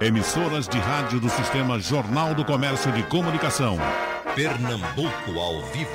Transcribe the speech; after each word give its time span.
Emissoras 0.00 0.66
de 0.66 0.78
rádio 0.78 1.20
do 1.20 1.28
Sistema 1.28 1.78
Jornal 1.78 2.34
do 2.34 2.42
Comércio 2.42 2.90
de 2.92 3.02
Comunicação. 3.02 3.76
Pernambuco 4.34 5.38
ao 5.38 5.62
vivo. 5.66 5.90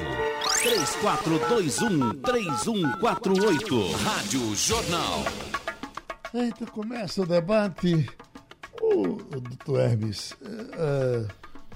3421-3148. 2.22 3.96
Rádio 4.04 4.56
Jornal. 4.56 5.24
Eita, 6.36 6.68
começa 6.68 7.24
o 7.24 7.26
debate. 7.26 8.08
O, 8.80 9.14
o 9.14 9.42
doutor 9.42 9.80
Hermes, 9.80 10.36
é, 10.40 10.48
é, 10.78 11.26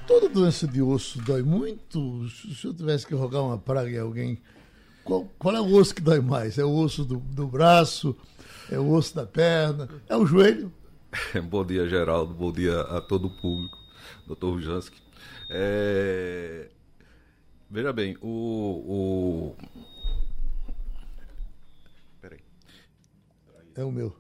toda 0.06 0.30
doença 0.30 0.68
de 0.68 0.84
osso 0.84 1.20
dói 1.24 1.42
muito? 1.42 2.30
Se 2.30 2.64
eu 2.64 2.76
tivesse 2.76 3.08
que 3.08 3.16
rogar 3.16 3.42
uma 3.42 3.58
praga 3.58 3.90
em 3.90 3.98
alguém, 3.98 4.40
qual, 5.04 5.28
qual, 5.40 5.56
é 5.56 5.60
o 5.60 5.74
osso 5.74 5.96
que 5.96 6.02
dói 6.02 6.22
mais? 6.22 6.60
É 6.60 6.64
o 6.64 6.72
osso 6.72 7.04
do, 7.04 7.18
do 7.18 7.48
braço? 7.48 8.16
É 8.72 8.78
o 8.78 8.88
osso 8.92 9.16
da 9.16 9.26
perna? 9.26 9.90
É 10.08 10.16
o 10.16 10.28
joelho? 10.28 10.72
Bom 11.50 11.66
dia, 11.66 11.88
Geraldo. 11.88 12.34
Bom 12.34 12.52
dia 12.52 12.82
a 12.82 13.02
todo 13.02 13.28
o 13.28 13.30
público, 13.30 13.78
doutor 14.26 14.62
Jansky. 14.62 15.02
É... 15.50 16.70
Veja 17.70 17.92
bem, 17.94 18.18
o. 18.22 18.28
o... 18.28 19.56
Peraí. 22.22 22.40
É 23.76 23.84
o 23.84 23.92
meu. 23.92 24.16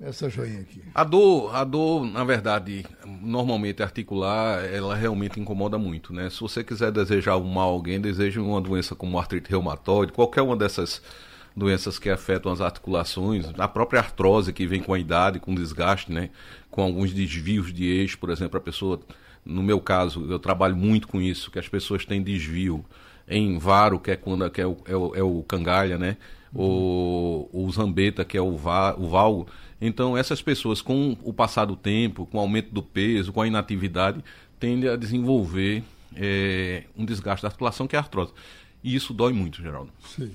Essa 0.00 0.30
joinha 0.30 0.62
aqui. 0.62 0.82
A 0.94 1.04
dor, 1.04 1.54
a 1.54 1.62
dor, 1.62 2.06
na 2.06 2.24
verdade, 2.24 2.86
normalmente 3.04 3.82
articular, 3.82 4.64
ela 4.64 4.94
realmente 4.94 5.38
incomoda 5.38 5.76
muito, 5.76 6.10
né? 6.10 6.30
Se 6.30 6.40
você 6.40 6.64
quiser 6.64 6.90
desejar 6.90 7.36
um 7.36 7.44
mal 7.44 7.68
a 7.68 7.72
alguém, 7.72 8.00
deseje 8.00 8.40
uma 8.40 8.62
doença 8.62 8.94
como 8.94 9.18
artrite 9.18 9.50
reumatoide, 9.50 10.12
qualquer 10.12 10.40
uma 10.40 10.56
dessas 10.56 11.02
doenças 11.56 11.98
que 11.98 12.08
afetam 12.08 12.52
as 12.52 12.60
articulações, 12.60 13.46
a 13.58 13.68
própria 13.68 14.00
artrose 14.00 14.52
que 14.52 14.66
vem 14.66 14.82
com 14.82 14.94
a 14.94 14.98
idade, 14.98 15.40
com 15.40 15.54
desgaste, 15.54 16.12
né? 16.12 16.30
Com 16.70 16.82
alguns 16.82 17.12
desvios 17.12 17.72
de 17.72 17.84
eixo, 17.84 18.18
por 18.18 18.30
exemplo, 18.30 18.56
a 18.56 18.60
pessoa, 18.60 19.00
no 19.44 19.62
meu 19.62 19.80
caso, 19.80 20.26
eu 20.30 20.38
trabalho 20.38 20.76
muito 20.76 21.08
com 21.08 21.20
isso, 21.20 21.50
que 21.50 21.58
as 21.58 21.68
pessoas 21.68 22.04
têm 22.04 22.22
desvio 22.22 22.84
em 23.28 23.58
varo, 23.58 23.98
que 23.98 24.10
é 24.10 24.16
quando 24.16 24.48
que 24.50 24.60
é 24.60 24.66
o, 24.66 24.76
é 24.84 24.96
o, 24.96 25.14
é 25.16 25.22
o 25.22 25.42
cangalha, 25.42 25.98
né? 25.98 26.16
O, 26.52 27.48
o 27.52 27.70
zambeta, 27.70 28.24
que 28.24 28.36
é 28.36 28.42
o, 28.42 28.56
va, 28.56 28.94
o 28.98 29.08
valgo. 29.08 29.46
Então, 29.80 30.16
essas 30.16 30.42
pessoas, 30.42 30.82
com 30.82 31.16
o 31.22 31.32
passar 31.32 31.64
do 31.64 31.76
tempo, 31.76 32.26
com 32.26 32.38
o 32.38 32.40
aumento 32.40 32.72
do 32.72 32.82
peso, 32.82 33.32
com 33.32 33.40
a 33.40 33.46
inatividade, 33.46 34.22
tendem 34.58 34.90
a 34.90 34.96
desenvolver 34.96 35.82
é, 36.14 36.84
um 36.96 37.04
desgaste 37.04 37.42
da 37.42 37.48
articulação, 37.48 37.86
que 37.86 37.94
é 37.94 37.98
a 37.98 38.02
artrose. 38.02 38.32
E 38.82 38.94
isso 38.94 39.14
dói 39.14 39.32
muito, 39.32 39.62
Geraldo. 39.62 39.90
Sim. 40.04 40.32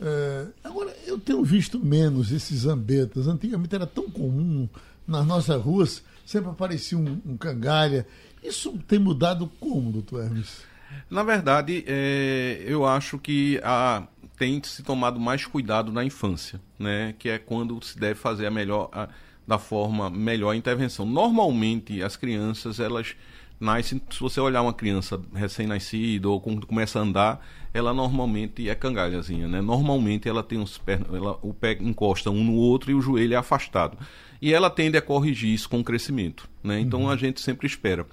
É, 0.00 0.46
agora, 0.62 0.94
eu 1.06 1.18
tenho 1.18 1.42
visto 1.44 1.78
menos 1.78 2.32
esses 2.32 2.60
zambetas. 2.60 3.28
Antigamente 3.28 3.74
era 3.74 3.86
tão 3.86 4.10
comum 4.10 4.68
nas 5.06 5.26
nossas 5.26 5.60
ruas, 5.62 6.02
sempre 6.24 6.50
aparecia 6.50 6.98
um, 6.98 7.20
um 7.26 7.36
cangalha. 7.36 8.06
Isso 8.42 8.78
tem 8.86 8.98
mudado 8.98 9.50
como, 9.60 9.92
doutor 9.92 10.24
Hermes? 10.24 10.62
Na 11.10 11.22
verdade, 11.22 11.84
é, 11.86 12.62
eu 12.66 12.86
acho 12.86 13.18
que 13.18 13.60
a, 13.62 14.06
tem 14.38 14.62
se 14.62 14.82
tomado 14.82 15.18
mais 15.18 15.46
cuidado 15.46 15.92
na 15.92 16.04
infância, 16.04 16.60
né? 16.78 17.14
Que 17.18 17.28
é 17.28 17.38
quando 17.38 17.82
se 17.82 17.98
deve 17.98 18.14
fazer 18.14 18.46
a 18.46 18.50
melhor, 18.50 18.88
a, 18.92 19.08
da 19.46 19.58
forma 19.58 20.10
melhor 20.10 20.50
a 20.50 20.56
intervenção. 20.56 21.06
Normalmente, 21.06 22.02
as 22.02 22.16
crianças, 22.16 22.80
elas 22.80 23.14
nascem, 23.60 24.00
se 24.10 24.20
você 24.20 24.40
olhar 24.40 24.62
uma 24.62 24.72
criança 24.74 25.20
recém-nascida 25.34 26.28
ou 26.28 26.40
quando 26.40 26.66
começa 26.66 26.98
a 26.98 27.02
andar, 27.02 27.46
ela 27.74 27.92
normalmente 27.92 28.70
é 28.70 28.74
cangalhazinha, 28.74 29.48
né? 29.48 29.60
Normalmente 29.60 30.28
ela 30.28 30.44
tem 30.44 30.60
os 30.60 30.78
pés, 30.78 31.00
ela, 31.12 31.36
o 31.42 31.52
pé 31.52 31.76
encosta 31.80 32.30
um 32.30 32.44
no 32.44 32.54
outro 32.54 32.92
e 32.92 32.94
o 32.94 33.00
joelho 33.00 33.34
é 33.34 33.36
afastado. 33.36 33.98
E 34.40 34.54
ela 34.54 34.70
tende 34.70 34.96
a 34.96 35.02
corrigir 35.02 35.52
isso 35.52 35.68
com 35.68 35.80
o 35.80 35.84
crescimento, 35.84 36.48
né? 36.62 36.78
Então 36.78 37.02
uhum. 37.02 37.10
a 37.10 37.16
gente 37.16 37.40
sempre 37.40 37.66
espera. 37.66 38.06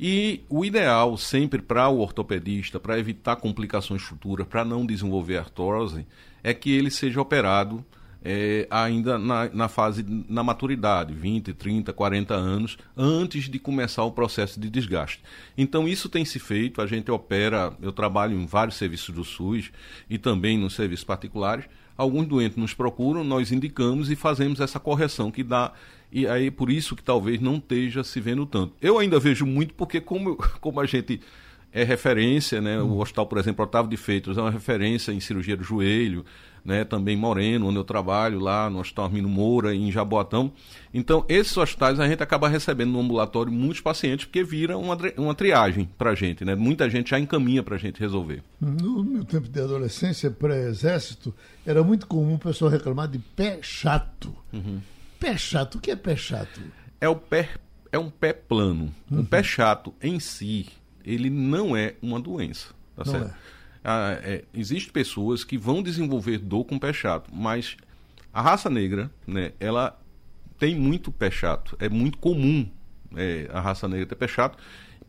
E 0.00 0.40
o 0.48 0.64
ideal 0.64 1.18
sempre 1.18 1.60
para 1.60 1.88
o 1.90 2.00
ortopedista, 2.00 2.80
para 2.80 2.98
evitar 2.98 3.36
complicações 3.36 4.00
futuras, 4.02 4.46
para 4.46 4.64
não 4.64 4.86
desenvolver 4.86 5.36
artrose, 5.36 6.06
é 6.42 6.54
que 6.54 6.72
ele 6.72 6.90
seja 6.90 7.20
operado 7.20 7.84
é, 8.24 8.66
ainda 8.70 9.18
na, 9.18 9.48
na, 9.48 9.68
fase, 9.68 10.04
na 10.28 10.42
maturidade, 10.42 11.12
20, 11.12 11.52
30, 11.52 11.92
40 11.92 12.34
anos, 12.34 12.78
antes 12.96 13.48
de 13.48 13.58
começar 13.58 14.04
o 14.04 14.12
processo 14.12 14.60
de 14.60 14.70
desgaste. 14.70 15.22
Então, 15.56 15.88
isso 15.88 16.08
tem 16.08 16.24
se 16.24 16.38
feito, 16.38 16.80
a 16.80 16.86
gente 16.86 17.10
opera, 17.10 17.72
eu 17.82 17.92
trabalho 17.92 18.38
em 18.38 18.46
vários 18.46 18.76
serviços 18.76 19.14
do 19.14 19.24
SUS 19.24 19.70
e 20.08 20.18
também 20.18 20.56
nos 20.56 20.74
serviços 20.74 21.04
particulares. 21.04 21.64
Alguns 21.96 22.26
doentes 22.26 22.56
nos 22.56 22.72
procuram, 22.72 23.22
nós 23.22 23.52
indicamos 23.52 24.10
e 24.10 24.16
fazemos 24.16 24.60
essa 24.60 24.80
correção 24.80 25.30
que 25.30 25.42
dá. 25.42 25.72
E 26.10 26.26
aí, 26.26 26.50
por 26.50 26.70
isso 26.70 26.94
que 26.94 27.02
talvez 27.02 27.40
não 27.40 27.56
esteja 27.56 28.04
se 28.04 28.20
vendo 28.20 28.46
tanto. 28.46 28.74
Eu 28.80 28.98
ainda 28.98 29.18
vejo 29.18 29.44
muito, 29.44 29.74
porque 29.74 30.00
como, 30.00 30.36
como 30.60 30.80
a 30.80 30.86
gente 30.86 31.20
é 31.72 31.82
referência, 31.84 32.60
né? 32.60 32.80
O 32.80 32.98
hospital, 32.98 33.26
por 33.26 33.38
exemplo, 33.38 33.64
Otávio 33.64 33.90
de 33.90 33.96
Feitos 33.96 34.36
é 34.36 34.40
uma 34.40 34.50
referência 34.50 35.10
em 35.10 35.20
cirurgia 35.20 35.56
do 35.56 35.64
joelho, 35.64 36.24
né? 36.64 36.84
Também 36.84 37.16
Moreno, 37.16 37.68
onde 37.68 37.76
eu 37.76 37.84
trabalho 37.84 38.38
lá 38.38 38.70
no 38.70 38.80
Hospital 38.80 39.06
Armino 39.06 39.28
Moura, 39.28 39.74
em 39.74 39.90
Jaboatão. 39.90 40.52
Então, 40.92 41.24
esses 41.28 41.56
hospitais 41.56 41.98
a 41.98 42.06
gente 42.06 42.22
acaba 42.22 42.48
recebendo 42.48 42.92
no 42.92 43.00
ambulatório 43.00 43.52
muitos 43.52 43.80
pacientes, 43.80 44.26
porque 44.26 44.44
vira 44.44 44.76
uma, 44.76 44.96
uma 45.16 45.34
triagem 45.34 45.88
para 45.98 46.10
a 46.10 46.14
gente, 46.14 46.44
né? 46.44 46.54
Muita 46.54 46.88
gente 46.88 47.10
já 47.10 47.18
encaminha 47.18 47.62
para 47.62 47.76
a 47.76 47.78
gente 47.78 47.98
resolver. 47.98 48.42
No 48.60 49.02
meu 49.02 49.24
tempo 49.24 49.48
de 49.48 49.60
adolescência, 49.60 50.30
pré-exército, 50.30 51.34
era 51.66 51.82
muito 51.82 52.06
comum 52.06 52.34
o 52.34 52.38
pessoal 52.38 52.70
reclamar 52.70 53.08
de 53.08 53.18
pé 53.18 53.58
chato. 53.62 54.34
Uhum. 54.52 54.80
Pé 55.18 55.36
chato, 55.36 55.76
o 55.76 55.80
que 55.80 55.90
é 55.90 55.96
pé 55.96 56.16
chato? 56.16 56.60
É 57.00 57.08
o 57.08 57.16
pé, 57.16 57.50
é 57.90 57.98
um 57.98 58.10
pé 58.10 58.32
plano. 58.32 58.92
Uhum. 59.10 59.20
Um 59.20 59.24
pé 59.24 59.42
chato 59.42 59.94
em 60.00 60.20
si, 60.20 60.66
ele 61.04 61.30
não 61.30 61.76
é 61.76 61.94
uma 62.02 62.20
doença, 62.20 62.68
tá 62.96 63.02
não 63.04 63.12
certo? 63.12 63.28
É. 63.28 63.61
Ah, 63.84 64.18
é, 64.22 64.44
Existem 64.54 64.92
pessoas 64.92 65.44
que 65.44 65.58
vão 65.58 65.82
desenvolver 65.82 66.38
dor 66.38 66.64
com 66.64 66.78
pé 66.78 66.92
chato, 66.92 67.30
mas 67.32 67.76
a 68.32 68.40
raça 68.40 68.70
negra, 68.70 69.10
né, 69.26 69.52
ela 69.58 69.98
tem 70.58 70.74
muito 70.74 71.10
pé 71.10 71.30
chato. 71.30 71.76
É 71.78 71.88
muito 71.88 72.18
comum 72.18 72.68
é, 73.16 73.48
a 73.52 73.60
raça 73.60 73.88
negra 73.88 74.06
ter 74.06 74.14
pé 74.14 74.28
chato. 74.28 74.56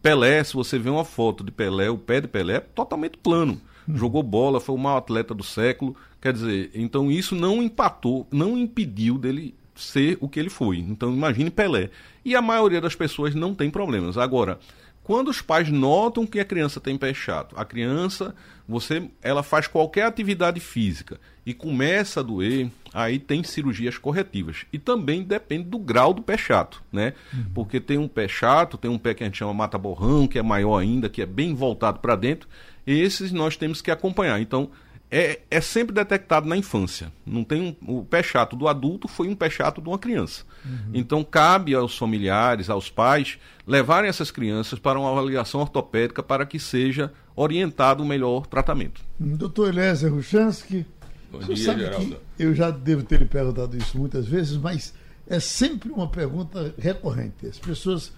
Pelé, 0.01 0.43
se 0.43 0.53
você 0.53 0.77
vê 0.77 0.89
uma 0.89 1.05
foto 1.05 1.43
de 1.43 1.51
Pelé, 1.51 1.89
o 1.89 1.97
pé 1.97 2.19
de 2.19 2.27
Pelé 2.27 2.55
é 2.55 2.59
totalmente 2.59 3.17
plano. 3.17 3.61
Hum. 3.87 3.95
Jogou 3.95 4.21
bola, 4.21 4.59
foi 4.59 4.75
o 4.75 4.77
maior 4.77 4.97
atleta 4.97 5.33
do 5.33 5.43
século. 5.43 5.95
Quer 6.21 6.33
dizer, 6.33 6.71
então 6.73 7.11
isso 7.11 7.35
não 7.35 7.61
empatou, 7.61 8.27
não 8.31 8.57
impediu 8.57 9.17
dele 9.17 9.55
ser 9.75 10.17
o 10.19 10.27
que 10.27 10.39
ele 10.39 10.49
foi. 10.49 10.79
Então 10.79 11.13
imagine 11.13 11.49
Pelé. 11.49 11.89
E 12.25 12.35
a 12.35 12.41
maioria 12.41 12.81
das 12.81 12.95
pessoas 12.95 13.33
não 13.33 13.55
tem 13.55 13.69
problemas. 13.69 14.17
Agora, 14.17 14.59
quando 15.03 15.27
os 15.27 15.41
pais 15.41 15.69
notam 15.69 16.25
que 16.25 16.39
a 16.39 16.45
criança 16.45 16.79
tem 16.79 16.97
pé 16.97 17.13
chato, 17.13 17.55
a 17.57 17.65
criança, 17.65 18.33
você, 18.67 19.09
ela 19.21 19.43
faz 19.43 19.67
qualquer 19.67 20.05
atividade 20.05 20.59
física 20.59 21.19
e 21.45 21.53
começa 21.53 22.21
a 22.21 22.23
doer, 22.23 22.69
aí 22.93 23.19
tem 23.19 23.43
cirurgias 23.43 23.97
corretivas. 23.97 24.65
E 24.71 24.79
também 24.79 25.21
depende 25.21 25.65
do 25.65 25.77
grau 25.77 26.13
do 26.13 26.21
pé 26.21 26.37
chato, 26.37 26.81
né? 26.91 27.13
Uhum. 27.33 27.45
Porque 27.53 27.81
tem 27.81 27.97
um 27.97 28.07
pé 28.07 28.29
chato, 28.29 28.77
tem 28.77 28.89
um 28.89 28.97
pé 28.97 29.13
que 29.13 29.23
a 29.23 29.25
gente 29.25 29.37
chama 29.37 29.53
mata-borrão, 29.53 30.25
que 30.25 30.39
é 30.39 30.41
maior 30.41 30.77
ainda, 30.77 31.09
que 31.09 31.21
é 31.21 31.25
bem 31.25 31.53
voltado 31.53 31.99
para 31.99 32.15
dentro. 32.15 32.47
Esses 32.87 33.31
nós 33.33 33.57
temos 33.57 33.81
que 33.81 33.91
acompanhar. 33.91 34.39
Então, 34.39 34.69
é, 35.15 35.41
é 35.51 35.61
sempre 35.61 35.93
detectado 35.93 36.49
na 36.49 36.57
infância. 36.57 37.13
Não 37.23 37.43
tem 37.43 37.77
um, 37.87 37.99
o 37.99 38.03
pé 38.03 38.23
chato 38.23 38.55
do 38.55 38.67
adulto 38.67 39.07
foi 39.07 39.27
um 39.27 39.35
pé 39.35 39.47
chato 39.47 39.79
de 39.79 39.87
uma 39.87 39.99
criança. 39.99 40.43
Uhum. 40.65 40.89
Então 40.91 41.23
cabe 41.23 41.75
aos 41.75 41.95
familiares, 41.95 42.67
aos 42.67 42.89
pais, 42.89 43.37
levarem 43.67 44.09
essas 44.09 44.31
crianças 44.31 44.79
para 44.79 44.99
uma 44.99 45.11
avaliação 45.11 45.61
ortopédica 45.61 46.23
para 46.23 46.47
que 46.47 46.57
seja 46.57 47.13
orientado 47.35 48.01
o 48.01 48.07
melhor 48.07 48.47
tratamento. 48.47 49.01
Doutor 49.19 49.69
Eliezer 49.69 50.11
Ruchansky, 50.11 50.83
Bom 51.31 51.37
dia, 51.37 51.55
Geraldo. 51.57 52.17
eu 52.39 52.55
já 52.55 52.71
devo 52.71 53.03
ter 53.03 53.19
lhe 53.19 53.25
perguntado 53.25 53.77
isso 53.77 53.95
muitas 53.99 54.25
vezes, 54.25 54.57
mas 54.57 54.95
é 55.27 55.39
sempre 55.39 55.91
uma 55.91 56.07
pergunta 56.07 56.73
recorrente. 56.75 57.45
As 57.45 57.59
pessoas 57.59 58.11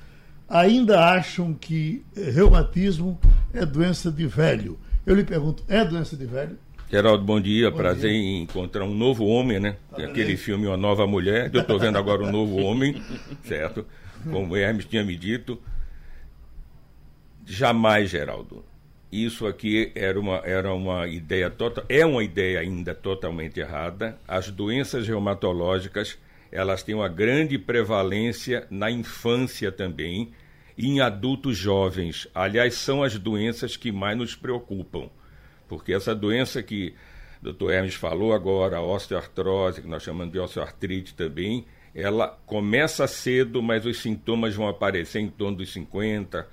ainda 0.47 1.13
acham 1.13 1.53
que 1.53 2.05
reumatismo 2.15 3.19
é 3.53 3.65
doença 3.65 4.09
de 4.09 4.25
velho. 4.25 4.79
Eu 5.05 5.13
lhe 5.13 5.25
pergunto, 5.25 5.61
é 5.67 5.83
doença 5.83 6.15
de 6.15 6.25
velho? 6.25 6.57
Geraldo, 6.89 7.23
bom 7.23 7.41
dia. 7.41 7.71
Bom 7.71 7.77
Prazer 7.77 8.11
dia. 8.11 8.19
em 8.19 8.43
encontrar 8.43 8.85
um 8.85 8.93
novo 8.93 9.25
homem, 9.25 9.59
né? 9.59 9.77
Tá 9.89 10.03
Aquele 10.03 10.37
filme 10.37 10.67
Uma 10.67 10.77
Nova 10.77 11.07
Mulher. 11.07 11.49
Eu 11.51 11.61
estou 11.61 11.79
vendo 11.79 11.97
agora 11.97 12.23
um 12.23 12.31
novo 12.31 12.57
homem, 12.57 13.01
certo? 13.43 13.85
Como 14.31 14.53
o 14.53 14.57
Hermes 14.57 14.85
tinha 14.85 15.03
me 15.03 15.15
dito. 15.15 15.59
Jamais, 17.43 18.09
Geraldo. 18.09 18.63
Isso 19.11 19.47
aqui 19.47 19.91
era 19.95 20.19
uma, 20.19 20.37
era 20.43 20.73
uma 20.73 21.07
ideia 21.07 21.49
total, 21.49 21.85
é 21.87 22.05
uma 22.05 22.23
ideia 22.23 22.59
ainda 22.59 22.93
totalmente 22.93 23.59
errada. 23.59 24.19
As 24.27 24.51
doenças 24.51 25.07
reumatológicas, 25.07 26.17
elas 26.51 26.83
têm 26.83 26.93
uma 26.95 27.07
grande 27.07 27.57
prevalência 27.57 28.67
na 28.69 28.91
infância 28.91 29.71
também 29.71 30.31
e 30.77 30.87
em 30.87 31.01
adultos 31.01 31.57
jovens. 31.57 32.27
Aliás, 32.35 32.75
são 32.75 33.01
as 33.01 33.17
doenças 33.17 33.75
que 33.75 33.91
mais 33.91 34.17
nos 34.17 34.35
preocupam 34.35 35.09
porque 35.67 35.93
essa 35.93 36.13
doença 36.13 36.61
que 36.61 36.93
o 37.41 37.51
Dr. 37.51 37.71
Hermes 37.71 37.95
falou 37.95 38.33
agora, 38.33 38.77
a 38.77 38.81
osteoartrose, 38.81 39.81
que 39.81 39.87
nós 39.87 40.03
chamamos 40.03 40.31
de 40.31 40.39
osteoartrite 40.39 41.13
também, 41.13 41.65
ela 41.93 42.27
começa 42.45 43.07
cedo, 43.07 43.61
mas 43.61 43.85
os 43.85 43.99
sintomas 43.99 44.55
vão 44.55 44.67
aparecer 44.67 45.19
em 45.19 45.29
torno 45.29 45.57
dos 45.57 45.71
50 45.71 46.47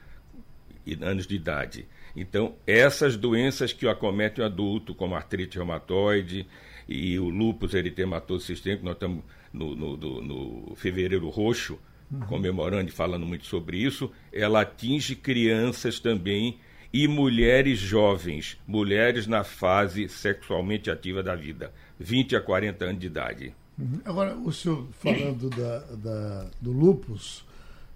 anos 1.01 1.27
de 1.27 1.35
idade. 1.35 1.87
Então, 2.15 2.55
essas 2.67 3.17
doenças 3.17 3.73
que 3.73 3.89
acometem 3.89 4.43
o 4.43 4.47
adulto, 4.47 4.95
como 4.95 5.15
artrite 5.15 5.57
reumatoide 5.57 6.47
e 6.89 7.19
o 7.19 7.29
lúpus 7.29 7.75
eritematoso 7.75 8.45
sistêmico, 8.45 8.85
nós 8.85 8.95
estamos 8.95 9.25
no, 9.53 9.75
no, 9.75 9.97
no, 9.97 10.23
no 10.23 10.77
fevereiro 10.77 11.29
roxo, 11.29 11.79
uhum. 12.11 12.21
comemorando 12.21 12.89
e 12.89 12.93
falando 12.93 13.27
muito 13.27 13.47
sobre 13.47 13.79
isso, 13.79 14.11
ela 14.33 14.61
atinge 14.61 15.17
crianças 15.17 15.99
também 15.99 16.59
e 16.93 17.09
mulheres 17.09 17.79
jovens, 17.79 18.59
mulheres 18.67 19.27
na 19.27 19.43
fase 19.43 20.09
sexualmente 20.09 20.91
ativa 20.91 21.23
da 21.23 21.35
vida, 21.35 21.73
20 21.99 22.37
a 22.37 22.41
40 22.41 22.85
anos 22.85 23.01
de 23.01 23.07
idade. 23.07 23.55
Uhum. 23.79 24.01
Agora, 24.05 24.37
o 24.37 24.53
senhor 24.53 24.87
falando 24.93 25.49
da, 25.49 25.79
da, 25.97 26.47
do 26.61 26.71
lupus, 26.71 27.45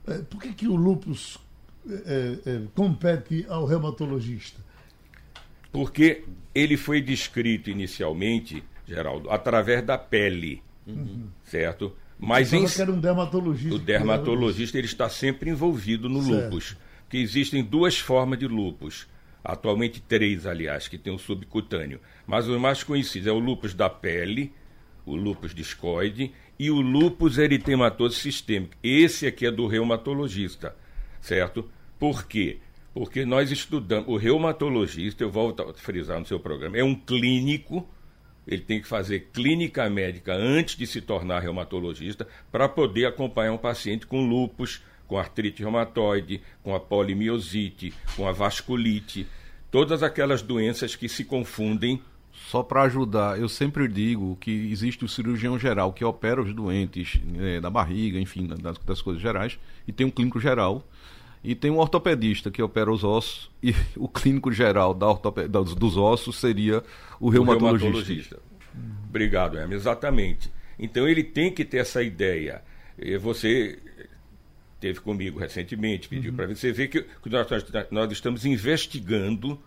é, 0.06 0.18
por 0.18 0.40
que, 0.40 0.52
que 0.54 0.66
o 0.66 0.74
lupus 0.74 1.38
é, 1.88 2.38
é, 2.46 2.60
compete 2.74 3.44
ao 3.48 3.66
reumatologista? 3.66 4.64
Porque 5.70 6.24
ele 6.54 6.78
foi 6.78 7.02
descrito 7.02 7.68
inicialmente, 7.68 8.64
Geraldo, 8.86 9.30
através 9.30 9.84
da 9.84 9.98
pele, 9.98 10.62
uhum. 10.86 11.26
certo? 11.44 11.92
Mas 12.18 12.52
em... 12.52 12.64
que 12.64 12.80
era 12.80 12.90
um 12.90 12.98
dermatologista. 12.98 13.74
O 13.74 13.78
dermatologista 13.78 14.78
ele 14.78 14.86
está 14.86 15.08
sempre 15.10 15.50
envolvido 15.50 16.08
no 16.08 16.22
certo. 16.22 16.44
lupus, 16.44 16.76
que 17.08 17.18
existem 17.18 17.62
duas 17.62 17.98
formas 17.98 18.38
de 18.38 18.46
lupus. 18.46 19.06
Atualmente 19.44 20.00
três, 20.00 20.46
aliás, 20.46 20.88
que 20.88 20.98
tem 20.98 21.12
o 21.12 21.18
subcutâneo. 21.18 22.00
Mas 22.26 22.48
os 22.48 22.60
mais 22.60 22.82
conhecidos 22.82 23.28
é 23.28 23.32
o 23.32 23.38
lupus 23.38 23.74
da 23.74 23.88
pele, 23.88 24.52
o 25.04 25.14
lupus 25.14 25.54
discoide 25.54 26.32
e 26.58 26.70
o 26.70 26.80
lupus 26.80 27.38
eritematoso 27.38 28.16
sistêmico. 28.16 28.74
Esse 28.82 29.26
aqui 29.26 29.46
é 29.46 29.50
do 29.50 29.66
reumatologista, 29.66 30.74
certo? 31.20 31.70
Por 31.98 32.26
quê? 32.26 32.58
Porque 32.92 33.24
nós 33.24 33.52
estudamos, 33.52 34.08
o 34.08 34.16
reumatologista, 34.16 35.22
eu 35.22 35.30
volto 35.30 35.62
a 35.62 35.74
frisar 35.74 36.18
no 36.18 36.26
seu 36.26 36.40
programa, 36.40 36.76
é 36.76 36.82
um 36.82 36.94
clínico, 36.94 37.88
ele 38.46 38.62
tem 38.62 38.80
que 38.80 38.88
fazer 38.88 39.28
clínica 39.32 39.88
médica 39.90 40.34
antes 40.34 40.76
de 40.76 40.86
se 40.86 41.00
tornar 41.00 41.40
reumatologista 41.40 42.26
para 42.50 42.68
poder 42.68 43.06
acompanhar 43.06 43.52
um 43.52 43.58
paciente 43.58 44.06
com 44.06 44.26
lupus, 44.26 44.82
com 45.06 45.18
artrite 45.18 45.62
reumatoide, 45.62 46.40
com 46.62 46.74
a 46.74 46.80
polimiosite, 46.80 47.92
com 48.16 48.28
a 48.28 48.32
vasculite, 48.32 49.26
todas 49.70 50.02
aquelas 50.02 50.42
doenças 50.42 50.96
que 50.96 51.08
se 51.08 51.24
confundem 51.24 52.00
só 52.48 52.62
para 52.62 52.82
ajudar, 52.82 53.40
eu 53.40 53.48
sempre 53.48 53.88
digo 53.88 54.36
que 54.40 54.70
existe 54.70 55.04
o 55.04 55.08
cirurgião 55.08 55.58
geral 55.58 55.92
que 55.92 56.04
opera 56.04 56.40
os 56.40 56.54
doentes 56.54 57.18
né, 57.24 57.60
da 57.60 57.70
barriga, 57.70 58.20
enfim, 58.20 58.46
das, 58.46 58.78
das, 58.78 59.02
coisas 59.02 59.20
gerais, 59.20 59.58
e 59.88 59.92
tem 59.92 60.06
um 60.06 60.10
clínico 60.10 60.38
geral, 60.38 60.86
e 61.42 61.54
tem 61.54 61.70
um 61.70 61.78
ortopedista 61.78 62.50
que 62.50 62.62
opera 62.62 62.92
os 62.92 63.02
ossos, 63.02 63.50
e 63.62 63.74
o 63.96 64.06
clínico 64.06 64.52
geral 64.52 64.94
da 64.94 65.12
dos, 65.48 65.74
dos 65.74 65.96
ossos 65.96 66.36
seria 66.36 66.84
o 67.18 67.30
reumatologista. 67.30 67.86
O 67.86 67.90
reumatologista. 67.90 68.40
Obrigado, 69.08 69.58
Hermes. 69.58 69.80
Exatamente. 69.80 70.50
Então 70.78 71.08
ele 71.08 71.24
tem 71.24 71.50
que 71.50 71.64
ter 71.64 71.78
essa 71.78 72.02
ideia. 72.02 72.62
Você 73.20 73.78
teve 74.86 75.00
comigo 75.00 75.40
recentemente, 75.40 76.08
pediu 76.08 76.30
uhum. 76.30 76.36
para 76.36 76.46
você 76.46 76.70
ver 76.70 76.86
que 76.86 77.04
nós, 77.26 77.46
nós 77.90 78.12
estamos 78.12 78.44
investigando 78.44 79.60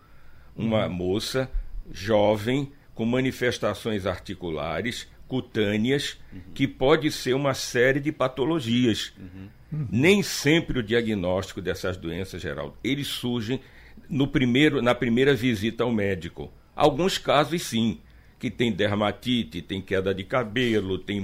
uma 0.56 0.86
uhum. 0.86 0.92
moça 0.92 1.50
jovem 1.92 2.72
com 2.94 3.04
manifestações 3.04 4.06
articulares, 4.06 5.06
cutâneas, 5.28 6.16
uhum. 6.32 6.40
que 6.54 6.66
pode 6.66 7.12
ser 7.12 7.34
uma 7.34 7.52
série 7.52 8.00
de 8.00 8.10
patologias. 8.10 9.12
Uhum. 9.18 9.86
Nem 9.90 10.22
sempre 10.22 10.78
o 10.78 10.82
diagnóstico 10.82 11.60
dessas 11.60 11.98
doenças, 11.98 12.40
Geraldo, 12.40 12.74
eles 12.82 13.06
surgem 13.06 13.60
no 14.08 14.26
primeiro, 14.26 14.80
na 14.80 14.94
primeira 14.94 15.34
visita 15.34 15.84
ao 15.84 15.92
médico. 15.92 16.50
Alguns 16.74 17.18
casos, 17.18 17.62
sim, 17.62 18.00
que 18.40 18.50
tem 18.50 18.72
dermatite, 18.72 19.60
tem 19.60 19.82
queda 19.82 20.14
de 20.14 20.24
cabelo, 20.24 20.98
tem, 20.98 21.22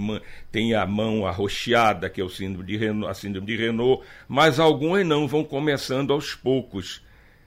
tem 0.53 0.75
a 0.75 0.85
mão 0.85 1.27
arroxeada, 1.27 2.11
que 2.11 2.21
é 2.21 2.25
o 2.25 2.29
síndrome 2.29 2.67
de 2.67 2.77
Renault, 2.77 3.11
a 3.11 3.15
síndrome 3.15 3.47
de 3.47 3.57
Renault, 3.57 4.05
mas 4.29 4.61
alguns 4.61 5.05
não 5.05 5.27
vão 5.27 5.43
começando 5.43 6.13
aos 6.13 6.35
poucos. 6.35 7.03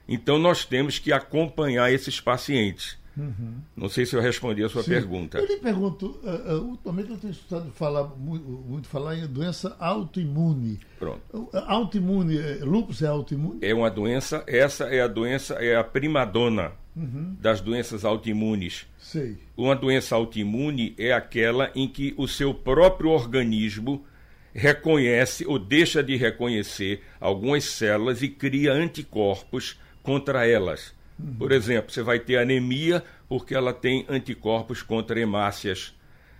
Então 0.08 0.40
nós 0.40 0.64
temos 0.64 0.98
que 0.98 1.12
acompanhar 1.12 1.92
esses 1.92 2.20
pacientes. 2.20 2.98
Uhum. 3.16 3.60
Não 3.76 3.88
sei 3.88 4.04
se 4.06 4.16
eu 4.16 4.20
respondi 4.20 4.64
a 4.64 4.68
sua 4.68 4.82
Sim. 4.82 4.90
pergunta. 4.90 5.38
Eu 5.38 5.46
lhe 5.46 5.56
pergunto, 5.58 6.18
uh, 6.24 6.54
uh, 6.54 6.70
ultimamente 6.70 7.10
eu 7.10 7.16
tenho 7.16 7.30
escutado 7.32 7.70
falar, 7.72 8.04
muito, 8.04 8.44
muito, 8.44 8.88
falar 8.88 9.16
em 9.16 9.26
doença 9.26 9.76
autoimune. 9.78 10.80
Pronto. 10.98 11.20
Uh, 11.32 11.48
autoimune, 11.52 12.38
lúpus 12.60 13.02
é 13.02 13.06
autoimune? 13.06 13.60
É 13.62 13.72
uma 13.72 13.90
doença, 13.90 14.42
essa 14.48 14.84
é 14.84 15.00
a 15.00 15.06
doença, 15.06 15.54
é 15.54 15.76
a 15.76 15.84
primadona 15.84 16.72
uhum. 16.96 17.36
das 17.40 17.60
doenças 17.60 18.04
autoimunes. 18.04 18.86
Sei. 18.98 19.38
Uma 19.56 19.74
doença 19.74 20.14
autoimune 20.14 20.94
é 20.98 21.12
aquela 21.12 21.70
em 21.74 21.88
que 21.88 22.14
o 22.16 22.26
seu 22.26 22.52
próprio 22.52 23.10
organismo 23.10 24.04
reconhece 24.52 25.46
ou 25.46 25.58
deixa 25.58 26.02
de 26.02 26.16
reconhecer 26.16 27.02
algumas 27.20 27.64
células 27.64 28.22
e 28.22 28.28
cria 28.28 28.72
anticorpos 28.72 29.78
contra 30.02 30.46
elas. 30.46 30.92
Por 31.38 31.52
exemplo, 31.52 31.92
você 31.92 32.02
vai 32.02 32.18
ter 32.18 32.38
anemia 32.38 33.04
porque 33.28 33.54
ela 33.54 33.72
tem 33.72 34.04
anticorpos 34.08 34.82
contra 34.82 35.20
hemácias. 35.20 35.94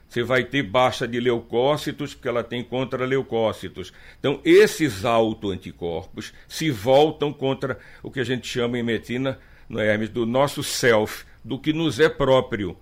Você 0.08 0.24
vai 0.24 0.42
ter 0.42 0.62
baixa 0.62 1.06
de 1.06 1.20
leucócitos 1.20 2.14
porque 2.14 2.28
ela 2.28 2.42
tem 2.42 2.64
contra 2.64 3.04
leucócitos. 3.04 3.92
Então, 4.18 4.40
esses 4.44 5.04
autoanticorpos 5.04 6.32
se 6.48 6.70
voltam 6.70 7.32
contra 7.32 7.78
o 8.02 8.10
que 8.10 8.18
a 8.18 8.24
gente 8.24 8.48
chama 8.48 8.78
em 8.78 8.82
medicina, 8.82 9.38
no 9.70 9.78
é, 9.80 9.96
do 10.08 10.26
nosso 10.26 10.64
self, 10.64 11.24
do 11.44 11.56
que 11.56 11.72
nos 11.72 12.00
é 12.00 12.08
próprio, 12.08 12.76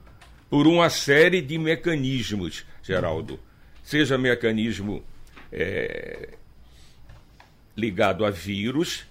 por 0.49 0.67
uma 0.67 0.89
série 0.89 1.43
de 1.43 1.59
mecanismos, 1.59 2.65
Geraldo. 2.83 3.39
Seja 3.85 4.17
mecanismo 4.17 5.05
é, 5.53 6.31
ligado 7.77 8.25
a 8.25 8.31
vírus, 8.31 9.05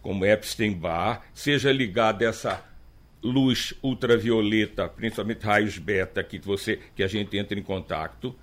como 0.00 0.24
Epstein-Barr, 0.24 1.22
seja 1.34 1.72
ligado 1.72 2.22
a 2.22 2.28
essa 2.28 2.64
luz 3.20 3.74
ultravioleta, 3.82 4.88
principalmente 4.88 5.44
raios 5.44 5.76
beta, 5.76 6.22
que, 6.22 6.38
você, 6.38 6.78
que 6.94 7.02
a 7.02 7.08
gente 7.08 7.36
entra 7.36 7.58
em 7.58 7.62
contato, 7.64 8.34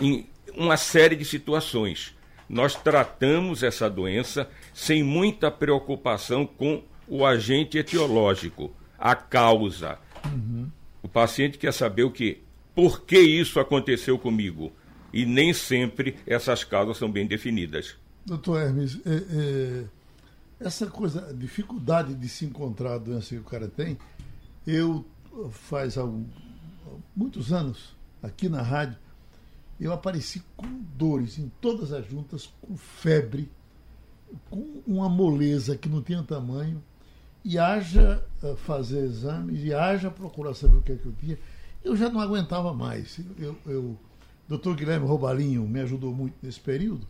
em 0.00 0.26
uma 0.56 0.76
série 0.76 1.14
de 1.14 1.24
situações. 1.24 2.16
Nós 2.48 2.74
tratamos 2.74 3.62
essa 3.62 3.88
doença 3.88 4.50
sem 4.74 5.04
muita 5.04 5.48
preocupação 5.48 6.44
com 6.44 6.82
o 7.10 7.26
agente 7.26 7.76
etiológico, 7.76 8.70
a 8.96 9.16
causa. 9.16 9.98
Uhum. 10.24 10.70
O 11.02 11.08
paciente 11.08 11.58
quer 11.58 11.72
saber 11.72 12.04
o 12.04 12.10
que, 12.10 12.40
por 12.74 13.02
que 13.02 13.18
isso 13.18 13.58
aconteceu 13.58 14.16
comigo? 14.16 14.72
E 15.12 15.26
nem 15.26 15.52
sempre 15.52 16.16
essas 16.24 16.62
causas 16.62 16.96
são 16.96 17.10
bem 17.10 17.26
definidas. 17.26 17.96
Doutor 18.24 18.62
Hermes, 18.62 19.00
é, 19.04 19.10
é 19.10 19.84
essa 20.60 20.86
coisa, 20.86 21.28
a 21.28 21.32
dificuldade 21.32 22.14
de 22.14 22.28
se 22.28 22.44
encontrar 22.44 22.94
a 22.94 22.98
doença 22.98 23.34
que 23.34 23.40
o 23.40 23.44
cara 23.44 23.66
tem, 23.66 23.98
eu 24.66 25.04
faz 25.50 25.98
algum, 25.98 26.24
muitos 27.16 27.52
anos, 27.52 27.96
aqui 28.22 28.48
na 28.48 28.62
rádio, 28.62 28.96
eu 29.80 29.92
apareci 29.92 30.42
com 30.56 30.68
dores 30.94 31.38
em 31.38 31.50
todas 31.60 31.92
as 31.92 32.06
juntas, 32.06 32.52
com 32.60 32.76
febre, 32.76 33.50
com 34.48 34.82
uma 34.86 35.08
moleza 35.08 35.76
que 35.76 35.88
não 35.88 36.02
tinha 36.02 36.22
tamanho, 36.22 36.82
e 37.44 37.58
haja 37.58 38.24
eh, 38.42 38.54
fazer 38.56 39.04
exames, 39.04 39.62
e 39.64 39.72
haja 39.72 40.10
procurar 40.10 40.54
saber 40.54 40.76
o 40.76 40.82
que 40.82 40.92
é 40.92 40.96
que 40.96 41.06
eu 41.06 41.12
tinha, 41.12 41.38
eu 41.82 41.96
já 41.96 42.08
não 42.08 42.20
aguentava 42.20 42.72
mais. 42.74 43.18
Eu, 43.38 43.56
eu, 43.66 44.74
Guilherme 44.74 45.06
Robalinho 45.06 45.66
me 45.66 45.80
ajudou 45.80 46.14
muito 46.14 46.34
nesse 46.42 46.60
período, 46.60 47.06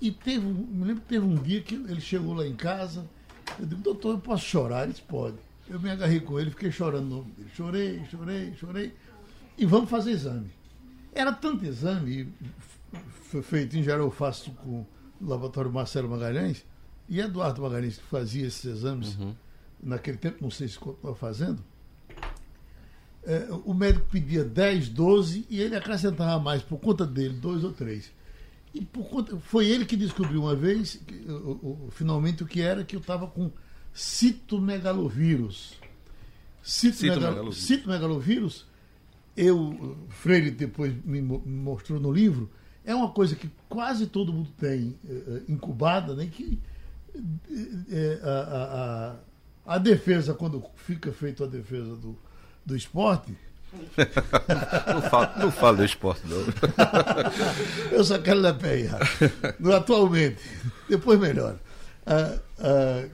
e 0.00 0.10
teve, 0.10 0.46
me 0.46 0.84
lembro 0.84 1.02
que 1.02 1.08
teve 1.08 1.26
um 1.26 1.36
dia 1.36 1.60
que 1.60 1.74
ele 1.74 2.00
chegou 2.00 2.34
lá 2.34 2.46
em 2.46 2.54
casa, 2.54 3.06
eu 3.58 3.66
digo, 3.66 3.82
doutor, 3.82 4.14
eu 4.14 4.20
posso 4.20 4.44
chorar? 4.44 4.84
Ele 4.84 4.92
disse, 4.92 5.04
pode. 5.04 5.36
Eu 5.68 5.78
me 5.78 5.90
agarrei 5.90 6.20
com 6.20 6.38
ele, 6.40 6.50
fiquei 6.50 6.70
chorando. 6.70 7.26
Chorei, 7.54 8.02
chorei, 8.10 8.54
chorei. 8.54 8.94
E 9.58 9.66
vamos 9.66 9.90
fazer 9.90 10.12
exame. 10.12 10.50
Era 11.12 11.32
tanto 11.32 11.64
exame, 11.64 12.32
foi 13.24 13.42
feito 13.42 13.76
em 13.76 13.82
geral, 13.82 14.06
eu 14.06 14.10
faço 14.10 14.52
com 14.52 14.86
o 15.20 15.28
laboratório 15.28 15.70
Marcelo 15.70 16.08
Magalhães, 16.08 16.64
e 17.10 17.20
Eduardo 17.20 17.60
Magalhães, 17.60 17.98
que 17.98 18.04
fazia 18.04 18.46
esses 18.46 18.64
exames 18.64 19.16
uhum. 19.16 19.34
naquele 19.82 20.16
tempo, 20.16 20.38
não 20.40 20.50
sei 20.50 20.68
se 20.68 20.78
continua 20.78 21.14
fazendo. 21.16 21.60
É, 23.24 23.48
o 23.64 23.74
médico 23.74 24.06
pedia 24.08 24.44
10, 24.44 24.88
12 24.90 25.44
e 25.50 25.60
ele 25.60 25.74
acrescentava 25.74 26.40
mais 26.40 26.62
por 26.62 26.78
conta 26.78 27.04
dele, 27.04 27.34
dois 27.34 27.64
ou 27.64 27.72
três. 27.72 28.12
E 28.72 28.80
por 28.80 29.08
conta, 29.08 29.36
foi 29.40 29.66
ele 29.66 29.84
que 29.84 29.96
descobriu 29.96 30.42
uma 30.42 30.54
vez, 30.54 31.00
que, 31.04 31.14
o, 31.28 31.86
o, 31.86 31.88
finalmente, 31.90 32.44
o 32.44 32.46
que 32.46 32.62
era 32.62 32.84
que 32.84 32.94
eu 32.94 33.00
estava 33.00 33.26
com 33.26 33.50
citomegalovírus. 33.92 35.74
Citomegalovírus. 36.62 37.56
Citomegalovírus, 37.56 38.66
eu, 39.36 39.98
Freire 40.08 40.52
depois 40.52 40.94
me 41.04 41.20
mostrou 41.20 41.98
no 41.98 42.12
livro, 42.12 42.48
é 42.84 42.94
uma 42.94 43.10
coisa 43.10 43.34
que 43.34 43.50
quase 43.68 44.06
todo 44.06 44.32
mundo 44.32 44.50
tem 44.56 44.96
é, 45.08 45.42
incubada, 45.48 46.14
né? 46.14 46.28
Que 46.30 46.56
é, 46.56 46.69
a, 48.22 49.16
a, 49.66 49.74
a, 49.74 49.78
defesa, 49.78 50.34
quando 50.34 50.64
fica 50.76 51.12
feita 51.12 51.44
a 51.44 51.46
defesa 51.46 51.96
do, 51.96 52.16
do 52.64 52.76
esporte. 52.76 53.36
não, 54.92 55.02
fala, 55.02 55.34
não 55.38 55.52
fala 55.52 55.76
do 55.78 55.84
esporte, 55.84 56.22
não. 56.26 56.38
Eu 57.92 58.02
só 58.04 58.18
quero 58.18 58.40
pé, 58.54 58.88
atualmente. 59.76 60.42
Depois 60.88 61.20
melhor. 61.20 61.56
Ah, 62.04 62.38
ah, 62.58 63.06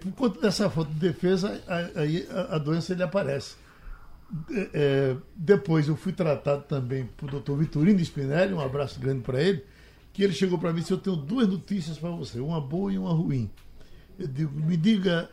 por 0.00 0.12
conta 0.12 0.40
dessa 0.40 0.70
falta 0.70 0.92
de 0.92 1.00
defesa, 1.00 1.60
aí 1.94 2.26
a, 2.30 2.56
a, 2.56 2.58
doença 2.58 2.92
ele 2.92 3.02
aparece. 3.02 3.56
É, 4.72 5.14
depois 5.36 5.86
eu 5.86 5.96
fui 5.96 6.12
tratado 6.12 6.62
também 6.62 7.04
por 7.16 7.30
doutor 7.30 7.58
Vitorino 7.58 8.00
Spinelli, 8.00 8.54
um 8.54 8.60
abraço 8.60 8.98
grande 8.98 9.20
para 9.20 9.42
ele, 9.42 9.64
que 10.14 10.22
ele 10.22 10.32
chegou 10.32 10.56
para 10.56 10.72
mim 10.72 10.78
e 10.78 10.80
disse, 10.82 10.92
eu 10.92 10.98
tenho 10.98 11.16
duas 11.16 11.48
notícias 11.48 11.98
para 11.98 12.10
você, 12.10 12.38
uma 12.38 12.60
boa 12.60 12.90
e 12.92 12.96
uma 12.96 13.12
ruim. 13.12 13.50
Eu 14.16 14.28
digo, 14.28 14.52
me 14.52 14.76
diga 14.76 15.28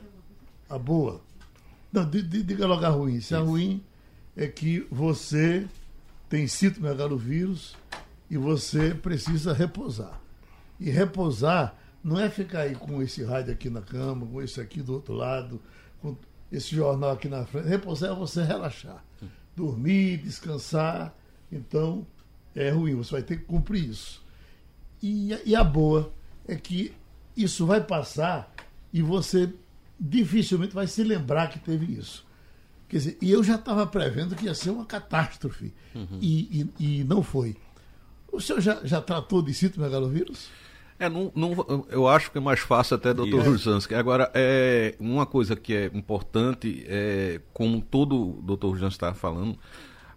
a 0.67 0.77
boa. 0.77 1.21
Não, 1.93 2.09
diga 2.09 2.65
logo 2.65 2.83
a 2.83 2.89
ruim. 2.89 3.21
Se 3.21 3.35
a 3.35 3.39
ruim 3.39 3.83
é 4.35 4.47
que 4.47 4.88
você 4.89 5.67
tem 6.27 6.47
citomegalovírus 6.47 7.75
e 8.27 8.38
você 8.38 8.95
precisa 8.95 9.53
repousar. 9.53 10.19
E 10.79 10.89
repousar 10.89 11.77
não 12.03 12.19
é 12.19 12.27
ficar 12.27 12.61
aí 12.61 12.73
com 12.73 13.03
esse 13.03 13.23
rádio 13.23 13.53
aqui 13.53 13.69
na 13.69 13.83
cama, 13.83 14.25
com 14.25 14.41
esse 14.41 14.59
aqui 14.59 14.81
do 14.81 14.93
outro 14.93 15.13
lado, 15.13 15.61
com 16.01 16.17
esse 16.51 16.75
jornal 16.75 17.11
aqui 17.11 17.29
na 17.29 17.45
frente. 17.45 17.67
Repousar 17.67 18.13
é 18.13 18.15
você 18.15 18.41
relaxar. 18.41 19.05
Dormir, 19.55 20.17
descansar. 20.17 21.15
Então, 21.51 22.07
é 22.55 22.71
ruim, 22.71 22.95
você 22.95 23.11
vai 23.11 23.21
ter 23.21 23.38
que 23.38 23.43
cumprir 23.43 23.88
isso. 23.88 24.20
E, 25.01 25.38
e 25.46 25.55
a 25.55 25.63
boa 25.63 26.12
é 26.48 26.55
que 26.55 26.93
isso 27.36 27.65
vai 27.65 27.81
passar 27.81 28.53
e 28.93 29.01
você 29.01 29.51
dificilmente 30.00 30.74
vai 30.74 30.88
se 30.88 31.03
lembrar 31.03 31.48
que 31.48 31.60
teve 31.60 31.93
isso. 31.93 32.25
Quer 32.89 32.98
dizer, 32.98 33.17
e 33.22 33.31
eu 33.31 33.43
já 33.43 33.55
estava 33.55 33.88
prevendo 33.88 34.36
que 34.36 34.46
ia 34.46 34.53
ser 34.53 34.70
uma 34.70 34.86
catástrofe. 34.86 35.74
Uhum. 35.96 36.20
E, 36.20 36.70
e, 36.79 37.00
e, 37.00 37.03
não 37.03 37.24
foi. 37.24 37.55
O 38.31 38.41
senhor 38.41 38.60
já, 38.60 38.79
já 38.84 39.01
tratou 39.01 39.41
de 39.41 39.53
citomegalovírus? 39.53 40.50
É, 41.00 41.10
não, 41.10 41.31
não, 41.34 41.86
eu 41.89 42.08
acho 42.08 42.31
que 42.31 42.38
é 42.38 42.41
mais 42.41 42.60
fácil 42.60 42.96
até, 42.96 43.13
doutor 43.13 43.43
Rujansky. 43.43 43.96
Agora, 43.96 44.29
é, 44.34 44.93
uma 45.00 45.25
coisa 45.25 45.55
que 45.55 45.74
é 45.74 45.86
importante, 45.93 46.84
é, 46.88 47.41
como 47.53 47.81
todo 47.81 48.38
o 48.38 48.41
doutor 48.41 48.72
Rujansky 48.72 48.98
está 48.98 49.13
falando, 49.13 49.58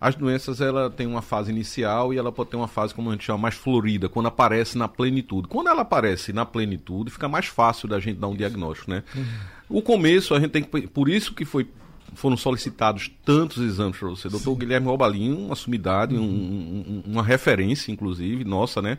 as 0.04 0.14
doenças 0.14 0.60
ela 0.60 0.90
tem 0.90 1.06
uma 1.06 1.22
fase 1.22 1.50
inicial 1.50 2.12
e 2.12 2.18
ela 2.18 2.30
pode 2.30 2.50
ter 2.50 2.56
uma 2.56 2.68
fase, 2.68 2.94
como 2.94 3.08
a 3.08 3.12
gente 3.12 3.24
chama, 3.24 3.38
mais 3.38 3.54
florida, 3.54 4.06
quando 4.06 4.26
aparece 4.26 4.76
na 4.76 4.86
plenitude. 4.86 5.48
Quando 5.48 5.70
ela 5.70 5.80
aparece 5.80 6.30
na 6.30 6.44
plenitude, 6.44 7.10
fica 7.10 7.26
mais 7.26 7.46
fácil 7.46 7.88
da 7.88 7.98
gente 7.98 8.18
dar 8.18 8.28
um 8.28 8.36
diagnóstico, 8.36 8.90
né? 8.90 9.02
Uhum. 9.16 9.78
O 9.78 9.80
começo, 9.80 10.34
a 10.34 10.40
gente 10.40 10.50
tem 10.50 10.62
que. 10.62 10.86
Por 10.88 11.08
isso 11.08 11.32
que 11.32 11.46
foi 11.46 11.66
foram 12.12 12.36
solicitados 12.36 13.10
tantos 13.24 13.64
exames 13.64 13.96
para 13.96 14.10
você. 14.10 14.28
Doutor 14.28 14.54
Guilherme 14.56 14.86
Robalinho, 14.86 15.38
uma 15.38 15.56
sumidade, 15.56 16.14
uhum. 16.14 16.22
um, 16.22 17.02
um, 17.06 17.12
uma 17.12 17.22
referência, 17.22 17.90
inclusive, 17.90 18.44
nossa, 18.44 18.82
né? 18.82 18.98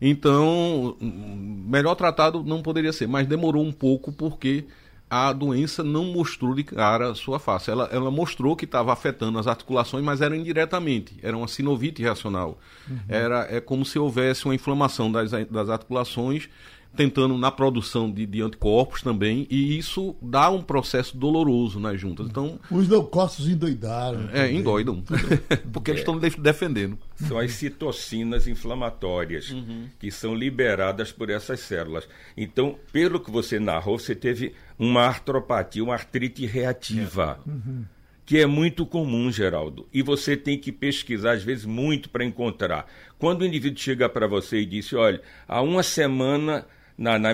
Então, 0.00 0.96
melhor 1.00 1.96
tratado 1.96 2.44
não 2.44 2.62
poderia 2.62 2.92
ser, 2.92 3.08
mas 3.08 3.26
demorou 3.26 3.64
um 3.64 3.72
pouco 3.72 4.12
porque 4.12 4.66
a 5.10 5.32
doença 5.32 5.82
não 5.82 6.04
mostrou 6.04 6.54
de 6.54 6.62
cara 6.62 7.10
a 7.10 7.14
sua 7.14 7.38
face. 7.38 7.70
Ela, 7.70 7.88
ela 7.92 8.10
mostrou 8.10 8.54
que 8.54 8.64
estava 8.64 8.92
afetando 8.92 9.38
as 9.38 9.46
articulações, 9.46 10.04
mas 10.04 10.20
era 10.20 10.36
indiretamente. 10.36 11.16
Era 11.22 11.36
uma 11.36 11.48
sinovite 11.48 12.02
reacional. 12.02 12.58
Uhum. 12.88 12.98
Era, 13.08 13.46
é 13.50 13.60
como 13.60 13.84
se 13.84 13.98
houvesse 13.98 14.44
uma 14.44 14.54
inflamação 14.54 15.10
das, 15.10 15.30
das 15.30 15.70
articulações 15.70 16.48
tentando 16.96 17.38
na 17.38 17.50
produção 17.50 18.10
de, 18.10 18.26
de, 18.26 18.42
anticorpos 18.42 19.02
também, 19.02 19.46
e 19.48 19.78
isso 19.78 20.16
dá 20.20 20.50
um 20.50 20.60
processo 20.60 21.16
doloroso 21.16 21.78
nas 21.78 22.00
juntas. 22.00 22.26
Então, 22.26 22.58
Os 22.70 22.88
leucócitos 22.88 23.48
endoidaram. 23.48 24.28
É, 24.32 24.50
endoidam. 24.50 25.02
porque 25.72 25.92
eles 25.92 26.00
estão 26.00 26.18
defendendo. 26.18 26.98
São 27.14 27.38
as 27.38 27.52
citocinas 27.52 28.48
inflamatórias 28.48 29.50
uhum. 29.50 29.86
que 29.98 30.10
são 30.10 30.34
liberadas 30.34 31.12
por 31.12 31.30
essas 31.30 31.60
células. 31.60 32.08
Então, 32.36 32.76
pelo 32.92 33.20
que 33.20 33.30
você 33.30 33.60
narrou, 33.60 33.98
você 33.98 34.14
teve 34.14 34.54
uma 34.78 35.02
artropatia, 35.02 35.84
uma 35.84 35.94
artrite 35.94 36.46
reativa. 36.46 37.38
Uhum. 37.46 37.84
Que 38.26 38.38
é 38.38 38.46
muito 38.46 38.84
comum, 38.84 39.30
Geraldo. 39.30 39.88
E 39.92 40.02
você 40.02 40.36
tem 40.36 40.58
que 40.58 40.70
pesquisar, 40.70 41.32
às 41.32 41.42
vezes, 41.42 41.64
muito 41.64 42.10
para 42.10 42.24
encontrar. 42.24 42.86
Quando 43.18 43.42
o 43.42 43.46
indivíduo 43.46 43.80
chega 43.80 44.06
para 44.08 44.26
você 44.26 44.58
e 44.58 44.66
diz: 44.66 44.92
Olha, 44.92 45.22
há 45.46 45.62
uma 45.62 45.82
semana 45.82 46.66
na, 46.98 47.16
na, 47.16 47.32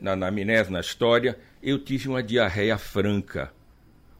na 0.00 0.12
anamnese, 0.12 0.72
na 0.72 0.80
história, 0.80 1.38
eu 1.62 1.78
tive 1.78 2.08
uma 2.08 2.22
diarreia 2.22 2.78
franca, 2.78 3.52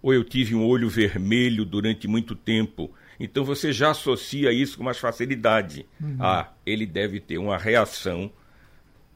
ou 0.03 0.13
eu 0.13 0.23
tive 0.23 0.55
um 0.55 0.67
olho 0.67 0.89
vermelho 0.91 1.65
durante 1.65 2.07
muito 2.07 2.35
tempo. 2.35 2.93
Então 3.19 3.45
você 3.45 3.73
já 3.73 3.91
associa 3.91 4.53
isso 4.53 4.77
com 4.77 4.85
mais 4.85 4.99
facilidade. 4.99 5.87
Uhum. 5.99 6.17
Ah, 6.21 6.53
ele 6.67 6.85
deve 6.85 7.21
ter 7.21 7.39
uma 7.39 7.57
reação 7.57 8.31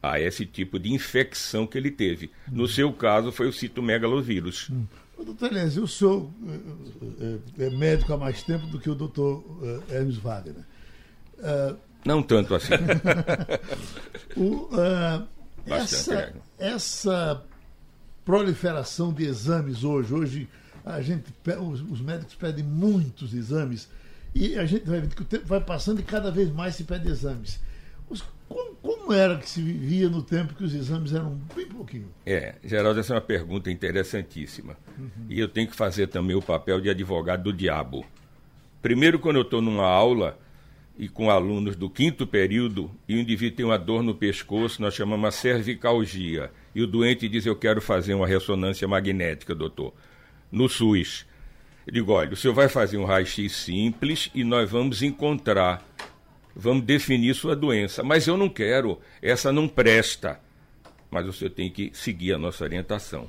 a 0.02 0.18
esse 0.20 0.46
tipo 0.46 0.78
de 0.78 0.92
infecção 0.92 1.66
que 1.66 1.76
ele 1.76 1.90
teve. 1.90 2.30
Uhum. 2.48 2.58
No 2.58 2.68
seu 2.68 2.92
caso, 2.92 3.30
foi 3.30 3.46
o 3.48 3.52
citomegalovírus. 3.52 4.70
Uhum. 4.70 4.86
Doutor 5.24 5.50
Lenz, 5.50 5.76
o 5.76 5.88
senhor 5.88 6.30
é, 7.58 7.64
é, 7.64 7.70
médico 7.70 8.12
há 8.12 8.18
mais 8.18 8.42
tempo 8.42 8.66
do 8.66 8.78
que 8.78 8.88
o 8.90 8.94
doutor 8.94 9.42
Hermes 9.90 10.18
Wagner. 10.18 10.62
Uh, 11.38 11.76
Não 12.04 12.22
tanto 12.22 12.54
assim. 12.54 12.74
o, 14.36 14.68
uh, 14.74 15.26
essa, 15.66 16.32
essa 16.58 17.44
proliferação 18.24 19.12
de 19.12 19.24
exames 19.24 19.84
hoje, 19.84 20.14
hoje 20.14 20.48
a 20.84 21.00
gente, 21.00 21.32
os, 21.60 21.80
os, 21.80 22.00
médicos 22.00 22.34
pedem 22.34 22.64
muitos 22.64 23.34
exames 23.34 23.88
e 24.34 24.58
a 24.58 24.66
gente 24.66 24.84
vai 24.84 25.00
vendo 25.00 25.14
que 25.14 25.22
o 25.22 25.24
tempo 25.24 25.46
vai 25.46 25.60
passando 25.60 26.00
e 26.00 26.02
cada 26.02 26.30
vez 26.30 26.52
mais 26.52 26.74
se 26.74 26.84
pede 26.84 27.08
exames. 27.08 27.60
Os, 28.08 28.22
como, 28.48 28.76
como, 28.76 29.12
era 29.12 29.36
que 29.38 29.48
se 29.48 29.60
vivia 29.60 30.08
no 30.08 30.22
tempo 30.22 30.54
que 30.54 30.62
os 30.62 30.74
exames 30.74 31.12
eram 31.12 31.40
bem 31.54 31.66
pouquinho? 31.66 32.08
É, 32.24 32.54
Geraldo, 32.62 33.00
essa 33.00 33.14
é 33.14 33.16
uma 33.16 33.20
pergunta 33.20 33.70
interessantíssima. 33.70 34.76
Uhum. 34.96 35.26
E 35.28 35.40
eu 35.40 35.48
tenho 35.48 35.68
que 35.68 35.74
fazer 35.74 36.06
também 36.06 36.36
o 36.36 36.42
papel 36.42 36.80
de 36.80 36.88
advogado 36.88 37.44
do 37.44 37.52
diabo. 37.52 38.04
Primeiro, 38.80 39.18
quando 39.18 39.36
eu 39.36 39.42
estou 39.42 39.60
numa 39.60 39.86
aula, 39.86 40.38
e 40.98 41.08
com 41.08 41.30
alunos 41.30 41.76
do 41.76 41.90
quinto 41.90 42.26
período 42.26 42.90
e 43.06 43.14
o 43.16 43.18
indivíduo 43.18 43.56
tem 43.56 43.66
uma 43.66 43.78
dor 43.78 44.02
no 44.02 44.14
pescoço, 44.14 44.80
nós 44.80 44.94
chamamos 44.94 45.24
uma 45.24 45.30
cervicalgia. 45.30 46.50
E 46.74 46.82
o 46.82 46.86
doente 46.86 47.28
diz: 47.28 47.44
Eu 47.44 47.56
quero 47.56 47.80
fazer 47.80 48.14
uma 48.14 48.26
ressonância 48.26 48.88
magnética, 48.88 49.54
doutor, 49.54 49.92
no 50.50 50.68
SUS. 50.68 51.26
Eu 51.86 51.92
digo: 51.92 52.12
Olha, 52.12 52.32
o 52.32 52.36
senhor 52.36 52.54
vai 52.54 52.68
fazer 52.68 52.96
um 52.96 53.04
raio-x 53.04 53.52
simples 53.52 54.30
e 54.34 54.42
nós 54.42 54.70
vamos 54.70 55.02
encontrar, 55.02 55.86
vamos 56.54 56.84
definir 56.84 57.34
sua 57.34 57.54
doença. 57.54 58.02
Mas 58.02 58.26
eu 58.26 58.36
não 58.36 58.48
quero, 58.48 58.98
essa 59.20 59.52
não 59.52 59.68
presta. 59.68 60.40
Mas 61.10 61.26
o 61.26 61.32
senhor 61.32 61.50
tem 61.50 61.70
que 61.70 61.90
seguir 61.92 62.32
a 62.32 62.38
nossa 62.38 62.64
orientação. 62.64 63.28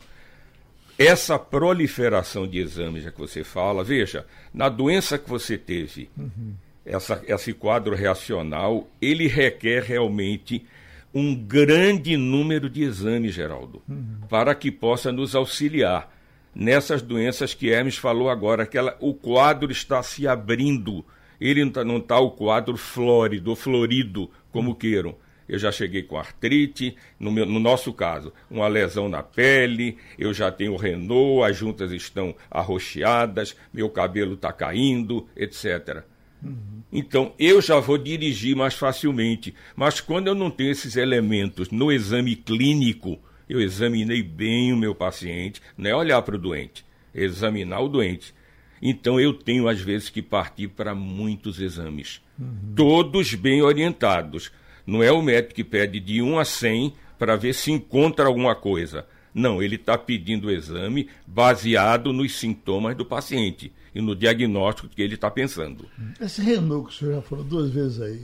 Essa 0.97 1.37
proliferação 1.37 2.47
de 2.47 2.57
exames 2.57 3.07
que 3.07 3.19
você 3.19 3.43
fala, 3.43 3.83
veja, 3.83 4.25
na 4.51 4.67
doença 4.67 5.17
que 5.17 5.29
você 5.29 5.55
teve. 5.55 6.09
Uhum 6.17 6.55
essa, 6.87 7.21
esse 7.27 7.53
quadro 7.53 7.95
reacional, 7.95 8.87
ele 9.01 9.27
requer 9.27 9.83
realmente 9.83 10.65
um 11.13 11.35
grande 11.35 12.15
número 12.15 12.69
de 12.69 12.83
exames, 12.83 13.33
Geraldo, 13.33 13.81
uhum. 13.87 14.21
para 14.29 14.55
que 14.55 14.71
possa 14.71 15.11
nos 15.11 15.35
auxiliar 15.35 16.13
nessas 16.55 17.01
doenças 17.01 17.53
que 17.53 17.69
Hermes 17.69 17.97
falou 17.97 18.29
agora, 18.29 18.65
que 18.65 18.77
ela, 18.77 18.95
o 18.99 19.13
quadro 19.13 19.71
está 19.71 20.01
se 20.01 20.27
abrindo. 20.27 21.05
Ele 21.39 21.63
não 21.63 21.97
está 21.97 22.15
tá 22.15 22.19
o 22.19 22.31
quadro 22.31 22.77
flórido, 22.77 23.55
florido, 23.55 24.31
como 24.51 24.69
uhum. 24.69 24.75
queiram. 24.75 25.15
Eu 25.47 25.57
já 25.59 25.71
cheguei 25.71 26.03
com 26.03 26.17
artrite, 26.17 26.95
no, 27.19 27.31
meu, 27.31 27.45
no 27.45 27.59
nosso 27.59 27.93
caso, 27.93 28.33
uma 28.49 28.67
lesão 28.67 29.07
na 29.07 29.23
pele, 29.23 29.97
eu 30.19 30.33
já 30.33 30.51
tenho 30.51 30.75
Renault, 30.75 31.49
as 31.49 31.55
juntas 31.55 31.91
estão 31.91 32.35
arroxeadas, 32.51 33.55
meu 33.71 33.89
cabelo 33.89 34.33
está 34.33 34.51
caindo, 34.51 35.25
etc. 35.37 36.03
Uhum. 36.43 36.81
Então, 36.91 37.33
eu 37.37 37.61
já 37.61 37.79
vou 37.79 37.97
dirigir 37.97 38.55
mais 38.55 38.73
facilmente. 38.73 39.53
Mas 39.75 39.99
quando 39.99 40.27
eu 40.27 40.35
não 40.35 40.49
tenho 40.49 40.71
esses 40.71 40.95
elementos 40.95 41.69
no 41.69 41.91
exame 41.91 42.35
clínico, 42.35 43.19
eu 43.49 43.61
examinei 43.61 44.21
bem 44.23 44.73
o 44.73 44.77
meu 44.77 44.93
paciente, 44.93 45.61
não 45.77 45.89
é 45.89 45.95
olhar 45.95 46.21
para 46.21 46.35
o 46.35 46.39
doente, 46.39 46.85
examinar 47.13 47.81
o 47.81 47.89
doente. 47.89 48.33
Então, 48.81 49.19
eu 49.19 49.33
tenho, 49.33 49.67
às 49.67 49.81
vezes, 49.81 50.09
que 50.09 50.21
partir 50.21 50.67
para 50.69 50.93
muitos 50.93 51.59
exames. 51.59 52.21
Uhum. 52.39 52.73
Todos 52.75 53.33
bem 53.33 53.61
orientados. 53.61 54.51
Não 54.85 55.01
é 55.01 55.11
o 55.11 55.21
médico 55.21 55.55
que 55.55 55.63
pede 55.63 55.99
de 55.99 56.21
1 56.21 56.39
a 56.39 56.45
100 56.45 56.93
para 57.17 57.35
ver 57.35 57.53
se 57.53 57.71
encontra 57.71 58.27
alguma 58.27 58.55
coisa. 58.55 59.05
Não, 59.33 59.61
ele 59.61 59.75
está 59.75 59.97
pedindo 59.97 60.47
o 60.47 60.51
exame 60.51 61.07
baseado 61.25 62.11
nos 62.11 62.35
sintomas 62.35 62.95
do 62.95 63.05
paciente. 63.05 63.71
e 63.93 64.01
no 64.01 64.15
diagnóstico 64.15 64.87
que 64.87 65.01
ele 65.01 65.15
está 65.15 65.29
pensando. 65.31 65.87
Esse 66.21 66.41
Renault 66.41 66.87
que 66.87 66.93
o 66.93 66.97
senhor 66.97 67.15
já 67.15 67.21
falou 67.21 67.43
duas 67.43 67.71
vezes 67.71 67.99
aí, 67.99 68.21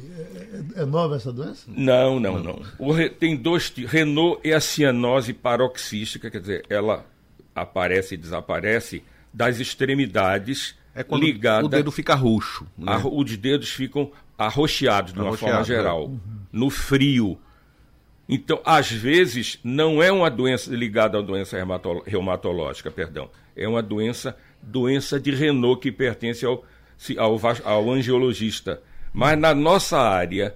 é, 0.76 0.82
é 0.82 0.86
nova 0.86 1.16
essa 1.16 1.34
doença? 1.34 1.66
Não, 1.68 2.20
não, 2.20 2.42
não. 2.44 2.62
O, 2.78 2.94
tem 3.10 3.36
dois. 3.36 3.74
Renault 3.88 4.40
é 4.44 4.54
a 4.54 4.60
cianose 4.60 5.34
paroxística, 5.34 6.30
quer 6.30 6.42
dizer, 6.42 6.66
ela 6.70 7.06
aparece 7.56 8.16
e 8.16 8.18
desaparece 8.18 9.04
das 9.34 9.60
extremidades 9.60 10.76
é 10.96 11.04
quando 11.04 11.24
ligada. 11.24 11.66
O 11.66 11.70
dedo 11.70 11.92
fica 11.92 12.14
roxo. 12.14 12.68
Né? 12.78 12.92
A, 12.92 13.08
os 13.08 13.38
dedos 13.38 13.70
ficam 13.70 14.12
arroxeados 14.38 15.14
de 15.14 15.20
uma 15.20 15.36
forma 15.36 15.60
né? 15.60 15.64
geral. 15.64 16.06
Uhum. 16.06 16.20
No 16.52 16.70
frio. 16.70 17.38
Então, 18.36 18.60
às 18.66 18.92
vezes, 18.92 19.60
não 19.63 20.02
é 20.02 20.12
uma 20.12 20.28
doença 20.28 20.75
ligada 20.75 21.20
a 21.20 21.22
doença 21.22 21.56
reumatológica, 22.04 22.90
perdão. 22.90 23.30
É 23.56 23.68
uma 23.68 23.84
doença, 23.84 24.36
doença 24.60 25.20
de 25.20 25.30
Renault 25.30 25.80
que 25.80 25.92
pertence 25.92 26.44
ao, 26.44 26.66
ao, 27.16 27.40
ao 27.63 27.92
angiologista. 27.92 28.82
Mas 29.13 29.38
na 29.38 29.54
nossa 29.54 30.00
área, 30.00 30.56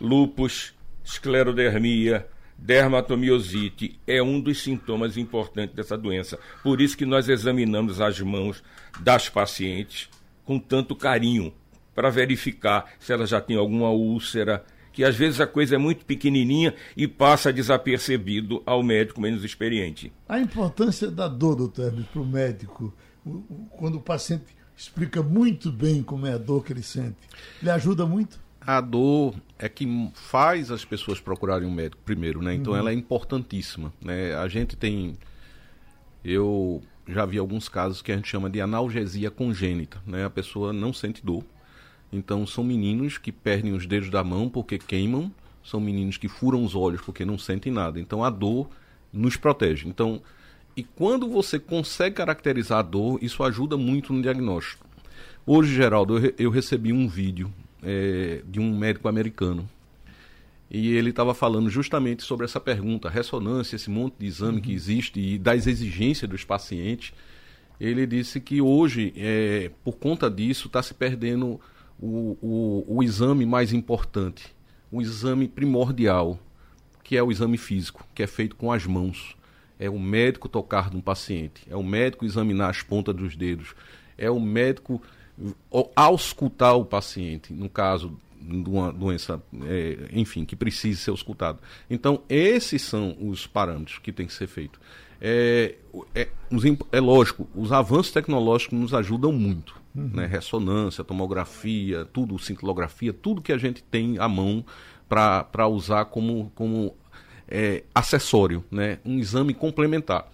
lupus, 0.00 0.74
esclerodermia, 1.02 2.24
dermatomiosite 2.56 3.98
é 4.06 4.22
um 4.22 4.40
dos 4.40 4.62
sintomas 4.62 5.16
importantes 5.16 5.74
dessa 5.74 5.98
doença. 5.98 6.38
Por 6.62 6.80
isso 6.80 6.96
que 6.96 7.04
nós 7.04 7.28
examinamos 7.28 8.00
as 8.00 8.20
mãos 8.20 8.62
das 9.00 9.28
pacientes 9.28 10.08
com 10.44 10.56
tanto 10.56 10.94
carinho 10.94 11.52
para 11.96 12.10
verificar 12.10 12.92
se 13.00 13.12
ela 13.12 13.26
já 13.26 13.40
tem 13.40 13.56
alguma 13.56 13.90
úlcera, 13.90 14.64
que 14.92 15.04
às 15.04 15.16
vezes 15.16 15.40
a 15.40 15.46
coisa 15.46 15.74
é 15.74 15.78
muito 15.78 16.04
pequenininha 16.04 16.74
e 16.96 17.08
passa 17.08 17.52
desapercebido 17.52 18.62
ao 18.66 18.82
médico 18.82 19.20
menos 19.20 19.44
experiente. 19.44 20.12
A 20.28 20.38
importância 20.38 21.10
da 21.10 21.28
dor, 21.28 21.56
doutor 21.56 21.86
Hermes, 21.86 22.06
para 22.06 22.20
o 22.20 22.26
médico, 22.26 22.94
quando 23.70 23.96
o 23.96 24.00
paciente 24.00 24.44
explica 24.76 25.22
muito 25.22 25.70
bem 25.70 26.02
como 26.02 26.26
é 26.26 26.34
a 26.34 26.38
dor 26.38 26.64
que 26.64 26.72
ele 26.72 26.82
sente, 26.82 27.16
ele 27.60 27.70
ajuda 27.70 28.06
muito? 28.06 28.40
A 28.60 28.80
dor 28.80 29.34
é 29.58 29.68
que 29.68 29.86
faz 30.14 30.70
as 30.70 30.84
pessoas 30.84 31.20
procurarem 31.20 31.66
um 31.66 31.72
médico 31.72 32.02
primeiro, 32.04 32.40
né? 32.40 32.54
Então 32.54 32.72
uhum. 32.72 32.78
ela 32.78 32.90
é 32.90 32.94
importantíssima, 32.94 33.92
né? 34.00 34.34
A 34.36 34.46
gente 34.46 34.76
tem 34.76 35.14
eu 36.24 36.80
já 37.08 37.26
vi 37.26 37.38
alguns 37.38 37.68
casos 37.68 38.00
que 38.00 38.12
a 38.12 38.16
gente 38.16 38.28
chama 38.28 38.48
de 38.48 38.60
analgesia 38.60 39.30
congênita, 39.30 40.00
né? 40.06 40.24
A 40.24 40.30
pessoa 40.30 40.72
não 40.72 40.92
sente 40.92 41.24
dor, 41.24 41.44
então, 42.12 42.46
são 42.46 42.62
meninos 42.62 43.16
que 43.16 43.32
perdem 43.32 43.72
os 43.72 43.86
dedos 43.86 44.10
da 44.10 44.22
mão 44.22 44.48
porque 44.48 44.78
queimam, 44.78 45.32
são 45.64 45.80
meninos 45.80 46.18
que 46.18 46.28
furam 46.28 46.62
os 46.62 46.74
olhos 46.74 47.00
porque 47.00 47.24
não 47.24 47.38
sentem 47.38 47.72
nada. 47.72 47.98
Então, 47.98 48.22
a 48.22 48.28
dor 48.28 48.68
nos 49.12 49.36
protege. 49.36 49.88
Então, 49.88 50.20
e 50.76 50.82
quando 50.82 51.26
você 51.28 51.58
consegue 51.58 52.16
caracterizar 52.16 52.80
a 52.80 52.82
dor, 52.82 53.18
isso 53.22 53.42
ajuda 53.42 53.76
muito 53.76 54.12
no 54.12 54.20
diagnóstico. 54.20 54.86
Hoje, 55.46 55.74
Geraldo, 55.74 56.18
eu, 56.18 56.34
eu 56.38 56.50
recebi 56.50 56.92
um 56.92 57.08
vídeo 57.08 57.52
é, 57.82 58.42
de 58.46 58.60
um 58.60 58.76
médico 58.76 59.08
americano 59.08 59.68
e 60.70 60.94
ele 60.94 61.10
estava 61.10 61.34
falando 61.34 61.68
justamente 61.68 62.22
sobre 62.22 62.44
essa 62.44 62.58
pergunta, 62.60 63.10
ressonância, 63.10 63.76
esse 63.76 63.90
monte 63.90 64.14
de 64.18 64.26
exame 64.26 64.56
uhum. 64.56 64.62
que 64.62 64.72
existe 64.72 65.20
e 65.20 65.38
das 65.38 65.66
exigências 65.66 66.30
dos 66.30 66.44
pacientes. 66.44 67.12
Ele 67.78 68.06
disse 68.06 68.40
que 68.40 68.60
hoje, 68.60 69.12
é, 69.16 69.70
por 69.82 69.96
conta 69.96 70.30
disso, 70.30 70.68
está 70.68 70.82
se 70.82 70.94
perdendo 70.94 71.60
o, 72.02 72.36
o, 72.42 72.96
o 72.96 73.02
exame 73.02 73.46
mais 73.46 73.72
importante, 73.72 74.52
o 74.90 75.00
exame 75.00 75.46
primordial, 75.46 76.36
que 77.04 77.16
é 77.16 77.22
o 77.22 77.30
exame 77.30 77.56
físico, 77.56 78.04
que 78.12 78.22
é 78.24 78.26
feito 78.26 78.56
com 78.56 78.72
as 78.72 78.84
mãos. 78.84 79.36
É 79.78 79.88
o 79.88 79.98
médico 79.98 80.48
tocar 80.48 80.92
num 80.92 81.00
paciente, 81.00 81.62
é 81.68 81.76
o 81.76 81.82
médico 81.82 82.24
examinar 82.24 82.70
as 82.70 82.82
pontas 82.82 83.14
dos 83.14 83.34
dedos, 83.34 83.74
é 84.16 84.30
o 84.30 84.38
médico 84.38 85.02
auscultar 85.96 86.76
o 86.76 86.84
paciente, 86.84 87.52
no 87.52 87.68
caso 87.68 88.16
de 88.40 88.68
uma 88.68 88.92
doença, 88.92 89.42
é, 89.64 90.08
enfim, 90.12 90.44
que 90.44 90.54
precise 90.54 91.00
ser 91.00 91.10
auscultado. 91.10 91.58
Então, 91.90 92.22
esses 92.28 92.82
são 92.82 93.16
os 93.20 93.46
parâmetros 93.46 93.98
que 93.98 94.12
tem 94.12 94.26
que 94.26 94.32
ser 94.32 94.46
feito. 94.46 94.80
É, 95.20 95.76
é, 96.14 96.28
é 96.92 97.00
lógico, 97.00 97.48
os 97.54 97.72
avanços 97.72 98.12
tecnológicos 98.12 98.78
nos 98.78 98.94
ajudam 98.94 99.32
muito 99.32 99.81
uhum. 99.94 100.10
né? 100.14 100.26
ressonância, 100.26 101.04
tomografia, 101.04 102.04
tudo, 102.12 102.38
cintilografia, 102.38 103.12
tudo 103.12 103.42
que 103.42 103.52
a 103.52 103.58
gente 103.58 103.82
tem 103.82 104.18
à 104.18 104.28
mão 104.28 104.64
para 105.08 105.66
usar 105.68 106.06
como, 106.06 106.50
como 106.54 106.94
é, 107.48 107.84
acessório, 107.94 108.64
né? 108.70 108.98
um 109.04 109.18
exame 109.18 109.52
complementar. 109.54 110.26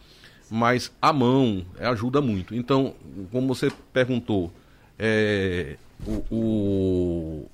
Mas 0.51 0.91
a 1.03 1.13
mão 1.13 1.65
ajuda 1.79 2.21
muito. 2.21 2.55
Então, 2.55 2.95
como 3.31 3.49
você 3.49 3.71
perguntou, 3.93 4.51
é, 4.99 5.77
o, 6.07 6.25
o, 6.31 7.51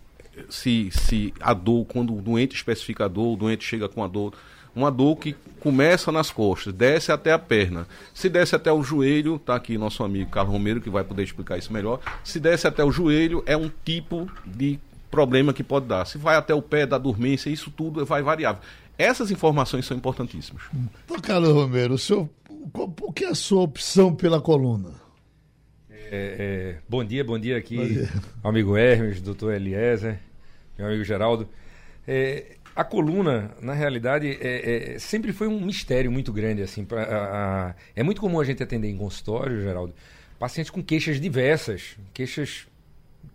se, 0.48 0.90
se 0.92 1.34
a 1.40 1.52
dor, 1.52 1.86
quando 1.86 2.16
o 2.16 2.22
doente 2.22 2.54
especifica 2.54 3.06
a 3.06 3.08
dor, 3.08 3.32
o 3.32 3.36
doente 3.36 3.64
chega 3.64 3.88
com 3.88 4.04
a 4.04 4.06
dor 4.06 4.32
uma 4.74 4.90
dor 4.90 5.16
que 5.16 5.34
começa 5.60 6.12
nas 6.12 6.30
costas, 6.30 6.72
desce 6.74 7.10
até 7.10 7.32
a 7.32 7.38
perna. 7.38 7.86
Se 8.12 8.28
desce 8.28 8.54
até 8.54 8.70
o 8.72 8.82
joelho, 8.82 9.38
tá 9.38 9.54
aqui 9.54 9.78
nosso 9.78 10.02
amigo 10.04 10.30
Carlos 10.30 10.52
Romero 10.52 10.80
que 10.80 10.90
vai 10.90 11.04
poder 11.04 11.22
explicar 11.22 11.56
isso 11.56 11.72
melhor. 11.72 12.00
Se 12.22 12.38
desce 12.38 12.66
até 12.66 12.84
o 12.84 12.90
joelho, 12.90 13.42
é 13.46 13.56
um 13.56 13.70
tipo 13.84 14.30
de 14.44 14.78
problema 15.10 15.52
que 15.52 15.62
pode 15.62 15.86
dar. 15.86 16.04
Se 16.04 16.18
vai 16.18 16.36
até 16.36 16.54
o 16.54 16.60
pé 16.60 16.84
da 16.86 16.98
dormência, 16.98 17.48
isso 17.48 17.70
tudo 17.70 18.04
vai 18.04 18.22
variável. 18.22 18.60
Essas 18.98 19.30
informações 19.30 19.86
são 19.86 19.96
importantíssimas. 19.96 20.62
Então, 21.04 21.18
Carlos 21.20 21.52
Romero, 21.52 21.94
o, 21.94 21.98
senhor, 21.98 22.28
o 22.72 23.12
que 23.12 23.24
é 23.24 23.28
a 23.28 23.34
sua 23.34 23.62
opção 23.62 24.14
pela 24.14 24.40
coluna? 24.40 24.90
É, 25.90 26.36
é, 26.38 26.78
bom 26.88 27.02
dia, 27.02 27.24
bom 27.24 27.38
dia 27.38 27.56
aqui, 27.56 27.76
bom 27.76 27.86
dia. 27.86 28.10
amigo 28.44 28.76
Hermes, 28.76 29.20
doutor 29.20 29.54
Eliezer, 29.54 30.20
meu 30.78 30.86
amigo 30.86 31.02
Geraldo. 31.02 31.48
É, 32.06 32.56
a 32.74 32.82
coluna, 32.82 33.52
na 33.60 33.72
realidade, 33.72 34.38
é, 34.40 34.94
é, 34.94 34.98
sempre 34.98 35.32
foi 35.32 35.46
um 35.46 35.60
mistério 35.60 36.10
muito 36.10 36.32
grande. 36.32 36.62
assim. 36.62 36.84
Pra, 36.84 37.02
a, 37.02 37.68
a, 37.68 37.74
é 37.94 38.02
muito 38.02 38.20
comum 38.20 38.40
a 38.40 38.44
gente 38.44 38.62
atender 38.62 38.88
em 38.88 38.96
consultório, 38.96 39.60
Geraldo, 39.60 39.94
pacientes 40.38 40.70
com 40.70 40.82
queixas 40.82 41.20
diversas, 41.20 41.96
queixas 42.12 42.66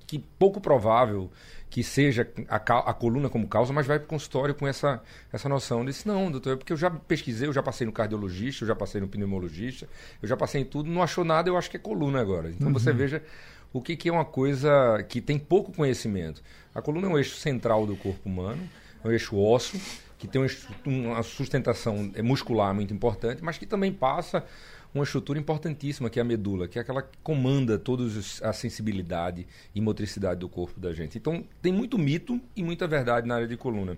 que 0.06 0.20
pouco 0.38 0.60
provável 0.60 1.32
que 1.70 1.84
seja 1.84 2.28
a, 2.50 2.56
a, 2.56 2.94
coluna 2.94 3.30
como 3.30 3.48
causa, 3.48 3.72
mas 3.72 3.86
vai 3.86 4.00
para 4.00 4.06
o 4.06 4.10
consultório 4.10 4.56
com 4.56 4.68
essa, 4.68 5.02
essa 5.32 5.48
noção. 5.48 5.80
Eu 5.80 5.86
disse, 5.86 6.08
não, 6.08 6.32
doutor, 6.32 6.54
é 6.54 6.56
porque 6.56 6.74
eu 6.74 6.78
já 6.78 6.90
pesquisei, 6.90 7.48
eu 7.48 7.54
já 7.54 7.62
passei 7.62 7.86
no 7.86 7.94
cardiologista, 7.94 8.64
eu 8.64 8.68
já 8.68 8.76
passei 8.76 9.00
no 9.00 9.08
pneumologista, 9.08 9.88
eu 10.22 10.28
já 10.28 10.36
passei 10.36 10.62
em 10.62 10.66
tudo, 10.66 10.90
não 10.90 11.04
achou 11.04 11.24
nada, 11.24 11.48
eu 11.48 11.56
acho 11.56 11.70
que 11.70 11.78
é 11.78 11.80
coluna 11.80 12.20
agora. 12.20 12.50
Então 12.50 12.68
uhum. 12.68 12.74
você 12.74 12.92
veja 12.92 13.24
o 13.72 13.82
que, 13.82 13.96
que 13.96 14.10
é 14.10 14.12
uma 14.12 14.26
coisa 14.26 15.04
que 15.08 15.22
tem 15.22 15.38
pouco 15.38 15.72
conhecimento. 15.72 16.42
A 16.74 16.82
coluna 16.82 17.08
é 17.08 17.10
um 17.12 17.18
eixo 17.18 17.36
central 17.38 17.86
do 17.86 17.96
corpo 17.96 18.28
humano, 18.28 18.68
é 19.04 19.08
um 19.08 19.12
eixo 19.12 19.38
ósseo, 19.38 19.80
que 20.18 20.28
tem 20.28 20.42
uma 20.86 21.24
sustentação 21.24 22.12
muscular 22.24 22.74
muito 22.74 22.94
importante, 22.94 23.44
mas 23.44 23.58
que 23.58 23.66
também 23.66 23.92
passa 23.92 24.44
uma 24.94 25.04
estrutura 25.04 25.40
importantíssima, 25.40 26.10
que 26.10 26.20
é 26.20 26.22
a 26.22 26.26
medula, 26.26 26.68
que 26.68 26.80
é 26.80 26.82
aquela 26.82 27.02
que 27.02 27.18
comanda 27.24 27.78
toda 27.78 28.04
a 28.42 28.54
sensibilidade 28.54 29.46
e 29.74 29.80
motricidade 29.80 30.40
do 30.40 30.50
corpo 30.50 30.80
da 30.80 30.94
gente. 30.94 31.18
Então, 31.18 31.44
tem 31.62 31.72
muito 31.72 31.98
mito 31.98 32.40
e 32.56 32.64
muita 32.64 32.88
verdade 32.88 33.28
na 33.28 33.36
área 33.36 33.48
de 33.48 33.56
coluna. 33.56 33.98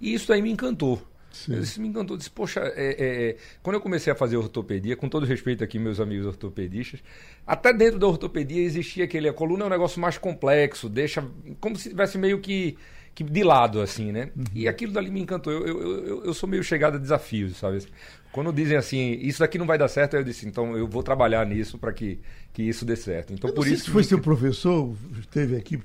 E 0.00 0.14
isso 0.14 0.32
aí 0.32 0.40
me 0.40 0.50
encantou. 0.50 1.00
Sim. 1.30 1.58
Isso 1.58 1.80
me 1.80 1.88
encantou. 1.88 2.16
Disse, 2.16 2.30
poxa, 2.30 2.60
é, 2.60 2.72
é, 2.76 3.30
é, 3.30 3.36
quando 3.62 3.74
eu 3.74 3.80
comecei 3.80 4.12
a 4.12 4.16
fazer 4.16 4.36
ortopedia, 4.36 4.96
com 4.96 5.08
todo 5.08 5.24
respeito 5.24 5.64
aqui, 5.64 5.78
meus 5.78 6.00
amigos 6.00 6.26
ortopedistas, 6.26 7.00
até 7.46 7.72
dentro 7.72 7.98
da 7.98 8.06
ortopedia 8.06 8.62
existia 8.62 9.04
aquele. 9.04 9.28
A 9.28 9.32
coluna 9.32 9.64
é 9.64 9.66
um 9.66 9.70
negócio 9.70 10.00
mais 10.00 10.18
complexo, 10.18 10.88
deixa. 10.88 11.24
como 11.60 11.76
se 11.76 11.90
tivesse 11.90 12.18
meio 12.18 12.38
que 12.40 12.76
que 13.14 13.22
de 13.22 13.42
lado, 13.42 13.80
assim, 13.80 14.10
né? 14.10 14.30
Uhum. 14.36 14.44
E 14.54 14.68
aquilo 14.68 14.92
dali 14.92 15.10
me 15.10 15.20
encantou. 15.20 15.52
Eu, 15.52 15.66
eu, 15.66 16.06
eu, 16.06 16.24
eu, 16.24 16.34
sou 16.34 16.48
meio 16.48 16.62
chegado 16.64 16.96
a 16.96 16.98
desafios, 16.98 17.56
sabe? 17.56 17.84
Quando 18.32 18.52
dizem 18.52 18.76
assim, 18.76 19.12
isso 19.20 19.40
daqui 19.40 19.58
não 19.58 19.66
vai 19.66 19.76
dar 19.76 19.88
certo, 19.88 20.16
eu 20.16 20.24
disse, 20.24 20.46
então 20.46 20.76
eu 20.76 20.88
vou 20.88 21.02
trabalhar 21.02 21.44
nisso 21.44 21.78
para 21.78 21.92
que, 21.92 22.18
que 22.52 22.62
isso 22.62 22.84
dê 22.84 22.96
certo. 22.96 23.32
Então, 23.32 23.50
eu 23.50 23.54
por 23.54 23.66
isso. 23.66 23.84
Se 23.84 23.90
foi 23.90 24.02
seu 24.02 24.18
professor, 24.18 24.94
esteve 25.20 25.56
aqui, 25.56 25.78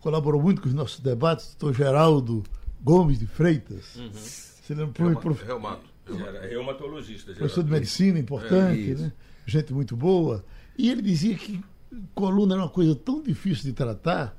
colaborou 0.00 0.42
muito 0.42 0.60
com 0.60 0.68
os 0.68 0.74
nossos 0.74 1.00
debates, 1.00 1.56
doutor 1.58 1.74
Geraldo 1.74 2.42
Gomes 2.82 3.18
de 3.18 3.26
Freitas. 3.26 3.96
Uhum. 3.96 4.10
Você 4.12 4.74
lembra? 4.74 5.02
Reuma, 5.02 5.20
prof... 5.20 5.44
Reumato. 5.44 5.94
Era 6.06 6.46
reumatologista. 6.46 7.32
Professor 7.32 7.64
de 7.64 7.70
medicina 7.70 8.18
importante, 8.18 8.90
é, 8.90 8.94
né? 8.94 9.12
Gente 9.46 9.72
muito 9.72 9.96
boa. 9.96 10.44
E 10.76 10.90
ele 10.90 11.00
dizia 11.00 11.34
que 11.34 11.62
coluna 12.14 12.54
era 12.54 12.62
uma 12.62 12.68
coisa 12.68 12.94
tão 12.94 13.22
difícil 13.22 13.64
de 13.64 13.72
tratar 13.72 14.36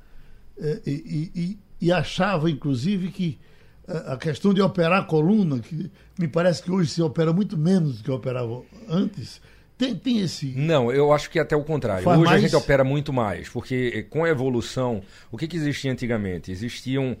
é, 0.58 0.80
e, 0.86 1.30
e, 1.34 1.58
e 1.80 1.92
achava, 1.92 2.50
inclusive, 2.50 3.08
que 3.10 3.38
a 3.86 4.16
questão 4.16 4.52
de 4.52 4.60
operar 4.60 5.02
a 5.02 5.04
coluna, 5.04 5.60
que 5.60 5.90
me 6.18 6.26
parece 6.26 6.62
que 6.62 6.70
hoje 6.70 6.90
se 6.90 7.02
opera 7.02 7.32
muito 7.32 7.56
menos 7.56 7.98
do 7.98 8.04
que 8.04 8.10
operava 8.10 8.62
antes, 8.88 9.40
tem, 9.78 9.94
tem 9.94 10.20
esse. 10.20 10.46
Não, 10.56 10.90
eu 10.90 11.12
acho 11.12 11.30
que 11.30 11.38
é 11.38 11.42
até 11.42 11.54
o 11.54 11.62
contrário. 11.62 12.02
Faz 12.02 12.18
hoje 12.18 12.30
mais... 12.30 12.42
a 12.42 12.46
gente 12.46 12.56
opera 12.56 12.82
muito 12.82 13.12
mais, 13.12 13.48
porque 13.48 13.92
eh, 13.94 14.02
com 14.02 14.24
a 14.24 14.28
evolução, 14.28 15.02
o 15.30 15.36
que, 15.36 15.46
que 15.46 15.56
existia 15.56 15.92
antigamente? 15.92 16.50
Existiam. 16.50 17.16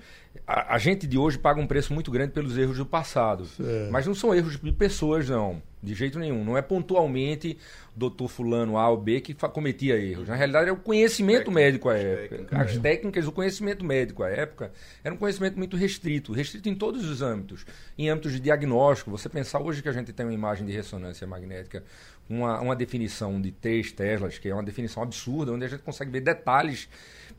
A, 0.46 0.74
a, 0.74 0.78
gente 0.78 1.06
de 1.06 1.18
hoje 1.18 1.38
paga 1.38 1.60
um 1.60 1.66
preço 1.66 1.92
muito 1.92 2.10
grande 2.10 2.32
pelos 2.32 2.56
erros 2.56 2.78
do 2.78 2.86
passado. 2.86 3.44
Certo. 3.44 3.92
Mas 3.92 4.06
não 4.06 4.14
são 4.14 4.34
erros 4.34 4.58
de 4.58 4.72
pessoas, 4.72 5.28
não 5.28 5.62
De 5.86 5.94
jeito 5.94 6.18
nenhum. 6.18 6.44
Não 6.44 6.58
é 6.58 6.62
pontualmente 6.62 7.56
doutor 7.94 8.28
fulano 8.28 8.76
A 8.76 8.88
ou 8.90 8.96
B 8.96 9.20
que 9.20 9.32
cometia 9.34 9.96
erros. 9.96 10.28
Na 10.28 10.34
realidade, 10.34 10.68
é 10.68 10.72
o 10.72 10.76
conhecimento 10.76 11.50
médico 11.50 11.88
à 11.88 11.96
época. 11.96 12.28
Técnica, 12.28 12.60
As 12.60 12.76
é. 12.76 12.80
técnicas, 12.80 13.26
o 13.26 13.32
conhecimento 13.32 13.84
médico 13.84 14.22
à 14.24 14.28
época 14.28 14.72
era 15.04 15.14
um 15.14 15.16
conhecimento 15.16 15.56
muito 15.56 15.76
restrito, 15.76 16.32
restrito 16.32 16.68
em 16.68 16.74
todos 16.74 17.08
os 17.08 17.22
âmbitos. 17.22 17.64
Em 17.96 18.10
âmbitos 18.10 18.32
de 18.32 18.40
diagnóstico, 18.40 19.10
você 19.10 19.28
pensar 19.28 19.60
hoje 19.60 19.80
que 19.80 19.88
a 19.88 19.92
gente 19.92 20.12
tem 20.12 20.26
uma 20.26 20.34
imagem 20.34 20.66
de 20.66 20.72
ressonância 20.72 21.26
magnética, 21.26 21.84
uma, 22.28 22.60
uma 22.60 22.76
definição 22.76 23.40
de 23.40 23.52
3 23.52 23.92
teslas, 23.92 24.38
que 24.38 24.48
é 24.48 24.52
uma 24.52 24.64
definição 24.64 25.02
absurda, 25.02 25.52
onde 25.52 25.64
a 25.64 25.68
gente 25.68 25.82
consegue 25.82 26.10
ver 26.10 26.20
detalhes 26.20 26.88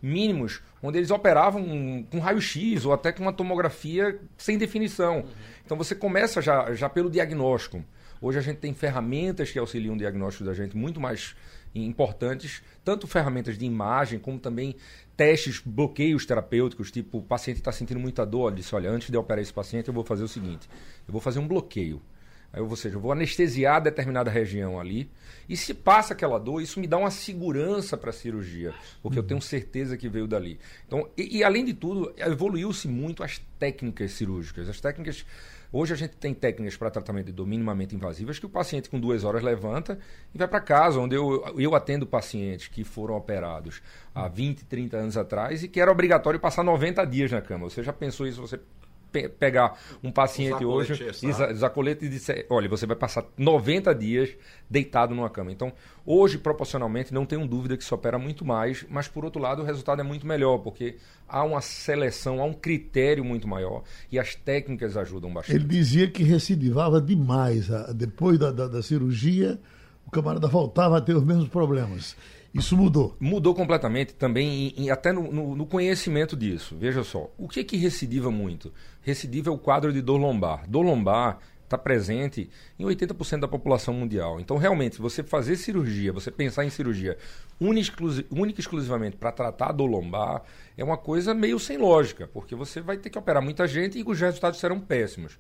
mínimos, 0.02 0.62
onde 0.82 0.98
eles 0.98 1.12
operavam 1.12 2.06
com 2.10 2.20
raio-x 2.20 2.86
ou 2.86 2.94
até 2.94 3.12
com 3.12 3.22
uma 3.22 3.34
tomografia 3.34 4.20
sem 4.38 4.58
definição. 4.58 5.18
Uhum. 5.18 5.26
Então 5.66 5.78
você 5.78 5.94
começa 5.94 6.42
já, 6.42 6.74
já 6.74 6.90
pelo 6.90 7.10
diagnóstico. 7.10 7.84
Hoje 8.22 8.40
a 8.40 8.42
gente 8.42 8.58
tem 8.58 8.74
ferramentas 8.74 9.52
que 9.52 9.60
auxiliam 9.60 9.94
o 9.94 9.98
diagnóstico 9.98 10.46
da 10.46 10.54
gente 10.54 10.76
muito 10.76 11.00
mais 11.00 11.36
importantes, 11.76 12.62
tanto 12.84 13.08
ferramentas 13.08 13.58
de 13.58 13.66
imagem 13.66 14.20
como 14.20 14.40
também 14.40 14.76
testes, 15.16 15.62
bloqueios 15.64 16.26
terapêuticos, 16.26 16.92
tipo 16.92 17.20
o 17.20 17.22
paciente 17.22 17.58
está 17.58 17.72
sentindo 17.72 18.00
muita 18.00 18.26
dor, 18.26 18.48
ele 18.48 18.58
disse, 18.58 18.74
olha, 18.74 18.90
antes 18.90 19.10
de 19.10 19.16
eu 19.16 19.22
operar 19.22 19.42
esse 19.42 19.54
paciente 19.54 19.88
eu 19.88 19.94
vou 19.94 20.04
fazer 20.04 20.24
o 20.24 20.28
seguinte, 20.28 20.68
eu 21.08 21.12
vou 21.12 21.22
fazer 21.22 21.40
um 21.40 21.48
bloqueio. 21.48 22.02
Ou 22.54 22.76
seja, 22.76 22.96
eu 22.96 23.00
vou 23.00 23.12
anestesiar 23.12 23.82
determinada 23.82 24.32
região 24.32 24.80
ali. 24.80 25.10
E 25.50 25.56
se 25.56 25.74
passa 25.74 26.14
aquela 26.14 26.38
dor, 26.38 26.62
isso 26.62 26.80
me 26.80 26.88
dá 26.88 26.98
uma 26.98 27.12
segurança 27.12 27.96
para 27.96 28.10
a 28.10 28.14
cirurgia, 28.14 28.74
porque 29.02 29.18
eu 29.18 29.24
tenho 29.24 29.42
certeza 29.42 29.96
que 29.96 30.10
veio 30.10 30.28
dali. 30.28 30.60
Então, 30.86 31.10
e, 31.18 31.38
e 31.38 31.44
além 31.44 31.64
de 31.64 31.74
tudo, 31.74 32.14
evoluiu-se 32.18 32.88
muito 32.88 33.24
as 33.24 33.40
técnicas 33.58 34.12
cirúrgicas. 34.12 34.68
As 34.68 34.82
técnicas. 34.82 35.26
Hoje 35.72 35.94
a 35.94 35.98
gente 35.98 36.16
tem 36.16 36.34
técnicas 36.34 36.78
para 36.78 36.90
tratamento 36.90 37.26
de 37.26 37.34
dor 37.34 37.46
minimamente 37.46 37.94
invasivas 37.94 38.40
que 38.40 38.46
o 38.46 38.50
paciente 38.50 38.90
com 38.90 38.98
duas 38.98 39.26
horas 39.26 39.44
levanta 39.44 40.00
e 40.34 40.38
vai 40.38 40.48
para 40.48 40.62
casa, 40.62 40.98
onde 40.98 41.16
eu, 41.16 41.44
eu 41.58 41.76
atendo 41.76 42.08
pacientes 42.08 42.70
que 42.70 42.86
foram 42.86 43.16
operados 43.16 43.82
há 44.16 44.30
20, 44.30 44.64
30 44.64 44.98
anos 44.98 45.18
atrás 45.18 45.64
e 45.64 45.68
que 45.68 45.82
era 45.82 45.92
obrigatório 45.92 46.40
passar 46.40 46.64
90 46.64 47.04
dias 47.06 47.32
na 47.32 47.42
cama. 47.42 47.70
Você 47.70 47.84
já 47.84 47.92
pensou 47.92 48.26
isso? 48.26 48.40
Você 48.40 48.58
pe 49.22 49.30
pegar 49.30 49.78
um 50.04 50.12
paciente 50.12 50.64
hoje, 50.64 50.94
usar 51.52 51.70
colete 51.70 52.06
e 52.06 52.10
dizer, 52.10 52.46
olha, 52.50 52.70
você 52.70 52.86
vai 52.86 52.96
passar 52.96 53.26
90 53.38 53.94
dias 53.96 54.30
deitado 54.70 55.16
numa 55.16 55.30
cama. 55.30 55.52
Então, 55.52 55.74
hoje, 56.06 56.38
proporcionalmente, 56.38 57.14
não 57.14 57.26
tenho 57.26 57.48
dúvida 57.48 57.78
que 57.78 57.84
se 57.84 57.94
opera 57.94 58.20
muito 58.20 58.46
mais, 58.46 58.86
mas 58.90 59.08
por 59.08 59.26
outro 59.26 59.42
lado, 59.42 59.62
o 59.62 59.66
resultado 59.66 60.02
é 60.02 60.04
muito 60.04 60.28
melhor, 60.28 60.60
porque 60.60 60.98
há 61.28 61.44
uma 61.44 61.62
seleção, 61.62 62.42
há 62.42 62.46
um 62.46 62.54
critério 62.54 63.24
muito 63.24 63.48
maior 63.48 63.84
e 64.12 64.20
as 64.20 64.36
técnicas 64.36 64.96
ajudam 64.98 65.34
bastante. 65.34 65.56
Ele 65.56 65.66
dizia 65.66 66.10
que 66.10 66.24
recidivava 66.24 67.02
demais. 67.02 67.68
Depois 67.96 68.38
da, 68.38 68.52
da, 68.52 68.68
da 68.68 68.84
cirurgia, 68.84 69.60
o 70.06 70.12
camarada 70.12 70.48
voltava 70.48 70.98
a 70.98 71.02
ter 71.02 71.16
os 71.16 71.24
mesmos 71.24 71.50
problemas. 71.50 72.16
Isso 72.54 72.76
mudou. 72.76 73.16
Mudou 73.20 73.54
completamente 73.54 74.14
também, 74.14 74.74
e, 74.78 74.90
até 74.90 75.12
no, 75.12 75.32
no, 75.32 75.56
no, 75.56 75.66
conhecimento 75.66 76.36
disso. 76.36 76.76
Veja 76.80 77.04
só, 77.04 77.30
o 77.38 77.48
que 77.48 77.64
que 77.64 77.78
recidiva 77.78 78.32
muito? 78.32 78.74
Recidiva 79.02 79.50
é 79.50 79.54
o 79.54 79.58
quadro 79.58 79.92
de 79.92 80.02
dor 80.02 80.18
lombar. 80.18 80.68
Dor 80.68 80.82
lombar 80.82 81.40
está 81.68 81.78
presente 81.78 82.50
em 82.80 82.86
80% 82.86 83.42
da 83.42 83.48
população 83.48 83.94
mundial. 83.94 84.40
Então, 84.40 84.58
realmente, 84.58 85.00
você 85.00 85.22
fazer 85.22 85.58
cirurgia, 85.58 86.14
você 86.14 86.32
pensar 86.32 86.66
em 86.66 86.70
cirurgia 86.70 87.18
única, 87.60 88.02
e 88.02 88.60
exclusivamente 88.60 89.18
para 89.18 89.32
tratar 89.32 89.74
dor 89.74 89.88
lombar, 89.88 90.44
é 90.78 90.84
uma 90.84 90.98
coisa 90.98 91.34
meio 91.34 91.60
sem 91.60 91.78
lógica, 91.78 92.28
porque 92.28 92.56
você 92.56 92.80
vai 92.80 92.98
ter 92.98 93.10
que 93.10 93.20
operar 93.20 93.44
muita 93.44 93.68
gente 93.68 94.00
e 94.00 94.04
os 94.04 94.20
resultados 94.20 94.60
serão 94.60 94.80
péssimos. 94.80 95.38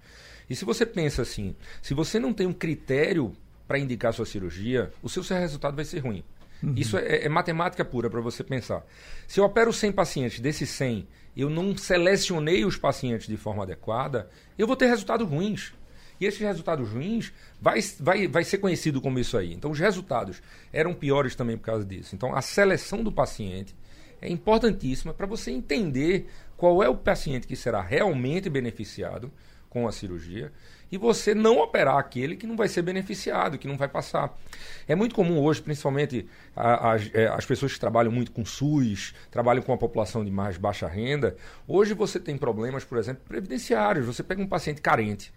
E 0.50 0.56
se 0.56 0.65
você 0.65 0.86
pensa 0.86 1.22
assim, 1.22 1.56
se 1.82 1.93
você 1.93 2.20
não 2.20 2.34
tem 2.34 2.46
um 2.46 2.54
critério 2.54 3.34
para 3.67 3.80
indicar 3.80 4.13
sua 4.13 4.26
cirurgia, 4.26 4.91
o 5.02 5.10
seu 5.10 5.24
resultado 5.24 5.76
vai 5.76 5.86
ser 5.86 6.00
ruim. 6.00 6.24
Uhum. 6.62 6.74
Isso 6.76 6.98
é, 6.98 7.26
é, 7.26 7.30
matemática 7.30 7.86
pura 7.86 8.10
para 8.10 8.22
você 8.22 8.43
pensar. 8.43 8.86
Se 9.28 9.39
eu 9.39 9.43
opero 9.43 9.72
100 9.72 9.91
pacientes, 9.91 10.39
desses 10.39 10.70
100, 10.70 11.08
eu 11.36 11.50
não 11.50 11.76
selecionei 11.78 12.65
os 12.65 12.78
pacientes 12.78 13.28
de 13.28 13.38
forma 13.38 13.63
adequada, 13.63 14.30
eu 14.58 14.65
vou 14.65 14.76
ter 14.76 14.88
resultados 14.88 15.28
ruins. 15.28 15.74
E 16.20 16.26
esses 16.26 16.39
resultados 16.39 16.89
ruins 16.89 17.32
vai, 17.62 17.80
vai, 18.00 18.28
vai 18.28 18.43
ser 18.43 18.58
conhecido 18.58 19.00
como 19.00 19.20
isso 19.20 19.38
aí. 19.38 19.54
Então, 19.54 19.70
os 19.70 19.80
resultados 19.80 20.41
eram 20.74 20.93
piores 20.93 21.36
também 21.36 21.58
por 21.58 21.65
causa 21.65 21.86
disso. 21.86 22.15
Então, 22.15 22.36
a 22.36 22.41
seleção 22.41 23.04
do 23.04 23.12
paciente 23.12 23.76
é 24.20 24.28
importantíssima 24.28 25.13
para 25.13 25.28
você 25.28 25.52
entender 25.52 26.28
qual 26.56 26.82
é 26.82 26.89
o 26.89 26.98
paciente 26.98 27.46
que 27.46 27.56
será 27.56 27.82
realmente 27.82 28.50
beneficiado 28.50 29.32
com 29.78 29.88
a 29.88 29.92
cirurgia 29.92 30.52
e 30.92 30.98
você 30.98 31.36
não 31.36 31.60
operar 31.60 31.98
aquele 31.98 32.36
que 32.36 32.48
não 32.48 32.56
vai 32.56 32.68
ser 32.68 32.82
beneficiado, 32.82 33.58
que 33.58 33.68
não 33.68 33.78
vai 33.78 33.88
passar. 33.88 34.36
É 34.88 34.96
muito 34.96 35.13
comum 35.13 35.40
hoje, 35.40 35.62
principalmente 35.62 36.28
as, 36.56 37.12
é, 37.13 37.28
as 37.28 37.46
pessoas 37.46 37.74
que 37.74 37.80
trabalham 37.80 38.12
muito 38.12 38.32
com 38.32 38.46
SUS, 38.46 39.13
trabalham 39.30 39.62
com 39.62 39.74
a 39.74 39.78
população 39.78 40.24
de 40.24 40.32
mais 40.32 40.58
baixa 40.58 40.88
renda, 40.88 41.36
hoje 41.68 41.94
você 41.94 42.20
tem 42.20 42.38
problemas, 42.38 42.84
por 42.86 42.98
exemplo, 42.98 43.24
previdenciários. 43.28 44.06
Você 44.06 44.24
pega 44.24 44.42
um 44.42 44.48
paciente 44.48 44.82
carente 44.82 45.34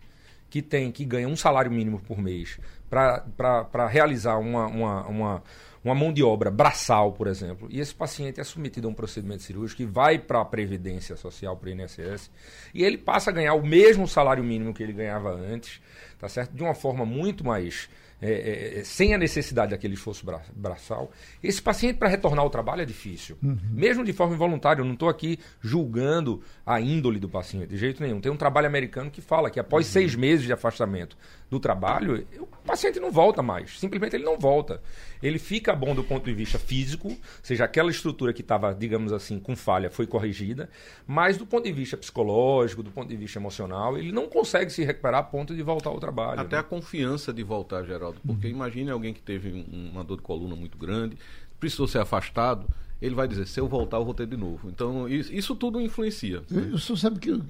que 0.49 0.63
tem 0.63 0.91
que 0.91 1.05
ganha 1.05 1.29
um 1.29 1.37
salário 1.37 1.71
mínimo 1.71 2.01
por 2.01 2.19
mês 2.19 2.59
para 2.89 3.87
realizar 3.89 4.37
uma, 4.37 4.67
uma, 4.67 5.07
uma 5.07 5.43
uma 5.85 5.95
mão 5.95 6.13
de 6.13 6.23
obra 6.23 6.51
braçal, 6.51 7.13
por 7.13 7.27
exemplo, 7.27 7.69
e 7.71 7.81
esse 7.81 7.95
paciente 7.95 8.41
é 8.41 8.45
submetido 8.45 8.87
a 8.87 8.91
um 8.91 8.95
procedimento 8.95 9.43
cirúrgico 9.43 9.83
e 9.83 9.87
vai 9.87 10.19
para 10.19 10.41
a 10.41 10.45
Previdência 10.45 11.17
Social, 11.17 11.57
para 11.57 11.69
o 11.69 11.73
INSS, 11.73 12.31
e 12.75 12.85
ele 12.85 12.99
passa 12.99 13.31
a 13.31 13.33
ganhar 13.33 13.55
o 13.55 13.67
mesmo 13.67 14.07
salário 14.07 14.45
mínimo 14.45 14.75
que 14.75 14.83
ele 14.83 14.93
ganhava 14.93 15.31
antes, 15.31 15.81
tá 16.19 16.29
certo? 16.29 16.53
De 16.53 16.63
uma 16.63 16.75
forma 16.75 17.07
muito 17.07 17.45
mais 17.45 17.89
é, 18.23 18.31
é, 18.31 18.79
é, 18.81 18.85
sem 18.85 19.15
a 19.15 19.19
necessidade 19.19 19.71
daquele 19.71 19.95
esforço 19.95 20.27
bra 20.27 20.43
braçal. 20.55 21.11
Esse 21.43 21.61
paciente, 21.63 21.97
para 21.97 22.09
retornar 22.09 22.45
ao 22.45 22.51
trabalho, 22.51 22.83
é 22.83 22.85
difícil. 22.85 23.39
Uhum. 23.43 23.59
Mesmo 23.71 24.05
de 24.05 24.13
forma 24.13 24.35
involuntária. 24.35 24.83
Eu 24.83 24.85
não 24.85 24.93
estou 24.93 25.09
aqui 25.09 25.39
julgando 25.61 26.43
a 26.67 26.79
índole 26.81 27.19
do 27.19 27.31
paciente, 27.31 27.69
de 27.69 27.79
jeito 27.79 28.03
nenhum. 28.03 28.21
Tem 28.21 28.31
um 28.31 28.37
trabalho 28.37 28.67
americano 28.67 29.11
que 29.11 29.23
fala 29.23 29.49
que 29.49 29.59
após 29.59 29.87
uhum. 29.87 29.93
seis 29.93 30.15
meses 30.15 30.45
de 30.45 30.53
afastamento 30.53 31.17
do 31.51 31.59
trabalho, 31.59 32.25
o 32.39 32.47
paciente 32.65 33.01
não 33.01 33.11
volta 33.11 33.43
mais. 33.43 33.79
Simplesmente 33.79 34.15
ele 34.15 34.25
não 34.25 34.39
volta. 34.39 34.81
Ele 35.21 35.39
fica 35.39 35.75
bom 35.75 35.95
do 35.95 36.05
ponto 36.05 36.25
de 36.25 36.33
vista 36.33 36.59
físico, 36.59 37.09
ou 37.09 37.19
seja, 37.43 37.65
aquela 37.65 37.91
estrutura 37.91 38.33
que 38.33 38.41
estava, 38.41 38.73
digamos 38.73 39.13
assim, 39.13 39.41
com 39.41 39.57
falha 39.57 39.91
foi 39.91 40.07
corrigida, 40.07 40.71
mas 41.07 41.37
do 41.37 41.45
ponto 41.45 41.65
de 41.65 41.73
vista 41.73 41.97
psicológico, 41.97 42.83
do 42.83 42.91
ponto 42.91 43.09
de 43.09 43.17
vista 43.17 43.39
emocional, 43.39 43.99
ele 43.99 44.13
não 44.13 44.29
consegue 44.29 44.71
se 44.71 44.85
recuperar 44.85 45.21
a 45.21 45.25
ponto 45.25 45.55
de 45.55 45.63
voltar 45.63 45.91
ao 45.91 45.99
trabalho. 45.99 46.41
Até 46.41 46.57
né? 46.57 46.61
a 46.61 46.63
confiança 46.63 47.33
de 47.33 47.43
voltar, 47.43 47.85
Geraldo. 47.85 48.21
Porque 48.25 48.47
uhum. 48.47 48.55
imagine 48.55 48.91
alguém 48.91 49.13
que 49.13 49.21
teve 49.21 49.67
uma 49.73 50.05
dor 50.05 50.19
de 50.19 50.23
coluna 50.23 50.55
muito 50.55 50.79
grande, 50.79 51.19
precisou 51.59 51.89
ser 51.89 51.99
afastado, 51.99 52.67
ele 53.03 53.15
vai 53.15 53.27
dizer, 53.27 53.47
se 53.47 53.59
eu 53.59 53.67
voltar, 53.67 53.97
eu 53.97 54.05
vou 54.05 54.15
ter 54.15 54.27
de 54.27 54.37
novo. 54.37 54.69
Então, 54.69 55.09
isso, 55.09 55.33
isso 55.35 55.57
tudo 55.57 55.81
influencia. 55.81 56.43
Eu, 56.51 56.79
só 56.79 56.95
sabe 56.95 57.19
que. 57.19 57.43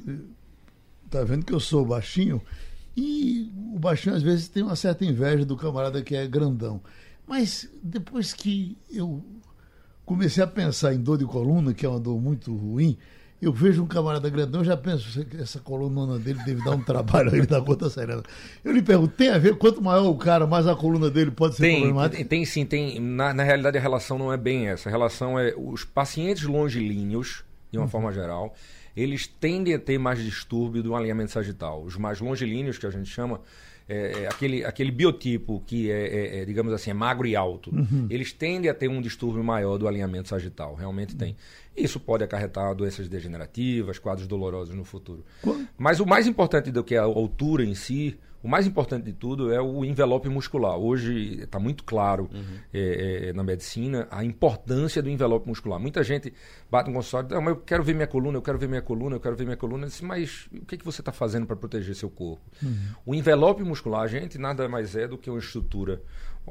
Tá 1.10 1.24
vendo 1.24 1.44
que 1.44 1.52
eu 1.52 1.60
sou 1.60 1.84
baixinho? 1.84 2.40
E 2.96 3.50
o 3.74 3.79
baixinho 3.79 4.14
às 4.14 4.22
vezes 4.22 4.48
tem 4.48 4.62
uma 4.62 4.76
certa 4.76 5.05
inveja 5.05 5.44
do 5.44 5.57
camarada 5.57 6.03
que 6.03 6.14
é 6.14 6.26
grandão. 6.26 6.81
Mas 7.26 7.68
depois 7.83 8.33
que 8.33 8.76
eu 8.92 9.24
comecei 10.05 10.42
a 10.42 10.46
pensar 10.46 10.92
em 10.92 10.98
dor 10.98 11.18
de 11.18 11.24
coluna, 11.24 11.72
que 11.72 11.87
é 11.87 11.88
uma 11.88 12.00
dor 12.00 12.20
muito 12.20 12.55
ruim, 12.55 12.98
eu 13.40 13.53
vejo 13.53 13.83
um 13.83 13.87
camarada 13.87 14.29
grandão, 14.29 14.62
já 14.62 14.76
penso 14.76 15.24
que 15.24 15.37
essa 15.38 15.59
coluna 15.61 16.18
dele 16.18 16.40
deve 16.44 16.62
dar 16.62 16.72
um 16.72 16.83
trabalho 16.83 17.35
ele 17.35 17.46
da 17.46 17.61
conta 17.62 17.88
serena. 17.88 18.22
Eu 18.62 18.72
lhe 18.72 18.83
pergunto, 18.83 19.14
tem 19.16 19.31
a 19.31 19.38
ver, 19.38 19.57
quanto 19.57 19.81
maior 19.81 20.09
o 20.09 20.16
cara, 20.16 20.46
mais 20.46 20.66
a 20.66 20.76
coluna 20.76 21.11
dele 21.11 21.31
pode 21.31 21.55
ser 21.55 21.62
tem, 21.62 21.79
problemática? 21.79 22.16
Tem, 22.16 22.26
tem 22.26 22.44
sim, 22.44 22.66
tem. 22.66 23.00
Na, 23.00 23.33
na 23.33 23.42
realidade 23.42 23.79
a 23.79 23.81
relação 23.81 24.18
não 24.18 24.31
é 24.31 24.37
bem 24.37 24.68
essa. 24.68 24.90
A 24.90 24.92
relação 24.92 25.38
é 25.38 25.55
os 25.57 25.85
pacientes 25.85 26.42
longilíneos, 26.44 27.42
de 27.70 27.79
uma 27.79 27.85
uhum. 27.85 27.90
forma 27.90 28.12
geral, 28.12 28.55
eles 28.96 29.26
tendem 29.26 29.74
a 29.74 29.79
ter 29.79 29.98
mais 29.98 30.22
distúrbio 30.22 30.83
do 30.83 30.94
alinhamento 30.94 31.31
sagital. 31.31 31.83
Os 31.83 31.96
mais 31.96 32.20
longilíneos, 32.20 32.79
que 32.79 32.87
a 32.87 32.90
gente 32.90 33.09
chama, 33.09 33.40
é, 33.88 34.22
é, 34.22 34.29
aquele, 34.29 34.64
aquele 34.64 34.92
biotipo 34.92 35.61
que 35.66 35.90
é, 35.90 36.07
é, 36.07 36.40
é, 36.40 36.44
digamos 36.44 36.72
assim, 36.72 36.90
é 36.90 36.94
magro 36.94 37.26
e 37.26 37.35
alto, 37.35 37.74
uhum. 37.74 38.07
eles 38.09 38.33
tendem 38.33 38.70
a 38.70 38.74
ter 38.74 38.88
um 38.88 39.00
distúrbio 39.00 39.42
maior 39.42 39.79
do 39.79 39.88
alinhamento 39.88 40.29
sagital, 40.29 40.76
realmente 40.76 41.16
tem. 41.16 41.37
Isso 41.76 41.98
pode 41.98 42.22
acarretar 42.22 42.72
doenças 42.72 43.09
degenerativas, 43.09 43.98
quadros 43.98 44.29
dolorosos 44.29 44.76
no 44.76 44.85
futuro. 44.85 45.24
Mas 45.76 45.98
o 45.98 46.07
mais 46.07 46.29
importante 46.29 46.70
do 46.70 46.85
que 46.85 46.94
a 46.94 47.03
altura 47.03 47.64
em 47.64 47.74
si, 47.74 48.16
o 48.42 48.48
mais 48.48 48.66
importante 48.66 49.05
de 49.05 49.12
tudo 49.12 49.53
é 49.53 49.61
o 49.61 49.85
envelope 49.85 50.29
muscular. 50.29 50.76
Hoje 50.76 51.42
está 51.42 51.59
muito 51.59 51.85
claro 51.85 52.29
uhum. 52.33 52.59
é, 52.72 53.29
é, 53.29 53.33
na 53.35 53.44
medicina 53.44 54.09
a 54.11 54.24
importância 54.24 55.03
do 55.03 55.11
envelope 55.11 55.46
muscular. 55.46 55.79
Muita 55.79 56.03
gente 56.03 56.33
bate 56.70 56.88
no 56.88 56.96
consultório, 56.96 57.42
mas 57.42 57.55
eu 57.55 57.61
quero 57.61 57.83
ver 57.83 57.94
minha 57.94 58.07
coluna, 58.07 58.38
eu 58.38 58.42
quero 58.42 58.59
ver 58.59 58.68
minha 58.68 58.81
coluna, 58.81 59.16
eu 59.16 59.20
quero 59.20 59.37
ver 59.37 59.44
minha 59.44 59.57
coluna. 59.59 59.87
Disse, 59.87 60.05
mas 60.05 60.48
o 60.55 60.64
que, 60.64 60.79
que 60.79 60.85
você 60.85 61.03
está 61.03 61.12
fazendo 61.12 61.46
para 61.46 61.55
proteger 61.55 61.94
seu 61.94 62.09
corpo? 62.09 62.40
Uhum. 62.62 62.76
O 63.05 63.14
envelope 63.14 63.62
muscular, 63.62 64.09
gente, 64.09 64.38
nada 64.38 64.66
mais 64.68 64.96
é 64.96 65.07
do 65.07 65.18
que 65.18 65.29
uma 65.29 65.38
estrutura, 65.38 66.03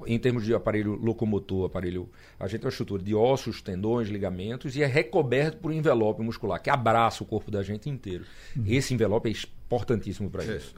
em 0.06 0.20
termos 0.20 0.46
de 0.46 0.54
aparelho 0.54 0.94
locomotor, 0.94 1.66
aparelho, 1.66 2.08
a 2.40 2.48
gente 2.48 2.60
tem 2.60 2.68
uma 2.68 2.72
estrutura 2.72 3.02
de 3.02 3.16
ossos, 3.16 3.64
tendões, 3.64 4.10
ligamentos 4.10 4.76
e 4.76 4.84
é 4.84 4.86
recoberto 4.86 5.58
por 5.58 5.72
um 5.72 5.74
envelope 5.74 6.22
muscular 6.22 6.62
que 6.62 6.70
abraça 6.70 7.24
o 7.24 7.26
corpo 7.26 7.50
da 7.50 7.64
gente 7.64 7.90
inteiro. 7.90 8.26
Uhum. 8.56 8.64
Esse 8.68 8.94
envelope 8.94 9.28
é 9.28 9.32
importantíssimo 9.32 10.30
para 10.30 10.44
é, 10.44 10.58
isso 10.58 10.76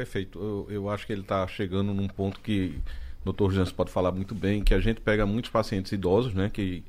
perfeito. 0.00 0.38
Eu, 0.38 0.66
eu 0.70 0.88
acho 0.88 1.06
que 1.06 1.12
ele 1.12 1.20
está 1.20 1.46
chegando 1.46 1.92
num 1.92 2.08
ponto 2.08 2.40
que 2.40 2.78
o 3.24 3.32
Dr. 3.32 3.52
Jansen 3.52 3.74
pode 3.74 3.90
falar 3.90 4.10
muito 4.12 4.34
bem, 4.34 4.64
que 4.64 4.72
a 4.72 4.80
gente 4.80 5.00
pega 5.00 5.26
muitos 5.26 5.50
pacientes 5.50 5.92
idosos, 5.92 6.32
né, 6.34 6.50
que 6.52 6.82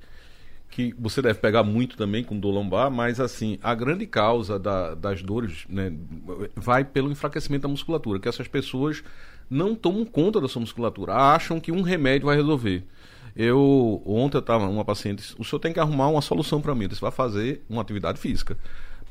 que 0.69 0.95
você 0.97 1.21
deve 1.21 1.37
pegar 1.37 1.63
muito 1.63 1.97
também 1.97 2.23
com 2.23 2.39
dor 2.39 2.51
lombar, 2.51 2.89
mas 2.89 3.19
assim, 3.19 3.59
a 3.61 3.75
grande 3.75 4.07
causa 4.07 4.57
da, 4.57 4.95
das 4.95 5.21
dores 5.21 5.65
né, 5.67 5.91
vai 6.55 6.85
pelo 6.85 7.11
enfraquecimento 7.11 7.63
da 7.63 7.67
musculatura, 7.67 8.21
que 8.21 8.29
essas 8.29 8.47
pessoas 8.47 9.03
não 9.49 9.75
tomam 9.75 10.05
conta 10.05 10.39
da 10.39 10.47
sua 10.47 10.61
musculatura, 10.61 11.13
acham 11.13 11.59
que 11.59 11.73
um 11.73 11.81
remédio 11.81 12.27
vai 12.27 12.37
resolver. 12.37 12.85
Eu 13.35 14.01
ontem 14.05 14.37
eu 14.37 14.39
estava 14.39 14.65
uma 14.65 14.85
paciente, 14.85 15.35
o 15.37 15.43
senhor 15.43 15.59
tem 15.59 15.73
que 15.73 15.79
arrumar 15.81 16.07
uma 16.07 16.21
solução 16.21 16.61
para 16.61 16.73
mim, 16.73 16.87
você 16.87 17.01
vai 17.01 17.11
fazer 17.11 17.61
uma 17.69 17.81
atividade 17.81 18.17
física. 18.17 18.57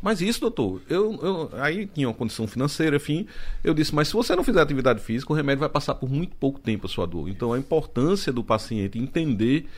Mas 0.02 0.20
isso, 0.20 0.40
doutor, 0.40 0.80
eu, 0.88 1.18
eu, 1.22 1.50
aí 1.60 1.86
tinha 1.86 2.08
uma 2.08 2.14
condição 2.14 2.46
financeira, 2.46 2.96
enfim, 2.96 3.26
eu 3.62 3.74
disse, 3.74 3.94
mas 3.94 4.08
se 4.08 4.14
você 4.14 4.34
não 4.34 4.42
fizer 4.42 4.60
atividade 4.60 5.00
física, 5.00 5.32
o 5.32 5.36
remédio 5.36 5.60
vai 5.60 5.68
passar 5.68 5.94
por 5.94 6.10
muito 6.10 6.34
pouco 6.36 6.58
tempo 6.58 6.86
a 6.86 6.88
sua 6.88 7.06
dor. 7.06 7.28
Então 7.28 7.52
a 7.52 7.58
importância 7.58 8.32
do 8.32 8.42
paciente 8.42 8.98
entender 8.98 9.68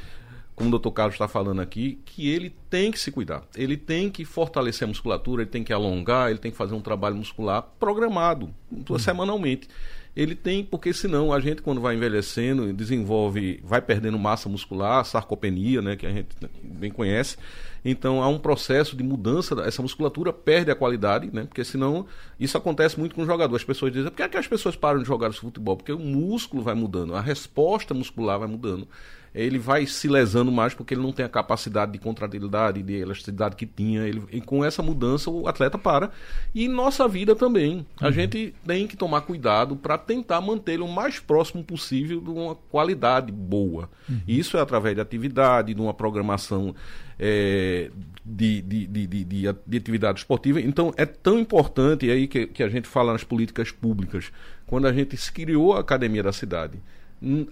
como 0.54 0.68
o 0.68 0.70
doutor 0.70 0.92
Carlos 0.92 1.14
está 1.14 1.26
falando 1.26 1.60
aqui, 1.60 1.98
que 2.04 2.28
ele 2.28 2.54
tem 2.68 2.92
que 2.92 3.00
se 3.00 3.10
cuidar. 3.10 3.42
Ele 3.56 3.76
tem 3.76 4.10
que 4.10 4.24
fortalecer 4.24 4.84
a 4.84 4.88
musculatura, 4.88 5.42
ele 5.42 5.50
tem 5.50 5.64
que 5.64 5.72
alongar, 5.72 6.30
ele 6.30 6.38
tem 6.38 6.50
que 6.50 6.56
fazer 6.56 6.74
um 6.74 6.80
trabalho 6.80 7.16
muscular 7.16 7.62
programado, 7.80 8.50
uhum. 8.70 8.98
semanalmente. 8.98 9.68
Ele 10.14 10.34
tem, 10.34 10.62
porque 10.62 10.92
senão 10.92 11.32
a 11.32 11.40
gente, 11.40 11.62
quando 11.62 11.80
vai 11.80 11.94
envelhecendo, 11.94 12.70
desenvolve, 12.72 13.60
vai 13.64 13.80
perdendo 13.80 14.18
massa 14.18 14.46
muscular, 14.46 15.04
sarcopenia, 15.06 15.80
né, 15.80 15.96
que 15.96 16.04
a 16.04 16.10
gente 16.10 16.28
bem 16.62 16.90
conhece. 16.90 17.38
Então 17.82 18.22
há 18.22 18.28
um 18.28 18.38
processo 18.38 18.94
de 18.94 19.02
mudança, 19.02 19.60
essa 19.62 19.80
musculatura 19.80 20.30
perde 20.32 20.70
a 20.70 20.74
qualidade, 20.74 21.30
né? 21.32 21.44
Porque 21.44 21.64
senão 21.64 22.06
isso 22.38 22.56
acontece 22.56 22.98
muito 22.98 23.14
com 23.14 23.22
os 23.22 23.26
jogadores. 23.26 23.62
As 23.62 23.66
pessoas 23.66 23.90
dizem, 23.90 24.10
por 24.10 24.16
que, 24.16 24.22
é 24.22 24.28
que 24.28 24.36
as 24.36 24.46
pessoas 24.46 24.76
param 24.76 25.00
de 25.00 25.06
jogar 25.06 25.32
futebol? 25.32 25.76
Porque 25.76 25.92
o 25.92 25.98
músculo 25.98 26.62
vai 26.62 26.74
mudando, 26.74 27.14
a 27.16 27.20
resposta 27.20 27.94
muscular 27.94 28.38
vai 28.38 28.48
mudando 28.48 28.86
ele 29.34 29.58
vai 29.58 29.86
se 29.86 30.08
lesando 30.08 30.52
mais 30.52 30.74
porque 30.74 30.92
ele 30.92 31.00
não 31.00 31.12
tem 31.12 31.24
a 31.24 31.28
capacidade 31.28 31.92
de 31.92 31.98
contratilidade, 31.98 32.82
de 32.82 32.94
elasticidade 32.94 33.56
que 33.56 33.66
tinha. 33.66 34.02
Ele, 34.06 34.22
e 34.30 34.40
com 34.40 34.64
essa 34.64 34.82
mudança 34.82 35.30
o 35.30 35.48
atleta 35.48 35.78
para. 35.78 36.10
E 36.54 36.68
nossa 36.68 37.08
vida 37.08 37.34
também. 37.34 37.86
A 38.00 38.06
uhum. 38.06 38.12
gente 38.12 38.54
tem 38.66 38.86
que 38.86 38.96
tomar 38.96 39.22
cuidado 39.22 39.74
para 39.74 39.96
tentar 39.96 40.40
mantê-lo 40.40 40.84
o 40.84 40.92
mais 40.92 41.18
próximo 41.18 41.64
possível 41.64 42.20
de 42.20 42.30
uma 42.30 42.54
qualidade 42.54 43.32
boa. 43.32 43.88
Uhum. 44.08 44.20
Isso 44.28 44.56
é 44.56 44.60
através 44.60 44.94
de 44.94 45.00
atividade, 45.00 45.72
de 45.72 45.80
uma 45.80 45.94
programação 45.94 46.74
é, 47.18 47.90
de, 48.24 48.60
de, 48.60 48.86
de, 48.86 49.06
de, 49.06 49.24
de 49.24 49.76
atividade 49.76 50.18
esportiva. 50.18 50.60
Então 50.60 50.92
é 50.96 51.06
tão 51.06 51.38
importante, 51.38 52.10
aí 52.10 52.26
que, 52.26 52.46
que 52.48 52.62
a 52.62 52.68
gente 52.68 52.86
fala 52.86 53.12
nas 53.12 53.24
políticas 53.24 53.70
públicas, 53.70 54.30
quando 54.66 54.86
a 54.86 54.92
gente 54.92 55.16
criou 55.32 55.74
a 55.74 55.80
academia 55.80 56.22
da 56.22 56.32
cidade 56.32 56.78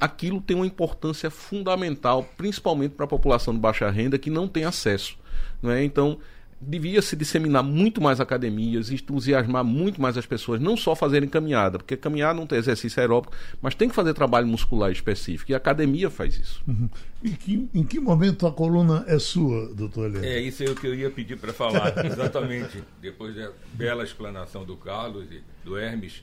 aquilo 0.00 0.40
tem 0.40 0.56
uma 0.56 0.66
importância 0.66 1.30
fundamental, 1.30 2.28
principalmente 2.37 2.92
para 2.92 3.04
a 3.04 3.09
população 3.09 3.54
de 3.54 3.61
baixa 3.61 3.88
renda 3.90 4.18
que 4.18 4.30
não 4.30 4.48
tem 4.48 4.64
acesso. 4.64 5.16
Não 5.62 5.70
é? 5.70 5.85
Então, 5.85 6.18
devia 6.61 7.00
se 7.00 7.16
disseminar 7.16 7.62
muito 7.62 8.00
mais 8.00 8.20
academias, 8.20 8.90
entusiasmar 8.90 9.64
muito 9.64 10.00
mais 10.00 10.18
as 10.18 10.26
pessoas, 10.26 10.61
não 10.61 10.76
só 10.76 10.94
fazerem 10.94 11.28
caminhada, 11.28 11.78
porque 11.78 11.96
caminhar 11.96 12.35
não 12.35 12.46
tem 12.46 12.59
exercício 12.59 13.00
aeróbico, 13.00 13.33
mas 13.62 13.74
tem 13.74 13.88
que 13.88 13.94
fazer 13.94 14.12
trabalho 14.12 14.46
muscular 14.46 14.92
específico, 14.92 15.50
e 15.50 15.54
a 15.54 15.56
academia 15.56 16.11
faz 16.11 16.38
isso. 16.38 16.62
Uhum. 16.68 16.90
E 17.22 17.30
que, 17.30 17.68
em 17.72 17.83
que 17.83 17.98
momento 17.98 18.46
a 18.46 18.52
coluna 18.52 19.04
é 19.06 19.18
sua, 19.18 19.72
doutor 19.74 20.11
Helena? 20.11 20.26
É, 20.26 20.40
isso 20.40 20.62
é 20.62 20.66
o 20.66 20.74
que 20.74 20.87
eu 20.87 20.94
ia 20.94 21.11
pedir 21.11 21.38
para 21.38 21.52
falar, 21.52 22.04
exatamente. 22.04 22.83
Depois 23.00 23.35
da 23.35 23.50
bela 23.72 24.04
explanação 24.04 24.64
do 24.64 24.76
Carlos 24.76 25.26
e 25.30 25.42
do 25.64 25.78
Hermes, 25.78 26.22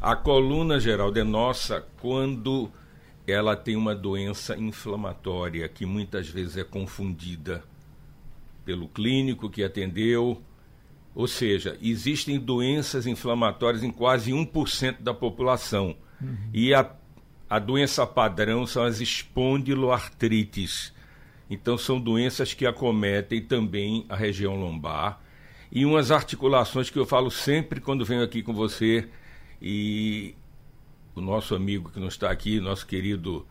a 0.00 0.16
coluna, 0.16 0.78
Geraldo, 0.78 1.18
é 1.18 1.24
nossa 1.24 1.84
quando 2.00 2.70
ela 3.26 3.56
tem 3.56 3.74
uma 3.76 3.94
doença 3.94 4.56
inflamatória 4.56 5.68
que 5.68 5.86
muitas 5.86 6.28
vezes 6.28 6.56
é 6.56 6.64
confundida 6.64 7.64
pelo 8.64 8.88
clínico 8.88 9.48
que 9.48 9.62
atendeu. 9.64 10.42
Ou 11.14 11.28
seja, 11.28 11.78
existem 11.80 12.38
doenças 12.38 13.06
inflamatórias 13.06 13.82
em 13.82 13.90
quase 13.90 14.32
1% 14.32 15.00
da 15.00 15.14
população. 15.14 15.96
Uhum. 16.20 16.36
E 16.52 16.74
a, 16.74 16.90
a 17.48 17.58
doença 17.58 18.06
padrão 18.06 18.66
são 18.66 18.82
as 18.82 19.00
espondiloartrites. 19.00 20.92
Então, 21.48 21.78
são 21.78 22.00
doenças 22.00 22.52
que 22.52 22.66
acometem 22.66 23.40
também 23.40 24.04
a 24.08 24.16
região 24.16 24.56
lombar. 24.56 25.20
E 25.70 25.84
umas 25.84 26.10
articulações 26.10 26.90
que 26.90 26.98
eu 26.98 27.06
falo 27.06 27.30
sempre 27.30 27.80
quando 27.80 28.04
venho 28.04 28.22
aqui 28.22 28.42
com 28.42 28.52
você 28.52 29.08
e 29.66 30.34
o 31.14 31.22
nosso 31.22 31.54
amigo 31.54 31.90
que 31.90 31.98
não 31.98 32.08
está 32.08 32.30
aqui, 32.30 32.60
nosso 32.60 32.86
querido 32.86 33.46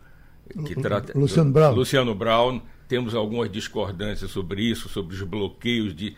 que 0.63 0.75
trata, 0.75 1.17
Luciano 1.17 1.51
Brown. 1.51 1.73
Luciano 1.73 2.13
Brown, 2.13 2.61
temos 2.87 3.15
algumas 3.15 3.51
discordâncias 3.51 4.29
sobre 4.29 4.61
isso, 4.61 4.87
sobre 4.87 5.15
os 5.15 5.23
bloqueios 5.23 5.95
de 5.95 6.15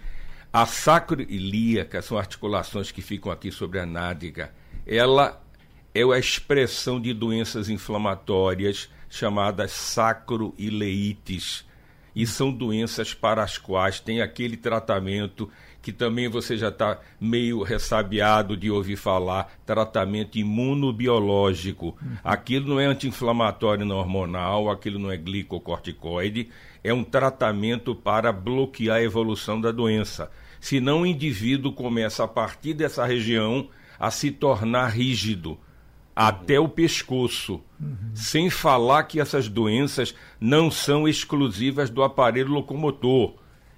a 0.51 0.65
sacroilíaca, 0.65 2.01
são 2.01 2.17
articulações 2.17 2.91
que 2.91 3.01
ficam 3.01 3.31
aqui 3.31 3.51
sobre 3.51 3.79
a 3.79 3.85
nádega. 3.85 4.53
Ela 4.85 5.41
é 5.93 6.03
a 6.03 6.19
expressão 6.19 6.99
de 6.99 7.13
doenças 7.13 7.69
inflamatórias 7.69 8.89
chamadas 9.09 9.71
sacroileites. 9.71 11.65
E 12.13 12.27
são 12.27 12.51
doenças 12.51 13.13
para 13.13 13.43
as 13.43 13.57
quais 13.57 14.01
tem 14.01 14.21
aquele 14.21 14.57
tratamento 14.57 15.49
que 15.85 15.93
também 15.93 16.27
você 16.27 16.57
já 16.57 16.69
está 16.69 16.99
meio 17.21 17.61
ressabiado 17.61 18.57
de 18.57 18.71
ouvir 18.71 18.95
falar, 18.95 19.53
tratamento 19.67 20.35
imunobiológico. 20.35 21.95
Uhum. 22.01 22.17
Aquilo 22.23 22.69
não 22.69 22.79
é 22.79 22.87
anti-inflamatório 22.87 23.85
não 23.85 23.97
hormonal, 23.97 24.71
aquilo 24.71 24.97
não 24.97 25.11
é 25.11 25.15
glicocorticoide, 25.15 26.49
é 26.83 26.91
um 26.91 27.03
tratamento 27.03 27.93
para 27.93 28.33
bloquear 28.33 28.97
a 28.97 29.03
evolução 29.03 29.61
da 29.61 29.71
doença. 29.71 30.31
Senão 30.59 31.01
o 31.01 31.05
indivíduo 31.05 31.71
começa 31.71 32.23
a 32.23 32.27
partir 32.27 32.73
dessa 32.73 33.05
região 33.05 33.69
a 33.99 34.09
se 34.09 34.31
tornar 34.31 34.87
rígido 34.87 35.55
até 36.15 36.59
o 36.59 36.67
pescoço. 36.67 37.61
Uhum. 37.79 37.95
Sem 38.15 38.49
falar 38.49 39.03
que 39.03 39.19
essas 39.19 39.47
doenças 39.47 40.15
não 40.41 40.71
são 40.71 41.07
exclusivas 41.07 41.91
do 41.91 42.01
aparelho 42.01 42.49
locomotor. 42.49 43.35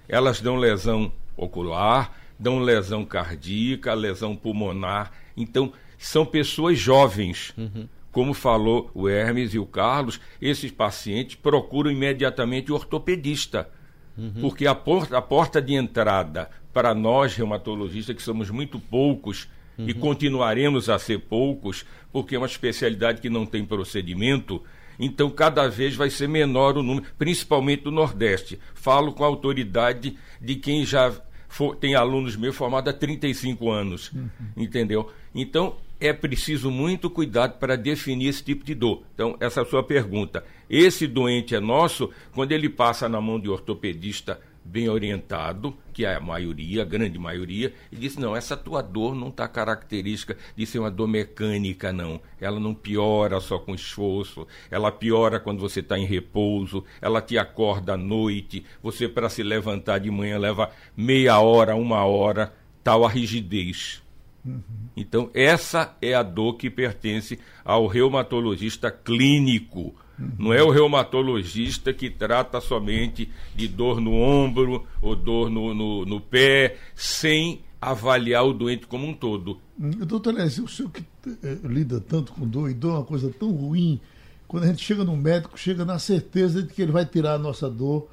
Elas 0.08 0.40
dão 0.40 0.56
lesão 0.56 1.12
ocular, 1.38 2.14
dão 2.38 2.58
lesão 2.58 3.04
cardíaca, 3.04 3.94
lesão 3.94 4.36
pulmonar. 4.36 5.12
Então, 5.36 5.72
são 5.96 6.26
pessoas 6.26 6.78
jovens. 6.78 7.54
Uhum. 7.56 7.88
Como 8.12 8.34
falou 8.34 8.90
o 8.94 9.08
Hermes 9.08 9.54
e 9.54 9.58
o 9.58 9.66
Carlos, 9.66 10.20
esses 10.40 10.70
pacientes 10.70 11.36
procuram 11.36 11.90
imediatamente 11.90 12.72
o 12.72 12.74
ortopedista. 12.74 13.70
Uhum. 14.16 14.32
Porque 14.40 14.66
a 14.66 14.74
porta, 14.74 15.16
a 15.16 15.22
porta 15.22 15.62
de 15.62 15.74
entrada 15.74 16.50
para 16.72 16.94
nós 16.94 17.34
reumatologistas, 17.34 18.16
que 18.16 18.22
somos 18.22 18.50
muito 18.50 18.78
poucos 18.78 19.48
uhum. 19.78 19.88
e 19.88 19.94
continuaremos 19.94 20.88
a 20.88 20.98
ser 20.98 21.20
poucos, 21.20 21.84
porque 22.12 22.34
é 22.34 22.38
uma 22.38 22.46
especialidade 22.46 23.20
que 23.20 23.30
não 23.30 23.46
tem 23.46 23.64
procedimento, 23.64 24.62
então 24.98 25.30
cada 25.30 25.68
vez 25.68 25.94
vai 25.94 26.10
ser 26.10 26.28
menor 26.28 26.76
o 26.76 26.82
número, 26.82 27.06
principalmente 27.16 27.84
do 27.84 27.90
Nordeste. 27.92 28.58
Falo 28.74 29.12
com 29.12 29.22
a 29.22 29.28
autoridade 29.28 30.18
de 30.40 30.56
quem 30.56 30.84
já 30.84 31.12
for, 31.48 31.74
tem 31.74 31.94
alunos 31.94 32.36
meus 32.36 32.54
formados 32.54 32.92
há 32.92 32.96
35 32.96 33.70
anos, 33.70 34.12
uhum. 34.12 34.28
entendeu? 34.56 35.10
Então, 35.34 35.76
é 36.00 36.12
preciso 36.12 36.70
muito 36.70 37.10
cuidado 37.10 37.58
para 37.58 37.76
definir 37.76 38.28
esse 38.28 38.44
tipo 38.44 38.64
de 38.64 38.74
dor. 38.74 39.02
Então, 39.14 39.36
essa 39.40 39.60
é 39.60 39.62
a 39.62 39.66
sua 39.66 39.82
pergunta. 39.82 40.44
Esse 40.70 41.06
doente 41.06 41.54
é 41.54 41.60
nosso 41.60 42.10
quando 42.32 42.52
ele 42.52 42.68
passa 42.68 43.08
na 43.08 43.20
mão 43.20 43.40
de 43.40 43.48
ortopedista 43.48 44.40
bem 44.68 44.88
orientado, 44.88 45.74
que 45.92 46.04
é 46.04 46.14
a 46.14 46.20
maioria, 46.20 46.82
a 46.82 46.84
grande 46.84 47.18
maioria, 47.18 47.72
e 47.90 47.96
disse: 47.96 48.20
não, 48.20 48.36
essa 48.36 48.56
tua 48.56 48.82
dor 48.82 49.14
não 49.14 49.28
está 49.28 49.48
característica 49.48 50.36
de 50.54 50.66
ser 50.66 50.78
uma 50.78 50.90
dor 50.90 51.08
mecânica, 51.08 51.92
não. 51.92 52.20
Ela 52.40 52.60
não 52.60 52.74
piora 52.74 53.40
só 53.40 53.58
com 53.58 53.74
esforço, 53.74 54.46
ela 54.70 54.92
piora 54.92 55.40
quando 55.40 55.60
você 55.60 55.80
está 55.80 55.98
em 55.98 56.04
repouso, 56.04 56.84
ela 57.00 57.22
te 57.22 57.38
acorda 57.38 57.94
à 57.94 57.96
noite, 57.96 58.64
você 58.82 59.08
para 59.08 59.28
se 59.28 59.42
levantar 59.42 59.98
de 59.98 60.10
manhã 60.10 60.38
leva 60.38 60.70
meia 60.96 61.40
hora, 61.40 61.74
uma 61.74 62.04
hora, 62.04 62.52
tal 62.84 63.04
a 63.04 63.08
rigidez. 63.08 64.02
Uhum. 64.44 64.62
Então, 64.96 65.30
essa 65.34 65.96
é 66.00 66.14
a 66.14 66.22
dor 66.22 66.54
que 66.54 66.70
pertence 66.70 67.38
ao 67.64 67.86
reumatologista 67.86 68.90
clínico 68.90 69.94
não 70.38 70.52
é 70.52 70.62
o 70.62 70.70
reumatologista 70.70 71.92
que 71.92 72.10
trata 72.10 72.60
somente 72.60 73.30
de 73.54 73.68
dor 73.68 74.00
no 74.00 74.12
ombro 74.14 74.86
ou 75.00 75.14
dor 75.14 75.48
no, 75.48 75.72
no, 75.72 76.04
no 76.04 76.20
pé, 76.20 76.76
sem 76.94 77.60
avaliar 77.80 78.44
o 78.44 78.52
doente 78.52 78.86
como 78.86 79.06
um 79.06 79.14
todo. 79.14 79.60
Hum, 79.78 79.90
doutor 79.90 80.34
Lécio, 80.34 80.64
o 80.64 80.68
senhor 80.68 80.90
que 80.90 81.04
é, 81.42 81.58
lida 81.64 82.00
tanto 82.00 82.32
com 82.32 82.46
dor, 82.46 82.68
e 82.70 82.74
dor 82.74 82.90
é 82.90 82.98
uma 82.98 83.04
coisa 83.04 83.30
tão 83.30 83.52
ruim, 83.52 84.00
quando 84.48 84.64
a 84.64 84.66
gente 84.66 84.84
chega 84.84 85.04
no 85.04 85.16
médico, 85.16 85.58
chega 85.58 85.84
na 85.84 85.98
certeza 85.98 86.62
de 86.62 86.72
que 86.72 86.82
ele 86.82 86.92
vai 86.92 87.06
tirar 87.06 87.34
a 87.34 87.38
nossa 87.38 87.70
dor 87.70 88.08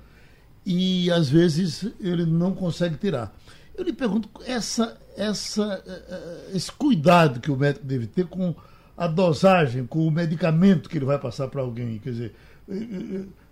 e 0.65 1.09
às 1.11 1.29
vezes 1.29 1.89
ele 1.99 2.25
não 2.25 2.53
consegue 2.53 2.97
tirar. 2.97 3.35
Eu 3.75 3.83
lhe 3.83 3.93
pergunto, 3.93 4.29
essa, 4.45 4.99
essa, 5.17 5.83
esse 6.53 6.71
cuidado 6.71 7.39
que 7.39 7.51
o 7.51 7.57
médico 7.57 7.85
deve 7.85 8.07
ter 8.07 8.25
com 8.25 8.55
a 8.97 9.07
dosagem, 9.07 9.85
com 9.85 10.07
o 10.07 10.11
medicamento 10.11 10.89
que 10.89 10.97
ele 10.97 11.05
vai 11.05 11.19
passar 11.19 11.47
para 11.47 11.61
alguém. 11.61 11.99
Quer 11.99 12.09
dizer, 12.09 12.35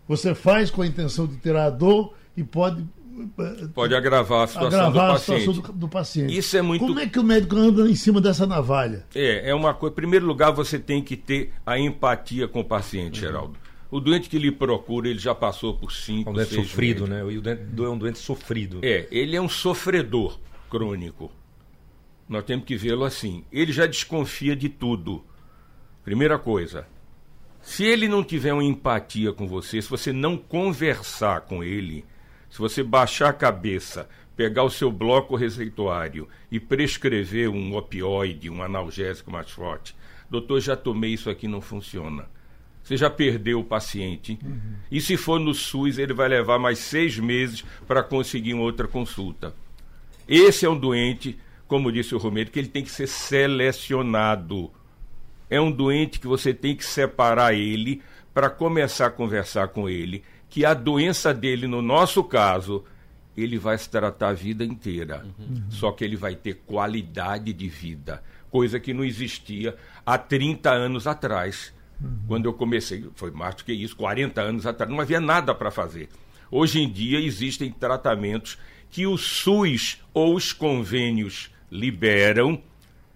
você 0.07 0.33
faz 0.33 0.69
com 0.69 0.81
a 0.81 0.87
intenção 0.87 1.27
de 1.27 1.37
tirar 1.37 1.65
a 1.65 1.69
dor 1.69 2.13
e 2.35 2.43
pode 2.43 2.85
pode 3.73 3.93
agravar 3.93 4.43
a 4.43 4.47
situação, 4.47 4.79
agravar 4.79 4.91
do, 4.91 4.99
a 4.99 5.13
paciente. 5.13 5.39
situação 5.41 5.61
do, 5.61 5.73
do, 5.73 5.87
paciente. 5.87 6.37
Isso 6.37 6.57
é 6.57 6.61
muito. 6.61 6.85
Como 6.85 6.99
é 6.99 7.07
que 7.07 7.19
o 7.19 7.23
médico 7.23 7.55
anda 7.55 7.89
em 7.89 7.95
cima 7.95 8.19
dessa 8.19 8.47
navalha? 8.47 9.05
É, 9.13 9.49
é 9.49 9.55
uma 9.55 9.73
coisa. 9.73 9.93
Em 9.93 9.95
primeiro 9.95 10.25
lugar, 10.25 10.51
você 10.51 10.79
tem 10.79 11.01
que 11.01 11.15
ter 11.15 11.53
a 11.65 11.77
empatia 11.77 12.47
com 12.47 12.61
o 12.61 12.65
paciente, 12.65 13.23
uhum. 13.23 13.27
Geraldo. 13.27 13.57
O 13.91 13.99
doente 13.99 14.27
que 14.27 14.39
lhe 14.39 14.51
procura, 14.51 15.07
ele 15.07 15.19
já 15.19 15.35
passou 15.35 15.75
por 15.75 15.91
cinco, 15.91 16.29
é 16.29 16.31
um 16.31 16.35
doente 16.35 16.55
sofrido, 16.55 17.07
meses. 17.07 17.09
né? 17.09 17.23
O 17.23 17.41
doente 17.41 17.61
é 17.77 17.89
um 17.89 17.97
doente 17.97 18.17
sofrido. 18.17 18.79
É, 18.81 19.07
ele 19.11 19.35
é 19.35 19.41
um 19.41 19.49
sofredor 19.49 20.39
crônico. 20.67 21.31
Nós 22.27 22.43
temos 22.43 22.65
que 22.65 22.75
vê-lo 22.75 23.03
assim. 23.03 23.43
Ele 23.51 23.71
já 23.71 23.85
desconfia 23.85 24.55
de 24.55 24.67
tudo. 24.67 25.23
Primeira 26.03 26.37
coisa, 26.37 26.87
se 27.61 27.85
ele 27.85 28.09
não 28.09 28.23
tiver 28.23 28.53
uma 28.53 28.63
empatia 28.63 29.31
com 29.31 29.47
você, 29.47 29.81
se 29.81 29.89
você 29.89 30.11
não 30.11 30.35
conversar 30.35 31.41
com 31.41 31.63
ele, 31.63 32.05
se 32.49 32.59
você 32.59 32.83
baixar 32.83 33.29
a 33.29 33.33
cabeça, 33.33 34.09
pegar 34.35 34.63
o 34.63 34.69
seu 34.69 34.91
bloco 34.91 35.35
receituário 35.35 36.27
e 36.51 36.59
prescrever 36.59 37.49
um 37.49 37.75
opioide, 37.75 38.49
um 38.49 38.61
analgésico 38.61 39.31
mais 39.31 39.49
forte, 39.49 39.95
doutor, 40.29 40.59
já 40.59 40.75
tomei 40.75 41.13
isso 41.13 41.29
aqui, 41.29 41.47
não 41.47 41.61
funciona. 41.61 42.27
Você 42.83 42.97
já 42.97 43.09
perdeu 43.09 43.61
o 43.61 43.63
paciente. 43.63 44.37
Uhum. 44.43 44.75
E 44.91 44.99
se 44.99 45.15
for 45.15 45.39
no 45.39 45.53
SUS, 45.53 45.97
ele 45.97 46.13
vai 46.13 46.27
levar 46.27 46.59
mais 46.59 46.79
seis 46.79 47.17
meses 47.17 47.63
para 47.87 48.03
conseguir 48.03 48.53
uma 48.53 48.63
outra 48.63 48.89
consulta. 48.89 49.55
Esse 50.27 50.65
é 50.65 50.69
um 50.69 50.77
doente, 50.77 51.39
como 51.65 51.91
disse 51.91 52.13
o 52.13 52.17
Romero, 52.17 52.51
que 52.51 52.59
ele 52.59 52.67
tem 52.67 52.83
que 52.83 52.91
ser 52.91 53.07
selecionado. 53.07 54.69
É 55.53 55.61
um 55.61 55.71
doente 55.71 56.19
que 56.19 56.25
você 56.25 56.51
tem 56.51 56.75
que 56.75 56.83
separar 56.83 57.53
ele 57.53 58.01
para 58.33 58.49
começar 58.49 59.05
a 59.05 59.11
conversar 59.11 59.67
com 59.67 59.87
ele 59.87 60.23
que 60.49 60.65
a 60.65 60.73
doença 60.73 61.31
dele, 61.31 61.67
no 61.67 61.79
nosso 61.79 62.23
caso, 62.23 62.83
ele 63.37 63.59
vai 63.59 63.77
se 63.77 63.87
tratar 63.87 64.29
a 64.29 64.33
vida 64.33 64.63
inteira. 64.63 65.23
Uhum. 65.37 65.63
Só 65.69 65.91
que 65.91 66.03
ele 66.03 66.15
vai 66.15 66.35
ter 66.35 66.55
qualidade 66.65 67.53
de 67.53 67.67
vida, 67.67 68.23
coisa 68.49 68.79
que 68.79 68.95
não 68.95 69.03
existia 69.03 69.75
há 70.03 70.17
30 70.17 70.71
anos 70.71 71.05
atrás. 71.05 71.71
Uhum. 72.01 72.17
Quando 72.27 72.45
eu 72.45 72.53
comecei, 72.53 73.07
foi 73.13 73.29
mais 73.29 73.53
do 73.53 73.63
que 73.63 73.73
isso, 73.73 73.95
40 73.95 74.41
anos 74.41 74.65
atrás, 74.65 74.91
não 74.91 74.99
havia 74.99 75.21
nada 75.21 75.53
para 75.53 75.69
fazer. 75.69 76.09
Hoje 76.49 76.81
em 76.81 76.91
dia 76.91 77.19
existem 77.19 77.71
tratamentos 77.71 78.57
que 78.89 79.05
o 79.05 79.19
SUS 79.19 80.01
ou 80.13 80.35
os 80.35 80.51
convênios 80.51 81.51
liberam, 81.71 82.59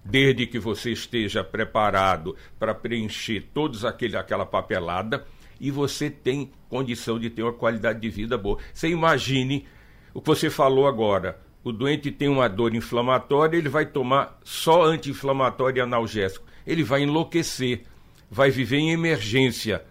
desde 0.09 0.47
que 0.47 0.57
você 0.57 0.91
esteja 0.91 1.43
preparado 1.43 2.35
para 2.57 2.73
preencher 2.73 3.49
todos 3.53 3.83
aquele, 3.83 4.15
aquela 4.15 4.45
papelada 4.45 5.25
e 5.59 5.69
você 5.69 6.09
tem 6.09 6.51
condição 6.69 7.19
de 7.19 7.29
ter 7.29 7.43
uma 7.43 7.53
qualidade 7.53 7.99
de 7.99 8.09
vida 8.09 8.37
boa. 8.37 8.57
Você 8.73 8.87
imagine 8.87 9.65
o 10.13 10.21
que 10.21 10.27
você 10.27 10.49
falou 10.49 10.87
agora. 10.87 11.39
O 11.63 11.71
doente 11.71 12.11
tem 12.11 12.29
uma 12.29 12.47
dor 12.47 12.73
inflamatória, 12.73 13.57
ele 13.57 13.67
vai 13.67 13.85
tomar 13.85 14.39
só 14.43 14.83
anti-inflamatório 14.83 15.79
e 15.79 15.81
analgésico. 15.81 16.45
Ele 16.65 16.83
vai 16.83 17.03
enlouquecer, 17.03 17.83
vai 18.29 18.49
viver 18.49 18.77
em 18.77 18.91
emergência 18.91 19.83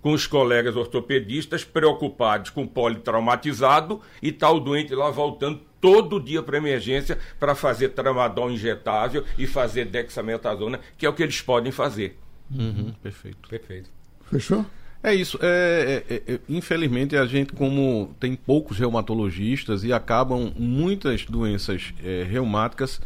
com 0.00 0.12
os 0.12 0.26
colegas 0.26 0.76
ortopedistas 0.76 1.64
preocupados 1.64 2.50
com 2.50 2.62
o 2.62 2.68
politraumatizado 2.68 4.00
e 4.22 4.32
tal 4.32 4.56
o 4.56 4.60
doente 4.60 4.94
lá 4.94 5.10
voltando 5.10 5.60
todo 5.80 6.20
dia 6.20 6.42
para 6.42 6.58
emergência 6.58 7.18
para 7.38 7.54
fazer 7.54 7.90
tramadol 7.90 8.50
injetável 8.50 9.24
e 9.38 9.46
fazer 9.46 9.86
dexametasona, 9.86 10.80
que 10.98 11.06
é 11.06 11.08
o 11.08 11.12
que 11.12 11.22
eles 11.22 11.40
podem 11.40 11.72
fazer. 11.72 12.18
Uhum, 12.50 12.92
perfeito. 13.02 13.48
Perfeito. 13.48 13.90
Fechou? 14.30 14.66
É 15.02 15.14
isso. 15.14 15.38
É, 15.40 16.02
é, 16.08 16.14
é, 16.34 16.40
infelizmente, 16.48 17.16
a 17.16 17.24
gente, 17.24 17.52
como 17.54 18.14
tem 18.20 18.34
poucos 18.34 18.78
reumatologistas 18.78 19.82
e 19.82 19.92
acabam 19.92 20.52
muitas 20.56 21.24
doenças 21.24 21.94
é, 22.04 22.24
reumáticas 22.28 23.00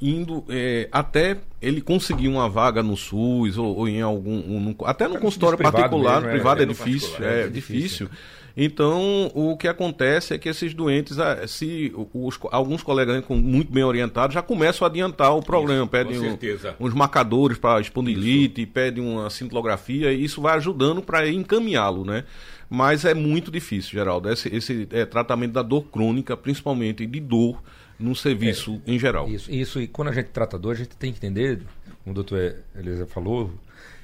indo 0.00 0.44
é, 0.48 0.88
até 0.92 1.38
ele 1.60 1.80
conseguir 1.80 2.28
uma 2.28 2.48
vaga 2.48 2.82
no 2.82 2.96
SUS 2.96 3.58
ou, 3.58 3.76
ou 3.76 3.88
em 3.88 4.00
algum. 4.00 4.32
Um, 4.32 4.74
até 4.84 5.08
no 5.08 5.18
consultório 5.18 5.58
particular, 5.58 6.20
mesmo, 6.20 6.30
privado 6.30 6.60
é, 6.60 6.64
é 6.64 6.66
difícil. 6.66 7.24
É, 7.24 7.40
é, 7.42 7.48
difícil. 7.48 8.06
difícil. 8.08 8.10
Então, 8.60 9.30
o 9.36 9.56
que 9.56 9.68
acontece 9.68 10.34
é 10.34 10.38
que 10.38 10.48
esses 10.48 10.74
doentes, 10.74 11.20
ah, 11.20 11.46
se 11.46 11.92
os, 12.12 12.36
alguns 12.50 12.82
colegas 12.82 13.24
muito 13.28 13.72
bem 13.72 13.84
orientados 13.84 14.34
já 14.34 14.42
começam 14.42 14.84
a 14.84 14.90
adiantar 14.90 15.32
o 15.36 15.40
problema, 15.40 15.84
isso, 15.84 15.90
pedem 15.92 16.18
um, 16.18 16.36
uns 16.80 16.92
marcadores 16.92 17.56
para 17.56 17.80
espondilite, 17.80 18.62
isso. 18.62 18.72
pedem 18.72 19.04
uma 19.04 19.30
cintilografia, 19.30 20.12
e 20.12 20.24
isso 20.24 20.40
vai 20.40 20.56
ajudando 20.56 21.00
para 21.00 21.30
encaminhá-lo, 21.30 22.04
né? 22.04 22.24
Mas 22.68 23.04
é 23.04 23.14
muito 23.14 23.48
difícil, 23.48 23.92
Geraldo, 23.92 24.28
esse, 24.28 24.52
esse 24.52 24.88
é, 24.90 25.04
tratamento 25.04 25.52
da 25.52 25.62
dor 25.62 25.84
crônica, 25.84 26.36
principalmente 26.36 27.06
de 27.06 27.20
dor, 27.20 27.62
no 27.96 28.12
serviço 28.16 28.82
é, 28.84 28.92
em 28.92 28.98
geral. 28.98 29.28
Isso, 29.28 29.48
isso, 29.52 29.80
e 29.80 29.86
quando 29.86 30.08
a 30.08 30.12
gente 30.12 30.30
trata 30.30 30.58
dor, 30.58 30.72
a 30.72 30.74
gente 30.74 30.96
tem 30.96 31.12
que 31.12 31.18
entender, 31.18 31.62
como 32.02 32.10
o 32.10 32.14
doutor 32.14 32.56
Elisa 32.76 33.06
falou, 33.06 33.52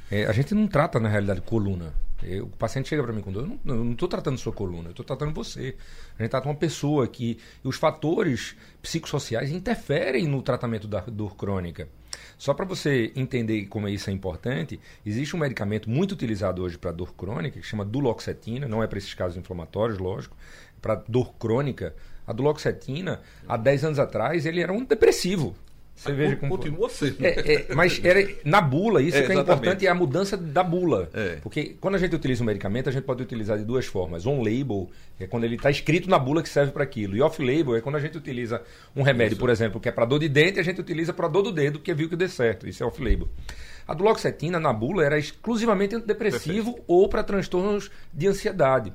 é, 0.09 0.27
a 0.27 0.33
gente 0.33 0.55
não 0.55 0.69
trata 0.69 1.01
na 1.01 1.09
realidade 1.09 1.41
coluna. 1.41 1.93
Eu, 2.25 2.45
o 2.45 2.57
paciente 2.57 2.89
chega 2.89 3.03
para 3.03 3.13
mim 3.13 3.21
com 3.21 3.33
dor, 3.33 3.49
eu 3.65 3.75
não 3.75 3.93
estou 3.93 4.09
tratando 4.09 4.39
sua 4.39 4.53
coluna, 4.53 4.89
eu 4.89 4.91
estou 4.91 5.05
tratando 5.05 5.35
você. 5.35 5.77
A 6.19 6.23
gente 6.23 6.31
trata 6.31 6.49
uma 6.49 6.55
pessoa 6.55 7.07
que 7.07 7.39
os 7.63 7.77
fatores 7.77 8.57
psicossociais 8.83 9.51
interferem 9.51 10.27
no 10.27 10.43
tratamento 10.43 10.89
da 10.89 11.01
dor 11.01 11.37
crônica. 11.37 11.89
Só 12.39 12.55
para 12.55 12.65
você 12.65 13.13
entender 13.15 13.67
como 13.67 13.89
isso 13.89 14.11
é 14.11 14.13
importante, 14.13 14.81
existe 15.05 15.35
um 15.35 15.39
medicamento 15.39 15.89
muito 15.89 16.13
utilizado 16.13 16.63
hoje 16.63 16.79
para 16.79 16.93
dor 16.93 17.15
crônica, 17.15 17.61
que 17.61 17.67
chama 17.67 17.85
duloxetina, 17.85 18.67
não 18.69 18.83
é 18.83 18.87
para 18.87 18.99
esses 18.99 19.15
casos 19.15 19.37
inflamatórios, 19.37 19.99
lógico, 19.99 20.37
para 20.81 20.97
dor 21.09 21.35
crônica. 21.35 21.95
A 22.27 22.33
duloxetina, 22.33 23.21
há 23.47 23.57
10 23.57 23.85
anos 23.85 23.99
atrás, 23.99 24.47
ele 24.47 24.61
era 24.61 24.73
um 24.73 24.85
depressivo. 24.85 25.55
Você 25.95 26.13
veja 26.13 26.37
como. 26.37 26.57
Continua 26.57 26.89
sendo. 26.89 27.25
É, 27.25 27.67
é, 27.71 27.75
mas 27.75 28.01
era 28.05 28.27
na 28.45 28.61
bula, 28.61 29.01
isso 29.01 29.17
é, 29.17 29.23
que 29.23 29.33
é 29.33 29.35
importante, 29.37 29.87
é 29.87 29.91
a 29.91 29.95
mudança 29.95 30.37
da 30.37 30.63
bula. 30.63 31.09
É. 31.15 31.37
Porque 31.37 31.77
quando 31.81 31.95
a 31.95 31.99
gente 31.99 32.15
utiliza 32.15 32.43
um 32.43 32.47
medicamento, 32.47 32.89
a 32.89 32.93
gente 32.93 33.05
pode 33.05 33.23
utilizar 33.23 33.57
de 33.57 33.65
duas 33.65 33.87
formas. 33.87 34.27
On-label, 34.27 34.91
é 35.21 35.27
quando 35.27 35.45
ele 35.45 35.55
está 35.55 35.71
escrito 35.71 36.11
na 36.11 36.19
bula 36.19 36.43
que 36.43 36.49
serve 36.49 36.73
para 36.73 36.83
aquilo. 36.83 37.17
E 37.17 37.23
off-label 37.23 37.77
é 37.77 37.81
quando 37.81 37.95
a 37.97 38.01
gente 38.01 38.19
utiliza 38.19 38.61
um 38.95 39.03
remédio, 39.03 39.35
isso. 39.35 39.41
por 39.41 39.51
exemplo, 39.51 39.81
que 39.81 39.89
é 39.89 39.93
para 39.93 40.05
dor 40.05 40.19
de 40.19 40.29
dente, 40.29 40.59
a 40.59 40.65
gente 40.65 40.81
utiliza 40.81 41.13
para 41.13 41.29
dor 41.29 41.43
do 41.43 41.53
dedo, 41.53 41.79
porque 41.79 41.95
viu 41.95 42.09
que 42.09 42.17
deu 42.17 42.29
certo. 42.29 42.69
Isso 42.69 42.83
é 42.83 42.87
off-label. 42.87 43.29
A 43.87 43.95
duloxetina 43.95 44.59
na 44.59 44.73
bula 44.73 45.05
era 45.05 45.19
exclusivamente 45.19 45.95
antidepressivo 45.95 46.73
Perfeito. 46.73 46.85
ou 46.89 47.09
para 47.09 47.23
transtornos 47.23 47.91
de 48.13 48.27
ansiedade. 48.27 48.93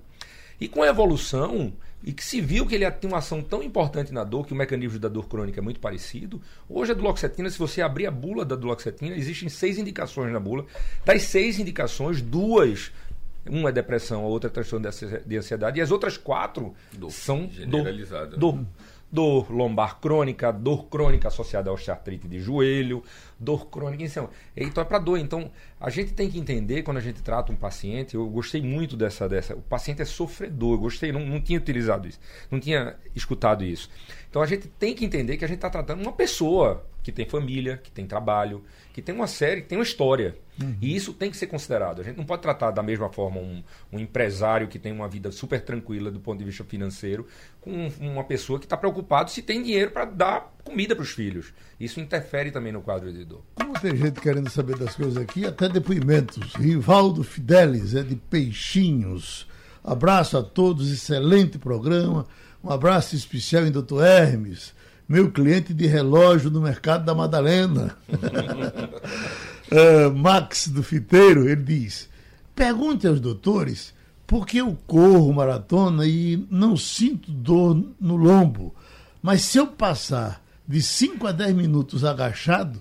E 0.59 0.67
com 0.67 0.83
a 0.83 0.87
evolução, 0.87 1.71
e 2.03 2.13
que 2.13 2.23
se 2.23 2.39
viu 2.39 2.65
que 2.65 2.75
ele 2.75 2.89
tem 2.91 3.09
uma 3.09 3.17
ação 3.17 3.41
tão 3.41 3.61
importante 3.61 4.13
na 4.13 4.23
dor, 4.23 4.45
que 4.47 4.53
o 4.53 4.55
mecanismo 4.55 4.99
da 4.99 5.09
dor 5.09 5.27
crônica 5.27 5.59
é 5.59 5.63
muito 5.63 5.79
parecido. 5.79 6.41
Hoje 6.67 6.91
a 6.91 6.95
duloxetina, 6.95 7.49
se 7.49 7.59
você 7.59 7.81
abrir 7.81 8.07
a 8.07 8.11
bula 8.11 8.45
da 8.45 8.55
duloxetina, 8.55 9.15
existem 9.15 9.49
seis 9.49 9.77
indicações 9.77 10.31
na 10.31 10.39
bula. 10.39 10.65
Das 11.05 11.23
seis 11.23 11.59
indicações, 11.59 12.21
duas 12.21 12.91
uma 13.47 13.69
é 13.69 13.71
depressão, 13.71 14.23
a 14.23 14.27
outra 14.27 14.49
é 14.49 14.53
transtorno 14.53 14.87
de 15.25 15.37
ansiedade, 15.37 15.79
e 15.79 15.81
as 15.81 15.91
outras 15.91 16.17
quatro 16.17 16.73
dor 16.93 17.11
são 17.11 17.49
generalizada. 17.49 18.37
Dor, 18.37 18.53
dor, 18.53 18.65
dor 19.11 19.51
lombar 19.51 19.99
crônica, 19.99 20.51
dor 20.51 20.85
crônica 20.85 21.27
associada 21.27 21.69
à 21.69 21.73
osteoartrite 21.73 22.27
de 22.27 22.39
joelho, 22.39 23.03
dor 23.39 23.67
crônica. 23.67 24.03
Então, 24.03 24.29
então 24.55 24.83
é 24.83 24.85
para 24.85 24.99
dor. 24.99 25.17
Então, 25.17 25.51
a 25.79 25.89
gente 25.89 26.13
tem 26.13 26.29
que 26.29 26.37
entender 26.37 26.83
quando 26.83 26.97
a 26.97 27.01
gente 27.01 27.21
trata 27.21 27.51
um 27.51 27.55
paciente. 27.55 28.15
Eu 28.15 28.27
gostei 28.27 28.61
muito 28.61 28.97
dessa. 28.97 29.29
dessa 29.29 29.55
o 29.55 29.61
paciente 29.61 30.01
é 30.01 30.05
sofredor. 30.05 30.73
Eu 30.73 30.79
gostei, 30.79 31.11
não, 31.11 31.25
não 31.25 31.39
tinha 31.39 31.57
utilizado 31.57 32.07
isso, 32.07 32.19
não 32.51 32.59
tinha 32.59 32.97
escutado 33.15 33.63
isso. 33.63 33.89
Então, 34.29 34.41
a 34.41 34.45
gente 34.45 34.67
tem 34.67 34.93
que 34.93 35.05
entender 35.05 35.37
que 35.37 35.45
a 35.45 35.47
gente 35.47 35.57
está 35.57 35.69
tratando 35.69 36.01
uma 36.01 36.11
pessoa 36.11 36.85
que 37.01 37.11
tem 37.11 37.25
família, 37.25 37.77
que 37.77 37.91
tem 37.91 38.05
trabalho, 38.05 38.63
que 38.93 39.01
tem 39.01 39.15
uma 39.15 39.27
série, 39.27 39.61
que 39.61 39.67
tem 39.67 39.77
uma 39.77 39.83
história. 39.83 40.35
Uhum. 40.61 40.75
E 40.81 40.93
isso 40.93 41.13
tem 41.13 41.31
que 41.31 41.37
ser 41.37 41.47
considerado. 41.47 42.01
A 42.01 42.03
gente 42.03 42.17
não 42.17 42.25
pode 42.25 42.41
tratar 42.41 42.71
da 42.71 42.83
mesma 42.83 43.09
forma 43.09 43.39
um, 43.39 43.63
um 43.91 43.99
empresário 43.99 44.67
que 44.67 44.77
tem 44.77 44.91
uma 44.91 45.07
vida 45.07 45.31
super 45.31 45.61
tranquila 45.61 46.11
do 46.11 46.19
ponto 46.19 46.37
de 46.39 46.45
vista 46.45 46.63
financeiro 46.65 47.25
com 47.61 47.89
uma 48.01 48.23
pessoa 48.23 48.59
que 48.59 48.65
está 48.65 48.75
preocupado 48.75 49.31
se 49.31 49.41
tem 49.41 49.63
dinheiro 49.63 49.91
para 49.91 50.05
dar 50.05 50.53
comida 50.63 50.95
para 50.95 51.03
os 51.03 51.11
filhos. 51.11 51.53
Isso 51.79 52.01
interfere 52.01 52.51
também 52.51 52.73
no 52.73 52.81
quadro 52.81 53.11
de 53.11 53.23
dor. 53.23 53.41
Como 53.55 53.79
tem 53.79 53.95
gente 53.95 54.19
querendo 54.19 54.49
saber 54.49 54.77
das 54.77 54.95
coisas 54.95 55.17
aqui, 55.17 55.45
até 55.45 55.68
depoimentos. 55.71 56.53
Rivaldo 56.53 57.23
Fidelis 57.23 57.95
é 57.95 58.03
de 58.03 58.15
Peixinhos. 58.15 59.47
Abraço 59.83 60.37
a 60.37 60.43
todos, 60.43 60.91
excelente 60.91 61.57
programa. 61.57 62.25
Um 62.63 62.69
abraço 62.69 63.15
especial 63.15 63.65
em 63.65 63.71
Dr. 63.71 64.01
Hermes 64.01 64.73
meu 65.09 65.31
cliente 65.31 65.73
de 65.73 65.87
relógio 65.87 66.51
no 66.51 66.61
mercado 66.61 67.03
da 67.03 67.15
Madalena. 67.15 67.97
uh, 69.71 70.13
Max 70.15 70.67
do 70.67 70.83
Fiteiro, 70.83 71.49
ele 71.49 71.63
diz: 71.63 72.07
pergunte 72.53 73.07
aos 73.07 73.19
doutores 73.19 73.91
por 74.27 74.45
que 74.45 74.59
eu 74.59 74.77
corro 74.85 75.33
maratona 75.33 76.05
e 76.05 76.45
não 76.51 76.77
sinto 76.77 77.31
dor 77.31 77.83
no 77.99 78.15
lombo. 78.15 78.75
Mas 79.19 79.41
se 79.41 79.57
eu 79.57 79.65
passar 79.65 80.43
de 80.67 80.79
5 80.79 81.25
a 81.25 81.31
10 81.31 81.55
minutos 81.55 82.05
agachado, 82.05 82.79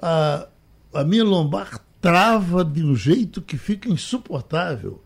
a, 0.00 0.46
a 0.94 1.04
minha 1.04 1.24
lombar 1.24 1.78
trava 2.06 2.64
de 2.64 2.84
um 2.84 2.94
jeito 2.94 3.42
que 3.42 3.56
fica 3.56 3.88
insuportável. 3.88 5.02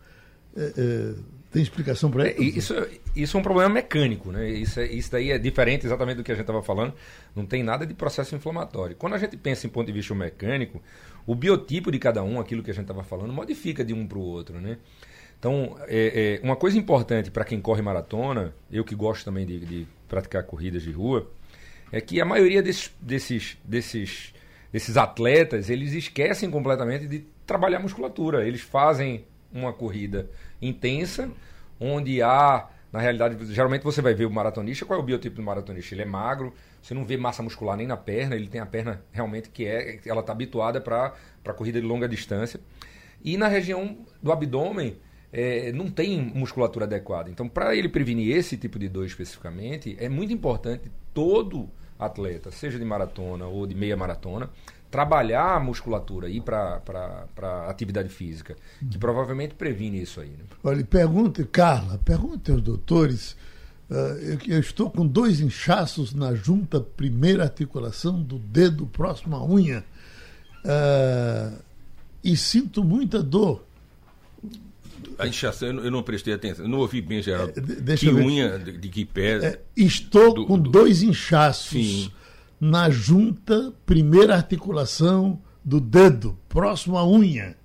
É, 0.56 0.72
é, 0.76 1.14
tem 1.50 1.62
explicação 1.62 2.10
para 2.10 2.30
isso? 2.30 2.58
isso? 2.72 2.74
Isso 3.16 3.36
é 3.36 3.40
um 3.40 3.42
problema 3.42 3.68
mecânico, 3.68 4.30
né? 4.30 4.48
Isso, 4.48 4.78
é, 4.78 4.86
isso 4.86 5.10
daí 5.10 5.32
é 5.32 5.38
diferente 5.38 5.84
exatamente 5.84 6.18
do 6.18 6.22
que 6.22 6.30
a 6.30 6.34
gente 6.34 6.42
estava 6.42 6.62
falando. 6.62 6.94
Não 7.34 7.44
tem 7.44 7.62
nada 7.62 7.84
de 7.84 7.92
processo 7.94 8.34
inflamatório. 8.36 8.94
Quando 8.94 9.14
a 9.14 9.18
gente 9.18 9.36
pensa 9.36 9.66
em 9.66 9.70
ponto 9.70 9.86
de 9.86 9.92
vista 9.92 10.14
mecânico, 10.14 10.80
o 11.26 11.34
biotipo 11.34 11.90
de 11.90 11.98
cada 11.98 12.22
um, 12.22 12.38
aquilo 12.38 12.62
que 12.62 12.70
a 12.70 12.74
gente 12.74 12.84
estava 12.84 13.02
falando, 13.02 13.32
modifica 13.32 13.84
de 13.84 13.92
um 13.92 14.06
para 14.06 14.18
o 14.18 14.22
outro, 14.22 14.60
né? 14.60 14.78
Então, 15.40 15.76
é, 15.88 16.38
é, 16.38 16.44
uma 16.44 16.54
coisa 16.54 16.76
importante 16.76 17.30
para 17.30 17.44
quem 17.44 17.60
corre 17.60 17.80
maratona, 17.80 18.54
eu 18.70 18.84
que 18.84 18.94
gosto 18.94 19.24
também 19.24 19.46
de, 19.46 19.60
de, 19.60 19.88
praticar 20.06 20.44
corridas 20.44 20.82
de 20.82 20.92
rua, 20.92 21.30
é 21.90 21.98
que 22.00 22.20
a 22.20 22.26
maioria 22.26 22.62
desses, 22.62 22.92
desses, 23.00 23.56
desses, 23.64 24.34
desses 24.72 24.96
atletas, 24.96 25.70
eles 25.70 25.92
esquecem 25.92 26.50
completamente 26.50 27.06
de 27.06 27.26
trabalhar 27.46 27.80
musculatura. 27.80 28.46
Eles 28.46 28.60
fazem 28.60 29.24
uma 29.52 29.72
corrida 29.72 30.30
intensa, 30.60 31.30
onde 31.80 32.22
há 32.22 32.68
na 32.92 32.98
realidade, 32.98 33.36
geralmente 33.54 33.82
você 33.82 34.02
vai 34.02 34.14
ver 34.14 34.24
o 34.24 34.30
maratonista, 34.30 34.84
qual 34.84 34.98
é 34.98 35.02
o 35.02 35.04
biotipo 35.04 35.36
do 35.36 35.42
maratonista? 35.42 35.94
Ele 35.94 36.02
é 36.02 36.06
magro, 36.06 36.52
você 36.82 36.92
não 36.92 37.04
vê 37.04 37.16
massa 37.16 37.42
muscular 37.42 37.76
nem 37.76 37.86
na 37.86 37.96
perna, 37.96 38.34
ele 38.34 38.48
tem 38.48 38.60
a 38.60 38.66
perna 38.66 39.00
realmente 39.12 39.48
que 39.48 39.64
é, 39.64 40.00
ela 40.04 40.20
está 40.20 40.32
habituada 40.32 40.80
para 40.80 41.14
corrida 41.56 41.80
de 41.80 41.86
longa 41.86 42.08
distância. 42.08 42.60
E 43.22 43.36
na 43.36 43.46
região 43.46 43.98
do 44.20 44.32
abdômen, 44.32 44.96
é, 45.32 45.70
não 45.70 45.88
tem 45.88 46.20
musculatura 46.34 46.84
adequada. 46.84 47.30
Então, 47.30 47.48
para 47.48 47.76
ele 47.76 47.88
prevenir 47.88 48.36
esse 48.36 48.56
tipo 48.56 48.78
de 48.78 48.88
dor 48.88 49.06
especificamente, 49.06 49.96
é 50.00 50.08
muito 50.08 50.32
importante 50.32 50.90
todo 51.14 51.70
atleta, 52.00 52.50
seja 52.50 52.78
de 52.78 52.84
maratona 52.84 53.46
ou 53.46 53.66
de 53.66 53.74
meia 53.74 53.96
maratona, 53.96 54.48
trabalhar 54.90 55.56
a 55.56 55.60
musculatura 55.60 56.26
aí 56.26 56.40
para 56.40 57.66
atividade 57.68 58.08
física, 58.08 58.56
que 58.90 58.98
provavelmente 58.98 59.54
previne 59.54 60.02
isso 60.02 60.20
aí. 60.20 60.30
Né? 60.30 60.44
Olha, 60.64 60.84
pergunte, 60.84 61.44
Carla, 61.44 61.98
pergunte 62.04 62.50
aos 62.50 62.60
doutores. 62.60 63.36
Uh, 63.88 63.94
eu, 63.94 64.38
eu, 64.46 64.60
estou 64.60 64.90
com 64.90 65.06
dois 65.06 65.40
inchaços 65.40 66.14
na 66.14 66.34
junta 66.34 66.80
primeira 66.80 67.42
articulação 67.44 68.22
do 68.22 68.38
dedo 68.38 68.86
próximo 68.86 69.34
à 69.34 69.44
unha 69.44 69.84
uh, 70.64 71.58
e 72.22 72.36
sinto 72.36 72.84
muita 72.84 73.22
dor. 73.22 73.64
A 75.18 75.26
inchação, 75.26 75.68
eu 75.68 75.90
não 75.90 76.02
prestei 76.02 76.34
atenção, 76.34 76.64
eu 76.64 76.68
não 76.68 76.78
ouvi 76.78 77.00
bem, 77.00 77.22
Geraldo. 77.22 77.52
É, 77.56 77.60
deixa 77.60 78.06
que 78.06 78.12
unha, 78.12 78.58
de, 78.58 78.72
de, 78.78 78.88
que 78.88 79.04
pé? 79.04 79.36
É, 79.44 79.60
estou 79.76 80.34
do, 80.34 80.46
com 80.46 80.58
do... 80.58 80.70
dois 80.70 81.02
inchaços. 81.02 81.70
Sim 81.70 82.10
na 82.60 82.90
junta, 82.90 83.72
primeira 83.86 84.36
articulação 84.36 85.40
do 85.64 85.80
dedo, 85.80 86.38
próximo 86.48 86.98
à 86.98 87.08
unha. 87.08 87.56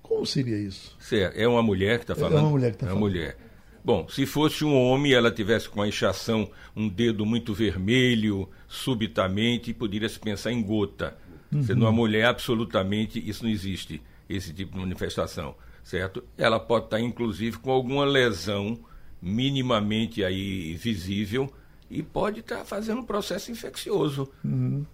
Como 0.00 0.24
seria 0.24 0.56
isso? 0.56 0.96
Certo. 1.00 1.36
É 1.36 1.46
uma 1.48 1.62
mulher 1.62 1.98
que 1.98 2.04
está 2.04 2.14
falando? 2.14 2.38
É 2.38 2.40
uma 2.42 2.50
mulher 2.50 2.70
que 2.70 2.76
está 2.76 2.86
é 2.86 2.88
falando. 2.90 3.02
Uma 3.02 3.10
mulher. 3.10 3.36
Bom, 3.84 4.06
se 4.08 4.26
fosse 4.26 4.64
um 4.64 4.74
homem, 4.74 5.12
ela 5.12 5.30
tivesse 5.30 5.68
com 5.68 5.82
a 5.82 5.88
inchação, 5.88 6.48
um 6.76 6.88
dedo 6.88 7.26
muito 7.26 7.52
vermelho, 7.52 8.48
subitamente, 8.68 9.74
poderia 9.74 10.08
se 10.08 10.20
pensar 10.20 10.52
em 10.52 10.62
gota. 10.62 11.16
Uhum. 11.50 11.62
Sendo 11.62 11.82
uma 11.82 11.92
mulher, 11.92 12.26
absolutamente, 12.26 13.22
isso 13.26 13.42
não 13.42 13.50
existe, 13.50 14.00
esse 14.28 14.52
tipo 14.52 14.74
de 14.74 14.80
manifestação, 14.80 15.54
certo? 15.88 16.22
Ela 16.36 16.60
pode 16.60 16.84
estar, 16.84 17.00
inclusive, 17.00 17.56
com 17.58 17.70
alguma 17.70 18.04
lesão 18.04 18.78
minimamente 19.22 20.22
aí 20.22 20.74
visível, 20.74 21.50
e 21.90 22.02
pode 22.02 22.40
estar 22.40 22.62
fazendo 22.66 23.00
um 23.00 23.04
processo 23.04 23.50
infeccioso. 23.50 24.28
Uhum. 24.44 24.84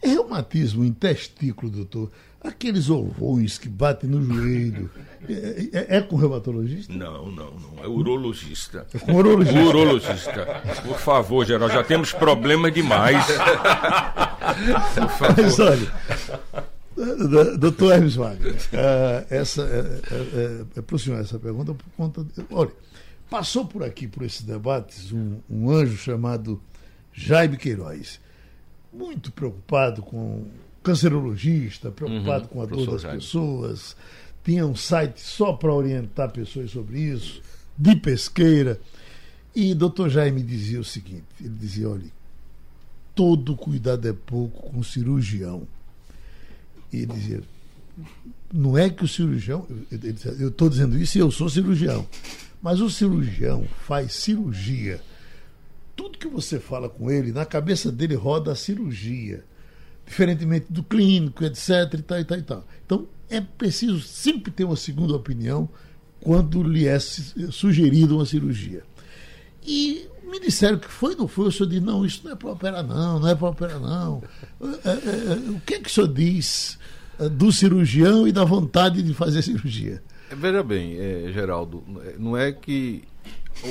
Reumatismo 0.00 0.84
em 0.84 0.92
testículo, 0.92 1.72
doutor, 1.72 2.12
aqueles 2.40 2.88
ovões 2.88 3.58
que 3.58 3.68
batem 3.68 4.08
no 4.08 4.22
joelho, 4.22 4.88
é, 5.28 5.70
é, 5.72 5.96
é, 5.96 6.00
com 6.02 6.14
reumatologista? 6.14 6.92
Não, 6.92 7.26
não, 7.32 7.50
não. 7.50 7.82
É 7.82 7.88
urologista. 7.88 8.86
É 8.94 8.98
com 8.98 9.12
urologista. 9.12 9.60
Urologista. 9.60 10.62
Por 10.86 10.98
favor, 10.98 11.44
geral, 11.44 11.68
já 11.68 11.82
temos 11.82 12.12
problemas 12.12 12.72
demais. 12.72 13.26
Por 14.94 15.08
favor. 15.08 15.42
Mas 15.42 15.58
olha, 15.58 15.92
doutor 17.58 17.92
Hermes 17.92 18.14
Wagner, 18.14 18.54
uh, 18.54 19.26
essa, 19.28 19.62
é, 19.62 20.78
é, 20.78 20.82
para 20.82 20.96
o 20.96 20.98
senhor 20.98 21.20
essa 21.20 21.38
pergunta 21.38 21.74
por 21.74 21.90
conta. 21.96 22.22
De, 22.24 22.44
olha, 22.50 22.70
Passou 23.34 23.64
por 23.64 23.82
aqui, 23.82 24.06
por 24.06 24.22
esses 24.22 24.42
debates, 24.42 25.10
um, 25.10 25.38
um 25.50 25.70
anjo 25.70 25.96
chamado 25.96 26.60
Jaime 27.12 27.56
Queiroz, 27.56 28.20
muito 28.92 29.32
preocupado 29.32 30.02
com 30.02 30.46
cancerologista, 30.82 31.90
preocupado 31.90 32.44
uhum, 32.44 32.48
com 32.48 32.62
a 32.62 32.66
dor 32.66 32.92
das 32.92 33.02
Jaime. 33.02 33.18
pessoas, 33.18 33.96
tinha 34.44 34.66
um 34.66 34.76
site 34.76 35.20
só 35.20 35.52
para 35.52 35.72
orientar 35.72 36.30
pessoas 36.30 36.70
sobre 36.70 37.00
isso, 37.00 37.42
de 37.76 37.96
pesqueira. 37.96 38.78
E 39.52 39.74
doutor 39.74 40.10
Jaime 40.10 40.42
dizia 40.42 40.78
o 40.78 40.84
seguinte: 40.84 41.24
ele 41.40 41.56
dizia, 41.58 41.88
olha, 41.88 42.12
todo 43.14 43.56
cuidado 43.56 44.06
é 44.06 44.12
pouco 44.12 44.70
com 44.70 44.82
cirurgião. 44.82 45.66
E 47.02 47.06
dizia, 47.06 47.42
não 48.52 48.78
é 48.78 48.88
que 48.88 49.04
o 49.04 49.08
cirurgião, 49.08 49.66
eu 50.38 50.48
estou 50.48 50.68
dizendo 50.68 50.96
isso 50.96 51.18
e 51.18 51.20
eu 51.20 51.30
sou 51.30 51.48
cirurgião. 51.48 52.06
Mas 52.62 52.80
o 52.80 52.88
cirurgião 52.88 53.66
faz 53.86 54.12
cirurgia. 54.12 55.00
Tudo 55.96 56.18
que 56.18 56.28
você 56.28 56.58
fala 56.58 56.88
com 56.88 57.10
ele, 57.10 57.32
na 57.32 57.44
cabeça 57.44 57.90
dele 57.90 58.14
roda 58.14 58.52
a 58.52 58.56
cirurgia. 58.56 59.44
Diferentemente 60.06 60.66
do 60.70 60.82
clínico, 60.82 61.44
etc. 61.44 61.94
E 61.94 62.02
tal, 62.02 62.20
e 62.20 62.24
tal, 62.24 62.38
e 62.38 62.42
tal. 62.42 62.68
Então, 62.84 63.06
é 63.28 63.40
preciso 63.40 64.00
sempre 64.00 64.52
ter 64.52 64.64
uma 64.64 64.76
segunda 64.76 65.14
opinião 65.14 65.68
quando 66.20 66.62
lhe 66.62 66.86
é 66.86 66.98
sugerida 66.98 68.14
uma 68.14 68.24
cirurgia. 68.24 68.82
E 69.66 70.06
me 70.24 70.40
disseram 70.40 70.78
que 70.78 70.88
foi, 70.88 71.14
não 71.14 71.28
foi. 71.28 71.48
O 71.48 71.52
senhor 71.52 71.68
disse: 71.68 71.80
não, 71.80 72.04
isso 72.04 72.22
não 72.24 72.32
é 72.32 72.36
para 72.36 72.50
operar, 72.50 72.82
não, 72.82 73.20
não 73.20 73.28
é 73.28 73.34
para 73.34 73.48
operar, 73.48 73.80
não. 73.80 74.22
É, 74.84 74.88
é, 74.88 74.92
é, 74.92 75.50
o 75.50 75.60
que 75.60 75.74
é 75.74 75.80
que 75.80 75.88
o 75.88 75.92
senhor 75.92 76.08
diz 76.08 76.78
do 77.32 77.52
cirurgião 77.52 78.26
e 78.26 78.32
da 78.32 78.44
vontade 78.44 79.02
de 79.02 79.14
fazer 79.14 79.42
cirurgia? 79.42 80.02
Veja 80.30 80.62
bem, 80.62 80.96
é, 80.98 81.30
Geraldo, 81.32 81.84
não 82.18 82.36
é 82.36 82.52
que. 82.52 83.04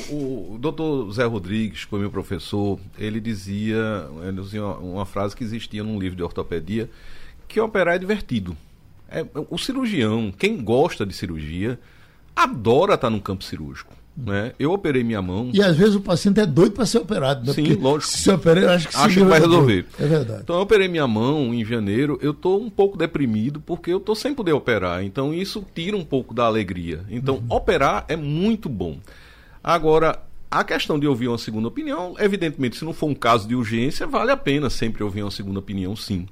O, 0.09 0.55
o 0.55 0.57
doutor 0.57 1.11
Zé 1.11 1.25
Rodrigues, 1.25 1.83
que 1.83 1.89
foi 1.89 1.99
meu 1.99 2.09
professor, 2.09 2.79
ele 2.97 3.19
dizia, 3.19 4.07
ele 4.25 4.41
dizia 4.41 4.63
uma, 4.63 4.77
uma, 4.77 5.05
frase 5.05 5.35
que 5.35 5.43
existia 5.43 5.83
num 5.83 5.99
livro 5.99 6.15
de 6.15 6.23
ortopedia, 6.23 6.89
que 7.47 7.59
operar 7.59 7.95
é 7.95 7.99
divertido. 7.99 8.55
É, 9.09 9.25
o 9.49 9.57
cirurgião, 9.57 10.31
quem 10.31 10.63
gosta 10.63 11.05
de 11.05 11.13
cirurgia, 11.13 11.77
adora 12.35 12.95
estar 12.95 13.09
no 13.09 13.21
campo 13.21 13.43
cirúrgico. 13.43 13.93
Né? 14.15 14.53
Eu 14.59 14.71
operei 14.71 15.03
minha 15.03 15.21
mão. 15.21 15.49
E 15.53 15.61
às 15.61 15.75
vezes 15.75 15.95
o 15.95 16.01
paciente 16.01 16.39
é 16.39 16.45
doido 16.45 16.73
para 16.73 16.85
ser 16.85 16.99
operado. 16.99 17.47
Né? 17.47 17.53
Sim, 17.53 17.63
Porque 17.63 17.81
lógico. 17.81 18.11
Se 18.11 18.29
operar, 18.29 18.75
acho 18.75 18.87
que, 18.87 18.95
acho 18.95 19.19
que 19.19 19.23
vai 19.23 19.39
resolver. 19.39 19.85
É 19.99 20.05
verdade. 20.05 20.41
Então 20.43 20.55
eu 20.55 20.61
operei 20.61 20.87
minha 20.87 21.07
mão 21.07 21.53
em 21.53 21.65
janeiro. 21.65 22.19
Eu 22.21 22.31
estou 22.31 22.61
um 22.61 22.69
pouco 22.69 22.95
deprimido 22.95 23.59
porque 23.59 23.91
eu 23.91 23.97
estou 23.97 24.13
sem 24.15 24.33
poder 24.35 24.53
operar. 24.53 25.03
Então 25.03 25.33
isso 25.33 25.65
tira 25.73 25.97
um 25.97 26.05
pouco 26.05 26.33
da 26.33 26.45
alegria. 26.45 27.01
Então 27.09 27.37
uhum. 27.37 27.55
operar 27.55 28.05
é 28.07 28.15
muito 28.15 28.69
bom. 28.69 28.97
Agora, 29.63 30.21
a 30.51 30.63
questão 30.63 30.99
de 30.99 31.07
ouvir 31.07 31.27
uma 31.27 31.37
segunda 31.39 31.67
opinião, 31.67 32.15
evidentemente, 32.19 32.77
se 32.77 32.85
não 32.85 32.93
for 32.93 33.07
um 33.07 33.15
caso 33.15 33.47
de 33.47 33.55
urgência, 33.55 34.05
vale 34.05 34.31
a 34.31 34.37
pena 34.37 34.69
sempre 34.69 35.03
ouvir 35.03 35.23
uma 35.23 35.31
segunda 35.31 35.57
opinião, 35.57 35.95
sim 35.95 36.27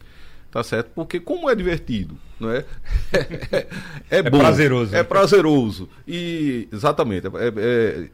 tá 0.51 0.63
certo? 0.63 0.91
Porque 0.93 1.19
como 1.19 1.49
é 1.49 1.55
divertido, 1.55 2.17
não 2.39 2.51
é? 2.51 2.65
É, 3.13 3.67
é, 4.17 4.17
é 4.19 4.29
bom, 4.29 4.39
prazeroso. 4.39 4.95
É 4.95 5.03
prazeroso. 5.03 5.89
E 6.07 6.67
exatamente, 6.71 7.27
é, 7.27 7.29
é, 7.57 8.09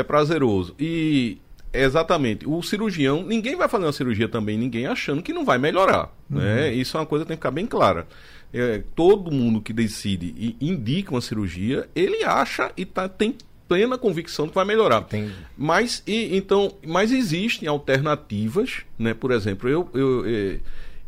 é 0.00 0.02
prazeroso. 0.02 0.74
E 0.78 1.38
exatamente, 1.72 2.46
o 2.48 2.60
cirurgião, 2.62 3.22
ninguém 3.22 3.54
vai 3.54 3.68
fazer 3.68 3.84
uma 3.84 3.92
cirurgia 3.92 4.28
também, 4.28 4.58
ninguém 4.58 4.86
achando 4.86 5.22
que 5.22 5.32
não 5.32 5.44
vai 5.44 5.58
melhorar, 5.58 6.12
uhum. 6.30 6.38
né? 6.38 6.72
Isso 6.72 6.96
é 6.96 7.00
uma 7.00 7.06
coisa 7.06 7.24
que 7.24 7.28
tem 7.28 7.36
que 7.36 7.40
ficar 7.40 7.50
bem 7.50 7.66
clara. 7.66 8.06
É, 8.52 8.82
todo 8.94 9.30
mundo 9.30 9.60
que 9.60 9.72
decide 9.72 10.34
e 10.36 10.56
indica 10.60 11.12
uma 11.12 11.20
cirurgia, 11.20 11.88
ele 11.94 12.24
acha 12.24 12.72
e 12.76 12.84
tá, 12.84 13.08
tem 13.08 13.36
plena 13.68 13.98
convicção 13.98 14.48
que 14.48 14.54
vai 14.54 14.64
melhorar. 14.64 15.02
Tem... 15.02 15.30
Mas 15.56 16.02
e, 16.06 16.36
então, 16.36 16.72
mas 16.84 17.12
existem 17.12 17.68
alternativas, 17.68 18.82
né? 18.98 19.14
Por 19.14 19.30
exemplo, 19.30 19.68
eu, 19.68 19.88
eu, 19.92 20.26
eu, 20.26 20.60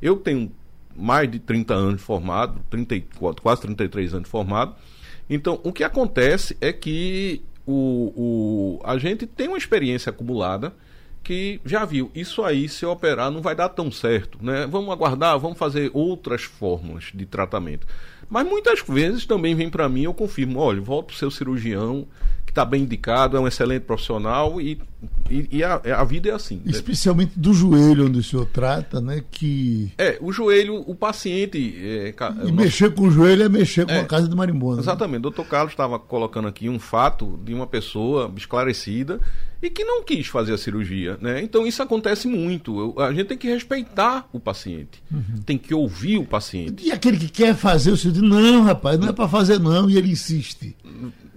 eu 0.02 0.16
tenho 0.16 0.50
mais 0.98 1.30
de 1.30 1.38
30 1.38 1.74
anos 1.74 2.02
formado, 2.02 2.60
34, 2.68 3.42
quase 3.42 3.62
33 3.62 4.14
anos 4.14 4.28
formado. 4.28 4.74
Então, 5.30 5.60
o 5.62 5.72
que 5.72 5.84
acontece 5.84 6.56
é 6.60 6.72
que 6.72 7.42
o, 7.66 8.12
o, 8.16 8.80
a 8.84 8.98
gente 8.98 9.26
tem 9.26 9.48
uma 9.48 9.58
experiência 9.58 10.10
acumulada 10.10 10.74
que 11.22 11.60
já 11.64 11.84
viu, 11.84 12.10
isso 12.14 12.42
aí, 12.42 12.68
se 12.68 12.86
operar, 12.86 13.30
não 13.30 13.42
vai 13.42 13.54
dar 13.54 13.68
tão 13.68 13.90
certo. 13.90 14.38
Né? 14.40 14.66
Vamos 14.66 14.90
aguardar, 14.90 15.38
vamos 15.38 15.58
fazer 15.58 15.90
outras 15.92 16.42
fórmulas 16.42 17.10
de 17.14 17.26
tratamento. 17.26 17.86
Mas 18.30 18.46
muitas 18.46 18.80
vezes 18.80 19.26
também 19.26 19.54
vem 19.54 19.68
para 19.68 19.88
mim, 19.88 20.04
eu 20.04 20.14
confirmo, 20.14 20.58
olha, 20.58 20.80
volta 20.80 21.08
para 21.08 21.14
o 21.14 21.18
seu 21.18 21.30
cirurgião, 21.30 22.06
que 22.48 22.52
está 22.52 22.64
bem 22.64 22.82
indicado, 22.82 23.36
é 23.36 23.40
um 23.40 23.46
excelente 23.46 23.82
profissional 23.82 24.58
e, 24.58 24.80
e, 25.30 25.48
e 25.58 25.62
a, 25.62 25.74
a, 25.98 26.02
vida 26.02 26.30
é 26.30 26.32
assim. 26.32 26.62
Especialmente 26.64 27.38
do 27.38 27.52
joelho 27.52 28.06
onde 28.06 28.18
o 28.18 28.22
senhor 28.22 28.46
trata, 28.46 29.02
né? 29.02 29.22
Que... 29.30 29.92
É, 29.98 30.16
o 30.18 30.32
joelho, 30.32 30.82
o 30.86 30.94
paciente. 30.94 31.58
É, 31.78 32.14
e 32.46 32.50
mexer 32.50 32.94
com 32.94 33.02
o 33.02 33.10
joelho 33.10 33.42
é 33.42 33.48
mexer 33.50 33.84
com 33.84 33.92
é, 33.92 34.00
a 34.00 34.04
casa 34.06 34.26
de 34.26 34.34
marimbondo. 34.34 34.76
Né? 34.76 34.82
Exatamente. 34.82 35.12
Né? 35.12 35.18
O 35.18 35.22
doutor 35.22 35.44
Carlos 35.44 35.74
estava 35.74 35.98
colocando 35.98 36.48
aqui 36.48 36.70
um 36.70 36.78
fato 36.78 37.38
de 37.44 37.52
uma 37.52 37.66
pessoa 37.66 38.32
esclarecida 38.34 39.20
e 39.62 39.68
que 39.68 39.84
não 39.84 40.02
quis 40.02 40.26
fazer 40.28 40.54
a 40.54 40.58
cirurgia, 40.58 41.18
né? 41.20 41.42
Então 41.42 41.66
isso 41.66 41.82
acontece 41.82 42.28
muito. 42.28 42.94
A 42.98 43.12
gente 43.12 43.26
tem 43.26 43.38
que 43.38 43.48
respeitar 43.48 44.28
o 44.32 44.38
paciente, 44.38 45.02
uhum. 45.12 45.42
tem 45.44 45.58
que 45.58 45.74
ouvir 45.74 46.18
o 46.18 46.24
paciente. 46.24 46.86
E 46.86 46.92
aquele 46.92 47.18
que 47.18 47.28
quer 47.28 47.54
fazer, 47.56 47.90
o 47.90 47.96
senhor 47.96 48.14
diz, 48.14 48.22
não, 48.22 48.62
rapaz, 48.62 48.98
não 48.98 49.08
é 49.08 49.12
para 49.12 49.28
fazer 49.28 49.58
não, 49.58 49.90
e 49.90 49.98
ele 49.98 50.12
insiste. 50.12 50.76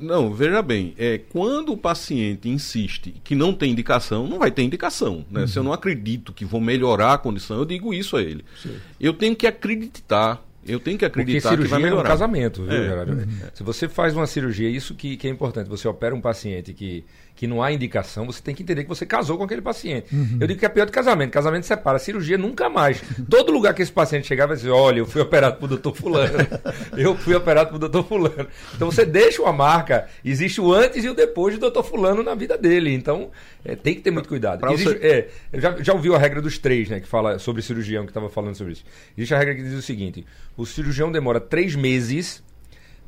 Não, 0.02 0.34
veja 0.34 0.62
bem, 0.62 0.94
é, 0.98 1.18
quando 1.18 1.72
o 1.72 1.78
paciente 1.78 2.50
insiste 2.50 3.14
que 3.24 3.36
não 3.36 3.54
tem 3.54 3.72
indicação, 3.72 4.28
não 4.28 4.40
vai 4.40 4.52
ter 4.52 4.64
indicação. 4.64 5.26
Né? 5.30 5.42
Uhum. 5.42 5.48
Se 5.48 5.60
eu 5.60 5.64
não 5.64 5.72
acredito 5.72 6.34
que 6.34 6.44
vou 6.44 6.60
melhorar 6.60 7.14
a 7.14 7.18
condição, 7.18 7.58
eu 7.58 7.66
digo 7.66 7.94
isso 7.94 8.18
a 8.18 8.22
ele. 8.22 8.44
Sim. 8.62 8.76
Eu 9.00 9.14
tenho 9.14 9.36
que 9.36 9.48
acreditar 9.48 10.44
eu 10.66 10.80
tenho 10.80 10.98
que 10.98 11.06
acreditar 11.06 11.50
Porque 11.50 11.56
cirurgia 11.56 11.66
que 11.66 11.72
vai 11.72 11.82
melhorar. 11.82 12.02
é 12.02 12.04
um 12.04 12.08
casamento, 12.08 12.64
viu, 12.64 12.72
é. 12.72 12.84
Gerardo? 12.84 13.14
Uhum. 13.14 13.28
Se 13.54 13.64
você 13.64 13.90
faz 13.90 14.16
uma 14.16 14.28
cirurgia, 14.28 14.70
isso 14.70 14.94
que, 14.94 15.18
que 15.18 15.28
é 15.28 15.32
importante. 15.32 15.68
Você 15.68 15.88
opera 15.88 16.14
um 16.14 16.22
paciente 16.22 16.72
que 16.74 17.04
que 17.42 17.48
não 17.48 17.64
há 17.64 17.72
indicação, 17.72 18.28
você 18.28 18.40
tem 18.40 18.54
que 18.54 18.62
entender 18.62 18.84
que 18.84 18.88
você 18.88 19.04
casou 19.04 19.36
com 19.36 19.44
aquele 19.44 19.64
paciente. 19.64 20.16
Uhum. 20.16 20.38
Eu 20.40 20.46
digo 20.46 20.60
que 20.60 20.66
é 20.68 20.70
pior 20.70 20.86
do 20.86 20.92
casamento. 20.92 21.32
Casamento 21.32 21.66
separa, 21.66 21.98
cirurgia 21.98 22.38
nunca 22.38 22.70
mais. 22.70 23.02
Todo 23.28 23.52
lugar 23.52 23.74
que 23.74 23.82
esse 23.82 23.92
paciente 23.92 24.28
chegava 24.28 24.50
vai 24.50 24.58
dizer: 24.58 24.70
olha, 24.70 25.00
eu 25.00 25.08
fui 25.08 25.24
operado 25.24 25.58
por 25.58 25.68
doutor 25.68 25.96
Fulano. 25.96 26.38
eu 26.96 27.18
fui 27.18 27.34
operado 27.34 27.72
por 27.72 27.80
doutor 27.80 28.06
Fulano. 28.06 28.48
Então 28.76 28.92
você 28.92 29.04
deixa 29.04 29.42
uma 29.42 29.52
marca, 29.52 30.08
existe 30.24 30.62
o 30.62 30.72
antes 30.72 31.04
e 31.04 31.10
o 31.10 31.16
depois 31.16 31.56
do 31.56 31.62
doutor 31.62 31.82
Fulano 31.82 32.22
na 32.22 32.36
vida 32.36 32.56
dele. 32.60 32.94
Então 32.94 33.32
é, 33.66 33.76
tem 33.76 33.96
que 33.96 34.02
ter 34.02 34.12
muito 34.12 34.30
cuidado. 34.30 34.64
Existe, 34.74 35.00
você... 35.00 35.28
é, 35.52 35.60
já, 35.60 35.82
já 35.82 35.94
ouviu 35.94 36.16
a 36.16 36.20
regra 36.20 36.44
dos 36.44 36.60
três, 36.60 36.90
né? 36.90 37.00
Que 37.00 37.08
fala 37.08 37.40
sobre 37.40 37.64
cirurgião, 37.64 38.06
que 38.06 38.12
estava 38.12 38.30
falando 38.30 38.54
sobre 38.54 38.74
isso. 38.74 38.86
Existe 39.18 39.34
a 39.34 39.40
regra 39.40 39.56
que 39.56 39.64
diz 39.64 39.74
o 39.74 39.82
seguinte: 39.82 40.24
o 40.56 40.64
cirurgião 40.64 41.12
demora 41.12 41.40
três 41.40 41.76
meses 41.76 42.44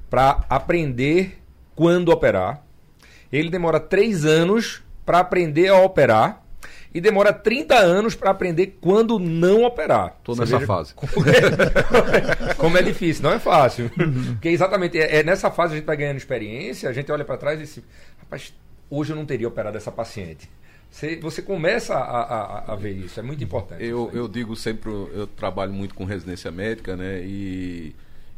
para 0.10 0.44
aprender 0.50 1.38
quando 1.76 2.10
operar 2.10 2.64
ele 3.38 3.50
demora 3.50 3.80
três 3.80 4.26
anos 4.26 4.84
para 5.06 5.20
aprender 5.20 5.68
a 5.68 5.80
operar 5.80 6.44
e 6.94 7.02
demora 7.02 7.34
30 7.34 7.76
anos 7.76 8.14
para 8.14 8.30
aprender 8.30 8.78
quando 8.80 9.18
não 9.18 9.64
operar. 9.64 10.16
Estou 10.20 10.36
nessa 10.36 10.60
fase. 10.60 10.94
Como 10.96 11.28
é, 11.28 12.54
como 12.56 12.78
é, 12.78 12.84
difícil, 12.84 13.24
não 13.24 13.34
é 13.34 13.40
fácil. 13.40 13.90
Uhum. 13.98 14.34
Porque 14.34 14.50
exatamente 14.50 15.00
é, 15.00 15.20
é, 15.20 15.24
nessa 15.24 15.50
fase 15.50 15.74
a 15.74 15.78
gente 15.78 15.86
vai 15.86 15.98
ganhando 15.98 16.18
experiência, 16.18 16.88
a 16.88 16.94
gente 16.94 17.12
olha 17.12 17.26
para 17.26 17.38
trás 17.38 17.60
e 17.60 17.64
diz, 17.64 17.80
rapaz, 18.20 18.54
hoje 18.90 19.12
eu 19.12 19.16
não 19.16 19.26
teria 19.26 19.48
operado 19.48 19.76
essa 19.76 19.92
paciente. 19.92 20.48
Você, 20.92 21.16
você 21.16 21.42
começa 21.42 21.96
a, 21.96 22.22
a, 22.22 22.74
a, 22.74 22.76
ver 22.76 22.92
isso, 22.92 23.20
é 23.20 23.24
muito 23.24 23.44
importante. 23.44 23.84
Eu, 23.84 24.12
eu 24.14 24.28
digo 24.28 24.56
sempre, 24.56 24.92
eu 24.92 25.26
trabalho 25.26 25.74
muito 25.74 25.96
com 25.96 26.06
residência 26.06 26.52
médica, 26.52 26.96
né? 26.96 27.20
E, 27.24 27.96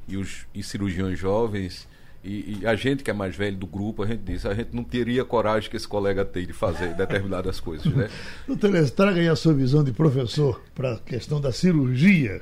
e 0.08 0.16
os 0.16 0.48
e 0.56 0.64
cirurgiões 0.64 1.20
jovens. 1.20 1.86
E, 2.26 2.60
e, 2.62 2.68
a 2.68 2.76
gente 2.76 3.04
que 3.04 3.12
é 3.12 3.14
mais 3.14 3.36
velho 3.36 3.56
do 3.56 3.68
grupo, 3.68 4.02
a 4.02 4.08
gente 4.08 4.24
diz, 4.24 4.48
a 4.48 4.54
gente 4.56 4.70
não 4.74 4.84
teria 4.84 5.24
coragem 5.24 5.70
que 5.70 5.78
esse 5.78 5.88
colega 5.88 6.26
tem 6.26 6.44
de 6.48 6.54
fazer 6.54 6.96
determinadas 6.96 7.60
coisas, 7.60 7.86
né? 7.94 8.10
Doutor 8.48 8.72
traga 8.90 9.20
aí 9.20 9.28
a 9.28 9.36
sua 9.36 9.54
visão 9.54 9.84
de 9.84 9.94
professor 9.94 10.60
para 10.74 10.94
a 10.94 11.00
questão 11.00 11.40
da 11.40 11.52
cirurgia. 11.52 12.42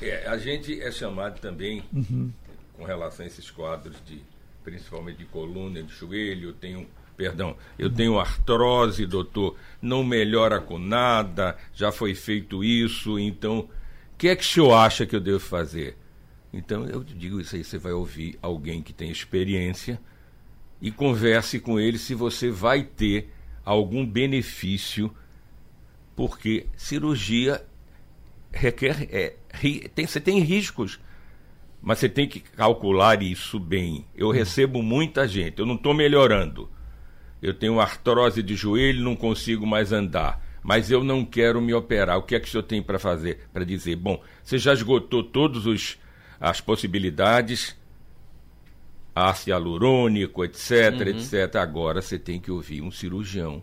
É, 0.00 0.26
a 0.26 0.38
gente 0.38 0.80
é 0.80 0.90
chamado 0.90 1.38
também, 1.38 1.84
uhum. 1.92 2.32
com 2.78 2.84
relação 2.84 3.26
a 3.26 3.28
esses 3.28 3.50
quadros 3.50 3.96
de, 4.06 4.22
principalmente 4.64 5.18
de 5.18 5.26
coluna, 5.26 5.82
de 5.82 5.92
joelho, 5.92 6.48
eu 6.48 6.52
tenho, 6.54 6.86
perdão, 7.14 7.54
eu 7.78 7.90
tenho 7.90 8.18
artrose, 8.18 9.04
doutor, 9.04 9.54
não 9.82 10.02
melhora 10.02 10.60
com 10.60 10.78
nada, 10.78 11.58
já 11.74 11.92
foi 11.92 12.14
feito 12.14 12.64
isso, 12.64 13.18
então, 13.18 13.58
o 13.58 13.68
que 14.16 14.28
é 14.28 14.36
que 14.36 14.42
o 14.42 14.46
senhor 14.46 14.72
acha 14.72 15.04
que 15.04 15.14
eu 15.14 15.20
devo 15.20 15.40
fazer? 15.40 15.94
Então 16.56 16.86
eu 16.86 17.02
digo 17.02 17.40
isso 17.40 17.56
aí, 17.56 17.64
você 17.64 17.78
vai 17.78 17.92
ouvir 17.92 18.38
alguém 18.40 18.82
que 18.82 18.92
tem 18.92 19.10
experiência 19.10 20.00
e 20.80 20.90
converse 20.90 21.58
com 21.58 21.80
ele 21.80 21.98
se 21.98 22.14
você 22.14 22.50
vai 22.50 22.84
ter 22.84 23.32
algum 23.64 24.06
benefício, 24.06 25.14
porque 26.14 26.66
cirurgia 26.76 27.64
requer 28.52 29.08
é, 29.10 29.34
tem, 29.94 30.06
você 30.06 30.20
tem 30.20 30.38
riscos, 30.40 31.00
mas 31.82 31.98
você 31.98 32.08
tem 32.08 32.28
que 32.28 32.40
calcular 32.40 33.22
isso 33.22 33.58
bem. 33.58 34.06
Eu 34.14 34.30
recebo 34.30 34.82
muita 34.82 35.26
gente, 35.26 35.58
eu 35.58 35.66
não 35.66 35.74
estou 35.74 35.92
melhorando. 35.92 36.70
Eu 37.42 37.52
tenho 37.52 37.80
artrose 37.80 38.42
de 38.42 38.54
joelho, 38.54 39.02
não 39.02 39.16
consigo 39.16 39.66
mais 39.66 39.92
andar 39.92 40.42
mas 40.64 40.90
eu 40.90 41.04
não 41.04 41.26
quero 41.26 41.60
me 41.60 41.74
operar. 41.74 42.16
O 42.16 42.22
que 42.22 42.34
é 42.34 42.40
que 42.40 42.48
o 42.48 42.50
senhor 42.50 42.62
tem 42.62 42.82
para 42.82 42.98
fazer? 42.98 43.46
Para 43.52 43.64
dizer, 43.64 43.96
bom, 43.96 44.20
você 44.42 44.56
já 44.56 44.72
esgotou 44.72 45.22
todos 45.22 45.66
os 45.66 45.98
as 46.44 46.60
possibilidades, 46.60 47.74
ácido 49.14 49.50
hialurônico, 49.50 50.44
etc, 50.44 50.92
uhum. 50.92 51.08
etc. 51.08 51.56
Agora 51.56 52.02
você 52.02 52.18
tem 52.18 52.38
que 52.38 52.50
ouvir 52.50 52.82
um 52.82 52.90
cirurgião 52.90 53.62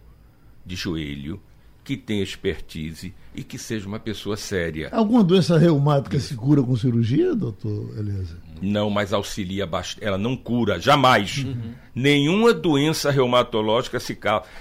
de 0.66 0.76
joelho 0.76 1.40
que 1.84 1.96
tenha 1.96 2.24
expertise 2.24 3.14
e 3.36 3.44
que 3.44 3.60
seja 3.60 3.88
uma 3.88 4.00
pessoa 4.00 4.36
séria. 4.36 4.90
Alguma 4.92 5.24
doença 5.24 5.60
reumática 5.60 6.20
se 6.20 6.36
cura 6.36 6.64
com 6.64 6.76
cirurgia, 6.76 7.36
doutor 7.36 7.96
Eliezer? 8.00 8.38
Não, 8.60 8.90
mas 8.90 9.14
auxilia 9.14 9.68
bastante. 9.68 10.04
Ela 10.04 10.18
não 10.18 10.36
cura, 10.36 10.80
jamais. 10.80 11.38
Uhum. 11.38 11.74
Nenhuma 11.94 12.52
doença 12.52 13.12
reumatológica 13.12 14.00
se, 14.00 14.18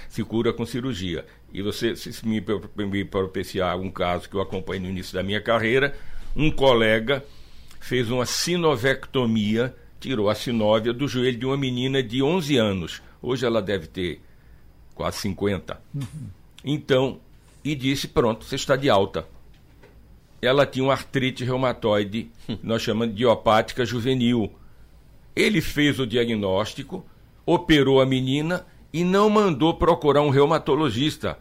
se 0.09 0.23
cura 0.23 0.53
com 0.53 0.63
cirurgia. 0.63 1.25
E 1.51 1.63
você, 1.63 1.95
se 1.95 2.27
me, 2.27 2.43
me 2.77 3.03
propiciar 3.03 3.79
um 3.79 3.89
caso 3.89 4.29
que 4.29 4.35
eu 4.35 4.41
acompanhei 4.41 4.83
no 4.83 4.89
início 4.89 5.15
da 5.15 5.23
minha 5.23 5.41
carreira, 5.41 5.95
um 6.35 6.51
colega 6.51 7.23
fez 7.81 8.09
uma 8.09 8.25
sinovectomia, 8.25 9.75
tirou 9.99 10.29
a 10.29 10.35
sinóvia 10.35 10.93
do 10.93 11.07
joelho 11.07 11.37
de 11.37 11.45
uma 11.45 11.57
menina 11.57 12.01
de 12.01 12.23
11 12.23 12.55
anos. 12.55 13.01
Hoje 13.21 13.45
ela 13.45 13.61
deve 13.61 13.87
ter 13.87 14.21
quase 14.95 15.17
50. 15.17 15.81
Uhum. 15.93 16.05
Então, 16.63 17.19
e 17.63 17.75
disse: 17.75 18.07
pronto, 18.07 18.45
você 18.45 18.55
está 18.55 18.75
de 18.75 18.89
alta. 18.89 19.27
Ela 20.41 20.65
tinha 20.65 20.85
uma 20.85 20.93
artrite 20.93 21.43
reumatoide, 21.43 22.31
hum. 22.47 22.57
nós 22.63 22.81
chamamos 22.81 23.15
de 23.15 23.21
idiopática 23.21 23.85
juvenil. 23.85 24.51
Ele 25.35 25.61
fez 25.61 25.99
o 25.99 26.07
diagnóstico, 26.07 27.05
operou 27.45 28.01
a 28.01 28.05
menina 28.05 28.65
e 28.93 29.03
não 29.03 29.29
mandou 29.29 29.73
procurar 29.75 30.21
um 30.21 30.29
reumatologista 30.29 31.37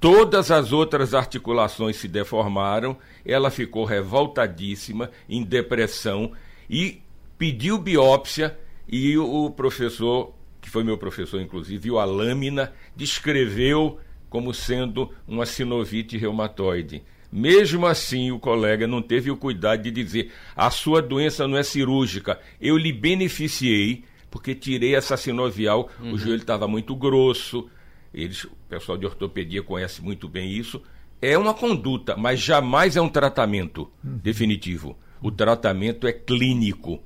Todas 0.00 0.50
as 0.52 0.72
outras 0.72 1.12
articulações 1.12 1.96
se 1.96 2.06
deformaram, 2.06 2.96
ela 3.24 3.50
ficou 3.50 3.84
revoltadíssima, 3.84 5.10
em 5.28 5.42
depressão 5.42 6.32
e 6.70 7.00
pediu 7.36 7.78
biópsia 7.78 8.56
e 8.88 9.18
o 9.18 9.50
professor, 9.50 10.32
que 10.60 10.70
foi 10.70 10.84
meu 10.84 10.96
professor 10.96 11.40
inclusive, 11.40 11.78
viu 11.78 11.98
a 11.98 12.04
lâmina, 12.04 12.72
descreveu 12.94 13.98
como 14.30 14.54
sendo 14.54 15.10
uma 15.26 15.44
sinovite 15.44 16.16
reumatoide. 16.16 17.02
Mesmo 17.30 17.86
assim, 17.86 18.30
o 18.30 18.38
colega 18.38 18.86
não 18.86 19.02
teve 19.02 19.30
o 19.30 19.36
cuidado 19.36 19.82
de 19.82 19.90
dizer: 19.90 20.32
a 20.56 20.70
sua 20.70 21.02
doença 21.02 21.46
não 21.46 21.58
é 21.58 21.62
cirúrgica, 21.62 22.40
eu 22.60 22.76
lhe 22.76 22.92
beneficiei, 22.92 24.04
porque 24.30 24.54
tirei 24.54 24.94
essa 24.94 25.16
sinovial, 25.16 25.90
uhum. 26.00 26.12
o 26.12 26.18
joelho 26.18 26.40
estava 26.40 26.66
muito 26.66 26.94
grosso, 26.96 27.68
eles, 28.12 28.44
o 28.44 28.50
pessoal 28.68 28.96
de 28.96 29.06
ortopedia 29.06 29.62
conhece 29.62 30.02
muito 30.02 30.28
bem 30.28 30.52
isso. 30.52 30.82
É 31.20 31.36
uma 31.36 31.52
conduta, 31.52 32.16
mas 32.16 32.40
jamais 32.40 32.96
é 32.96 33.00
um 33.00 33.08
tratamento 33.08 33.90
definitivo. 34.02 34.96
O 35.20 35.30
tratamento 35.30 36.06
é 36.06 36.12
clínico. 36.12 37.00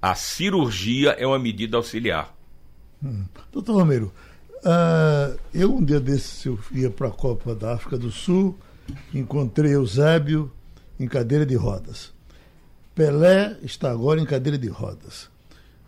A 0.00 0.14
cirurgia 0.14 1.10
é 1.12 1.26
uma 1.26 1.38
medida 1.38 1.76
auxiliar. 1.76 2.34
Hum. 3.02 3.24
Doutor 3.50 3.76
Romero, 3.76 4.12
uh, 4.58 5.38
eu 5.54 5.74
um 5.74 5.84
dia 5.84 6.00
desses 6.00 6.44
eu 6.44 6.58
ia 6.72 6.90
para 6.90 7.08
a 7.08 7.12
Copa 7.12 7.54
da 7.54 7.74
África 7.74 7.96
do 7.96 8.10
Sul, 8.10 8.56
encontrei 9.12 9.74
Eusébio 9.74 10.52
em 11.00 11.08
cadeira 11.08 11.46
de 11.46 11.54
rodas. 11.54 12.12
Pelé 12.94 13.58
está 13.62 13.90
agora 13.90 14.20
em 14.20 14.24
cadeira 14.24 14.56
de 14.56 14.68
rodas. 14.68 15.28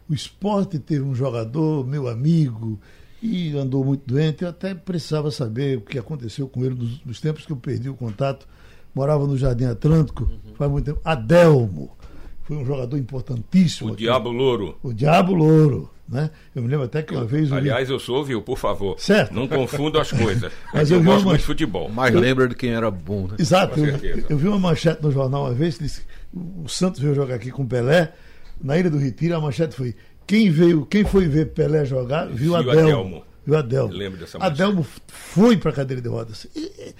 O 0.08 0.14
esporte 0.14 0.78
teve 0.78 1.02
um 1.02 1.14
jogador, 1.14 1.86
meu 1.86 2.08
amigo, 2.08 2.80
e 3.22 3.56
andou 3.56 3.84
muito 3.84 4.02
doente. 4.06 4.42
Eu 4.42 4.50
até 4.50 4.74
precisava 4.74 5.30
saber 5.30 5.78
o 5.78 5.80
que 5.80 5.98
aconteceu 5.98 6.48
com 6.48 6.64
ele 6.64 6.74
nos, 6.74 7.04
nos 7.04 7.20
tempos 7.20 7.44
que 7.44 7.52
eu 7.52 7.56
perdi 7.56 7.88
o 7.88 7.94
contato. 7.94 8.46
Morava 8.94 9.26
no 9.26 9.36
Jardim 9.36 9.64
Atlântico 9.64 10.24
uhum. 10.24 10.54
faz 10.54 10.70
muito 10.70 10.86
tempo. 10.86 11.00
Adelmo 11.04 11.96
foi 12.44 12.56
um 12.56 12.64
jogador 12.64 12.96
importantíssimo. 12.96 13.90
O 13.90 13.92
aqui. 13.92 14.04
Diabo 14.04 14.30
Louro. 14.30 14.78
O 14.82 14.92
Diabo 14.92 15.34
Louro. 15.34 15.90
Né? 16.08 16.30
Eu 16.54 16.62
me 16.62 16.68
lembro 16.68 16.86
até 16.86 17.02
que 17.02 17.14
uma 17.14 17.26
vez. 17.26 17.52
Aliás, 17.52 17.90
eu 17.90 17.98
sou, 17.98 18.24
viu, 18.24 18.40
por 18.40 18.56
favor. 18.56 18.98
Certo. 18.98 19.34
Não 19.34 19.46
confunda 19.46 20.00
as 20.00 20.10
coisas. 20.10 20.50
Mas 20.72 20.90
eu, 20.90 20.96
eu 20.96 21.04
gosto 21.04 21.24
uma... 21.24 21.30
muito 21.32 21.40
de 21.40 21.46
futebol. 21.46 21.90
Mas 21.90 22.14
eu... 22.14 22.20
lembra 22.20 22.48
de 22.48 22.54
quem 22.54 22.70
era 22.70 22.90
bom, 22.90 23.28
né? 23.28 23.36
Exato. 23.38 23.78
Eu, 23.78 24.24
eu, 24.30 24.38
vi 24.38 24.48
uma 24.48 24.58
manchete 24.58 25.02
no 25.02 25.12
jornal 25.12 25.44
uma 25.44 25.52
vez 25.52 25.76
que 25.76 25.84
disse 25.84 26.02
o 26.32 26.66
Santos 26.66 27.00
veio 27.00 27.14
jogar 27.14 27.34
aqui 27.34 27.50
com 27.50 27.62
o 27.62 27.66
Pelé. 27.66 28.14
Na 28.60 28.78
Ilha 28.78 28.90
do 28.90 28.98
Retiro, 28.98 29.36
a 29.36 29.40
manchete 29.40 29.76
foi 29.76 29.94
quem 30.28 30.50
veio, 30.50 30.84
quem 30.84 31.04
foi 31.04 31.26
ver 31.26 31.46
Pelé 31.46 31.86
jogar, 31.86 32.26
viu, 32.26 32.36
viu 32.36 32.56
Adelmo. 32.56 32.80
Adelmo. 32.80 33.24
Viu 33.46 33.56
Adelmo. 33.56 33.94
Lembro 33.94 34.20
dessa 34.20 34.36
Adelmo 34.38 34.86
foi 35.06 35.56
para 35.56 35.70
a 35.70 35.74
cadeira 35.74 36.02
de 36.02 36.08
rodas. 36.08 36.46
E, 36.54 36.94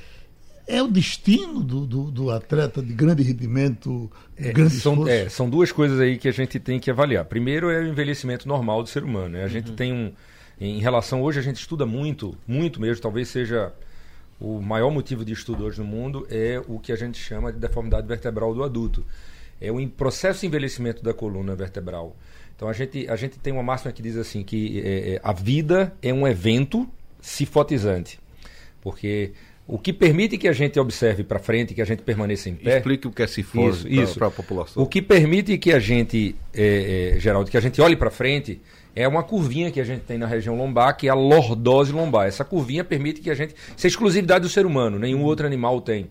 é 0.66 0.82
o 0.82 0.88
destino 0.88 1.62
do, 1.62 1.86
do, 1.86 2.10
do, 2.10 2.30
atleta 2.30 2.82
de 2.82 2.92
grande 2.92 3.22
rendimento, 3.22 4.10
é, 4.36 4.50
grande 4.50 4.80
são, 4.80 5.06
é, 5.06 5.28
são 5.28 5.48
duas 5.48 5.70
coisas 5.70 6.00
aí 6.00 6.16
que 6.16 6.26
a 6.26 6.32
gente 6.32 6.58
tem 6.58 6.80
que 6.80 6.90
avaliar. 6.90 7.24
Primeiro 7.26 7.70
é 7.70 7.80
o 7.80 7.86
envelhecimento 7.86 8.48
normal 8.48 8.82
do 8.82 8.88
ser 8.88 9.04
humano. 9.04 9.30
Né? 9.30 9.40
A 9.40 9.42
uhum. 9.42 9.48
gente 9.48 9.72
tem 9.72 9.92
um. 9.92 10.12
Em 10.58 10.80
relação 10.80 11.22
hoje, 11.22 11.38
a 11.38 11.42
gente 11.42 11.56
estuda 11.56 11.86
muito, 11.86 12.34
muito 12.46 12.80
mesmo, 12.80 13.00
talvez 13.00 13.28
seja 13.28 13.72
o 14.40 14.60
maior 14.60 14.90
motivo 14.90 15.24
de 15.24 15.32
estudo 15.32 15.64
hoje 15.64 15.78
no 15.78 15.86
mundo, 15.86 16.26
é 16.30 16.60
o 16.66 16.78
que 16.78 16.92
a 16.92 16.96
gente 16.96 17.18
chama 17.18 17.52
de 17.52 17.58
deformidade 17.58 18.06
vertebral 18.06 18.54
do 18.54 18.64
adulto. 18.64 19.04
É 19.60 19.70
o 19.70 19.88
processo 19.88 20.40
de 20.40 20.46
envelhecimento 20.46 21.02
da 21.02 21.12
coluna 21.12 21.54
vertebral. 21.54 22.16
Então 22.58 22.68
a 22.68 22.72
gente, 22.72 23.08
a 23.08 23.14
gente 23.14 23.38
tem 23.38 23.52
uma 23.52 23.62
máxima 23.62 23.92
que 23.92 24.02
diz 24.02 24.16
assim 24.16 24.42
que 24.42 24.82
é, 24.84 25.14
é 25.14 25.20
a 25.22 25.32
vida 25.32 25.94
é 26.02 26.12
um 26.12 26.26
evento 26.26 26.88
cifotizante. 27.20 28.18
Porque 28.80 29.30
o 29.64 29.78
que 29.78 29.92
permite 29.92 30.36
que 30.36 30.48
a 30.48 30.52
gente 30.52 30.76
observe 30.80 31.22
para 31.22 31.38
frente, 31.38 31.72
que 31.72 31.80
a 31.80 31.84
gente 31.84 32.02
permaneça 32.02 32.48
em 32.48 32.56
pé. 32.56 32.78
Explique 32.78 33.06
o 33.06 33.12
que 33.12 33.22
é 33.22 33.28
cifose 33.28 33.86
para 34.16 34.26
a 34.26 34.30
população. 34.32 34.82
O 34.82 34.86
que 34.86 35.00
permite 35.00 35.56
que 35.56 35.70
a 35.70 35.78
gente, 35.78 36.34
é, 36.52 37.12
é, 37.14 37.20
Geraldo, 37.20 37.48
que 37.48 37.56
a 37.56 37.60
gente 37.60 37.80
olhe 37.80 37.94
para 37.94 38.10
frente 38.10 38.60
é 38.92 39.06
uma 39.06 39.22
curvinha 39.22 39.70
que 39.70 39.80
a 39.80 39.84
gente 39.84 40.00
tem 40.00 40.18
na 40.18 40.26
região 40.26 40.56
lombar, 40.56 40.96
que 40.96 41.06
é 41.06 41.10
a 41.10 41.14
lordose 41.14 41.92
lombar. 41.92 42.26
Essa 42.26 42.44
curvinha 42.44 42.82
permite 42.82 43.20
que 43.20 43.30
a 43.30 43.34
gente. 43.34 43.54
Isso 43.76 43.86
é 43.86 43.88
exclusividade 43.88 44.42
do 44.42 44.48
ser 44.48 44.66
humano, 44.66 44.98
nenhum 44.98 45.22
outro 45.22 45.46
animal 45.46 45.80
tem. 45.80 46.08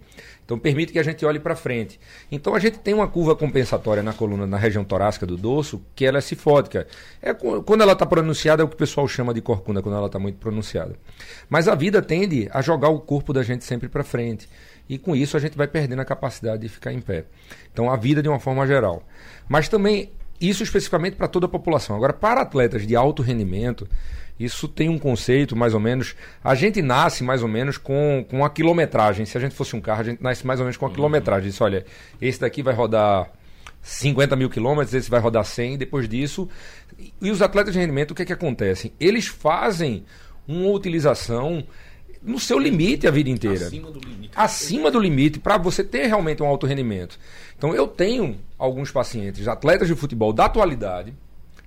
Então 0.48 0.58
permite 0.58 0.94
que 0.94 1.00
a 1.00 1.04
gente 1.04 1.26
olhe 1.26 1.42
para 1.42 1.58
frente. 1.58 2.00
Então 2.32 2.56
a 2.56 2.60
gente 2.60 2.80
tem 2.80 2.94
uma 2.94 3.06
curva 3.06 3.36
compensatória 3.36 4.02
na 4.02 4.14
coluna, 4.14 4.48
na 4.48 4.56
região 4.56 4.82
torácica 4.82 5.26
do 5.26 5.36
dorso, 5.36 5.82
que 5.94 6.06
ela 6.06 6.20
é 6.20 6.22
cifótica. 6.22 6.88
É 7.22 7.34
quando 7.34 7.82
ela 7.82 7.92
está 7.92 8.06
pronunciada 8.06 8.64
é 8.64 8.66
o 8.66 8.68
que 8.70 8.76
o 8.76 8.78
pessoal 8.78 9.06
chama 9.10 9.34
de 9.34 9.42
corcunda, 9.42 9.82
quando 9.82 9.98
ela 9.98 10.06
está 10.06 10.18
muito 10.18 10.38
pronunciada. 10.38 10.96
Mas 11.50 11.68
a 11.68 11.76
vida 11.76 12.02
tende 12.02 12.48
a 12.54 12.62
jogar 12.62 12.88
o 12.88 13.02
corpo 13.02 13.34
da 13.34 13.44
gente 13.44 13.66
sempre 13.66 13.90
para 13.90 14.06
frente. 14.06 14.48
E 14.88 14.98
com 14.98 15.14
isso 15.14 15.36
a 15.36 15.40
gente 15.42 15.58
vai 15.58 15.68
perdendo 15.68 16.02
a 16.02 16.06
capacidade 16.06 16.62
de 16.62 16.70
ficar 16.70 16.94
em 16.94 17.02
pé. 17.02 17.26
Então 17.74 17.92
a 17.92 17.98
vida 17.98 18.24
de 18.24 18.30
uma 18.30 18.40
forma 18.40 18.66
geral. 18.66 19.04
Mas 19.50 19.68
também 19.68 20.14
isso 20.40 20.64
especificamente 20.64 21.18
para 21.18 21.28
toda 21.28 21.46
a 21.46 21.50
população. 21.50 21.94
Agora 21.94 22.14
para 22.14 22.40
atletas 22.40 22.88
de 22.88 22.96
alto 22.96 23.22
rendimento, 23.22 23.86
isso 24.40 24.68
tem 24.68 24.88
um 24.88 25.00
conceito, 25.00 25.56
mais 25.56 25.74
ou 25.74 25.80
menos. 25.80 26.16
A 26.44 26.54
gente 26.54 26.82
nasce 26.82 27.24
mais 27.24 27.42
ou 27.42 27.48
menos 27.48 27.78
com, 27.78 28.26
com 28.30 28.46
a 28.46 28.50
quilometragem. 28.50 29.26
Se 29.26 29.38
a 29.38 29.42
gente 29.42 29.56
fosse 29.56 29.76
um 29.76 29.82
carro, 29.82 30.02
a 30.02 30.04
gente 30.04 30.22
nasce 30.22 30.46
mais 30.46 30.60
ou 30.60 30.66
menos 30.66 30.78
com 30.78 30.86
a 30.86 30.90
uhum. 30.90 30.96
quilometragem. 30.96 31.50
Diz, 31.50 31.60
olha, 31.60 31.86
esse 32.22 32.40
daqui 32.40 32.62
vai 32.62 32.74
rodar 32.74 33.32
50 33.82 34.36
mil 34.36 34.50
quilômetros, 34.50 34.94
esse 34.94 35.10
vai 35.10 35.20
rodar 35.20 35.44
100. 35.44 35.78
Depois 35.78 36.08
disso. 36.08 36.48
E 37.22 37.32
os 37.32 37.42
atletas 37.42 37.74
de 37.74 37.80
rendimento, 37.80 38.12
o 38.12 38.16
que 38.16 38.22
é 38.22 38.26
que 38.26 38.34
acontece? 38.34 38.94
Eles 39.00 39.28
fazem 39.28 40.06
uma 40.48 40.70
utilização 40.70 41.64
no 42.22 42.40
seu 42.40 42.60
limite 42.60 43.08
a 43.08 43.12
vida 43.12 43.30
inteira. 43.30 43.68
Acima 43.68 43.92
do 43.92 44.00
limite. 44.00 44.32
Acima 44.36 44.92
do 44.92 45.00
limite, 45.00 45.40
para 45.40 45.58
você 45.58 45.84
ter 45.84 46.08
realmente 46.08 46.44
um 46.44 46.46
alto 46.46 46.68
rendimento. 46.68 47.20
Então, 47.58 47.74
eu 47.74 47.88
tenho 47.88 48.38
alguns 48.58 48.92
pacientes, 48.92 49.48
atletas 49.48 49.88
de 49.88 49.96
futebol 49.96 50.32
da 50.32 50.46
atualidade 50.46 51.14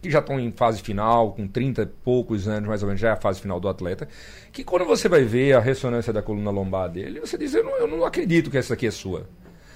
que 0.00 0.10
já 0.10 0.20
estão 0.20 0.40
em 0.40 0.50
fase 0.52 0.80
final, 0.80 1.32
com 1.32 1.46
30 1.46 1.82
e 1.82 1.86
poucos 1.86 2.48
anos 2.48 2.68
mais 2.68 2.82
ou 2.82 2.88
menos, 2.88 3.00
já 3.00 3.08
é 3.08 3.12
a 3.12 3.16
fase 3.16 3.40
final 3.40 3.60
do 3.60 3.68
atleta, 3.68 4.08
que 4.52 4.64
quando 4.64 4.84
você 4.84 5.08
vai 5.08 5.24
ver 5.24 5.54
a 5.54 5.60
ressonância 5.60 6.12
da 6.12 6.22
coluna 6.22 6.50
lombar 6.50 6.88
dele, 6.88 7.20
você 7.20 7.36
diz, 7.36 7.54
eu 7.54 7.64
não, 7.64 7.76
eu 7.76 7.86
não 7.86 8.04
acredito 8.04 8.50
que 8.50 8.58
essa 8.58 8.74
aqui 8.74 8.86
é 8.86 8.90
sua. 8.90 9.26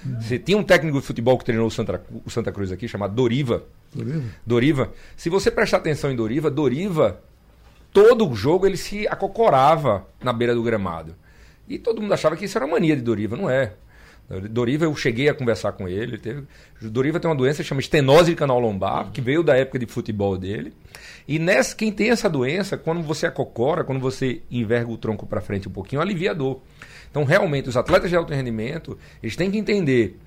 Uhum. 0.05 0.21
Você 0.21 0.37
tinha 0.39 0.57
um 0.57 0.63
técnico 0.63 0.99
de 0.99 1.05
futebol 1.05 1.37
que 1.37 1.45
treinou 1.45 1.67
o 1.67 1.71
Santa, 1.71 2.03
o 2.25 2.29
Santa 2.29 2.51
Cruz 2.51 2.71
aqui, 2.71 2.87
chamado 2.87 3.13
Doriva. 3.13 3.63
Doriva. 3.93 4.23
Doriva. 4.45 4.93
Se 5.15 5.29
você 5.29 5.49
prestar 5.49 5.77
atenção 5.77 6.11
em 6.11 6.15
Doriva, 6.15 6.49
Doriva, 6.51 7.21
todo 7.91 8.29
o 8.29 8.35
jogo 8.35 8.65
ele 8.65 8.77
se 8.77 9.07
acocorava 9.07 10.05
na 10.23 10.33
beira 10.33 10.53
do 10.53 10.63
gramado. 10.63 11.15
E 11.67 11.79
todo 11.79 12.01
mundo 12.01 12.13
achava 12.13 12.35
que 12.35 12.45
isso 12.45 12.57
era 12.57 12.67
mania 12.67 12.95
de 12.95 13.01
Doriva, 13.01 13.35
não 13.35 13.49
é. 13.49 13.73
Doriva, 14.49 14.85
eu 14.85 14.95
cheguei 14.95 15.29
a 15.29 15.33
conversar 15.33 15.73
com 15.73 15.87
ele. 15.87 16.17
Teve, 16.17 16.43
Doriva 16.81 17.19
tem 17.19 17.29
uma 17.29 17.35
doença 17.35 17.61
que 17.61 17.69
chama 17.69 17.81
estenose 17.81 18.31
de 18.31 18.35
canal 18.35 18.59
lombar, 18.59 19.11
que 19.11 19.21
veio 19.21 19.43
da 19.43 19.55
época 19.55 19.77
de 19.77 19.85
futebol 19.85 20.37
dele. 20.37 20.73
E 21.27 21.37
nessa, 21.37 21.75
quem 21.75 21.91
tem 21.91 22.09
essa 22.09 22.29
doença, 22.29 22.77
quando 22.77 23.03
você 23.03 23.27
acocora, 23.27 23.83
quando 23.83 23.99
você 23.99 24.41
enverga 24.49 24.91
o 24.91 24.97
tronco 24.97 25.27
para 25.27 25.41
frente 25.41 25.67
um 25.67 25.71
pouquinho, 25.71 26.01
alivia 26.01 26.31
a 26.31 26.33
dor. 26.33 26.61
Então, 27.09 27.23
realmente, 27.23 27.69
os 27.69 27.77
atletas 27.77 28.09
de 28.09 28.15
alto 28.15 28.33
rendimento, 28.33 28.97
eles 29.21 29.35
têm 29.35 29.51
que 29.51 29.57
entender: 29.57 30.17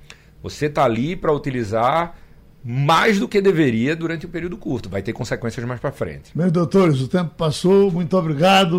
você 0.42 0.66
está 0.66 0.84
ali 0.84 1.16
para 1.16 1.32
utilizar 1.32 2.16
mais 2.64 3.18
do 3.18 3.28
que 3.28 3.40
deveria 3.40 3.96
durante 3.96 4.26
um 4.26 4.30
período 4.30 4.56
curto. 4.56 4.88
Vai 4.88 5.02
ter 5.02 5.12
consequências 5.12 5.64
mais 5.66 5.80
para 5.80 5.92
frente. 5.92 6.30
Meus 6.34 6.52
doutores, 6.52 7.00
o 7.00 7.08
tempo 7.08 7.34
passou. 7.36 7.90
Muito 7.90 8.16
obrigado. 8.16 8.78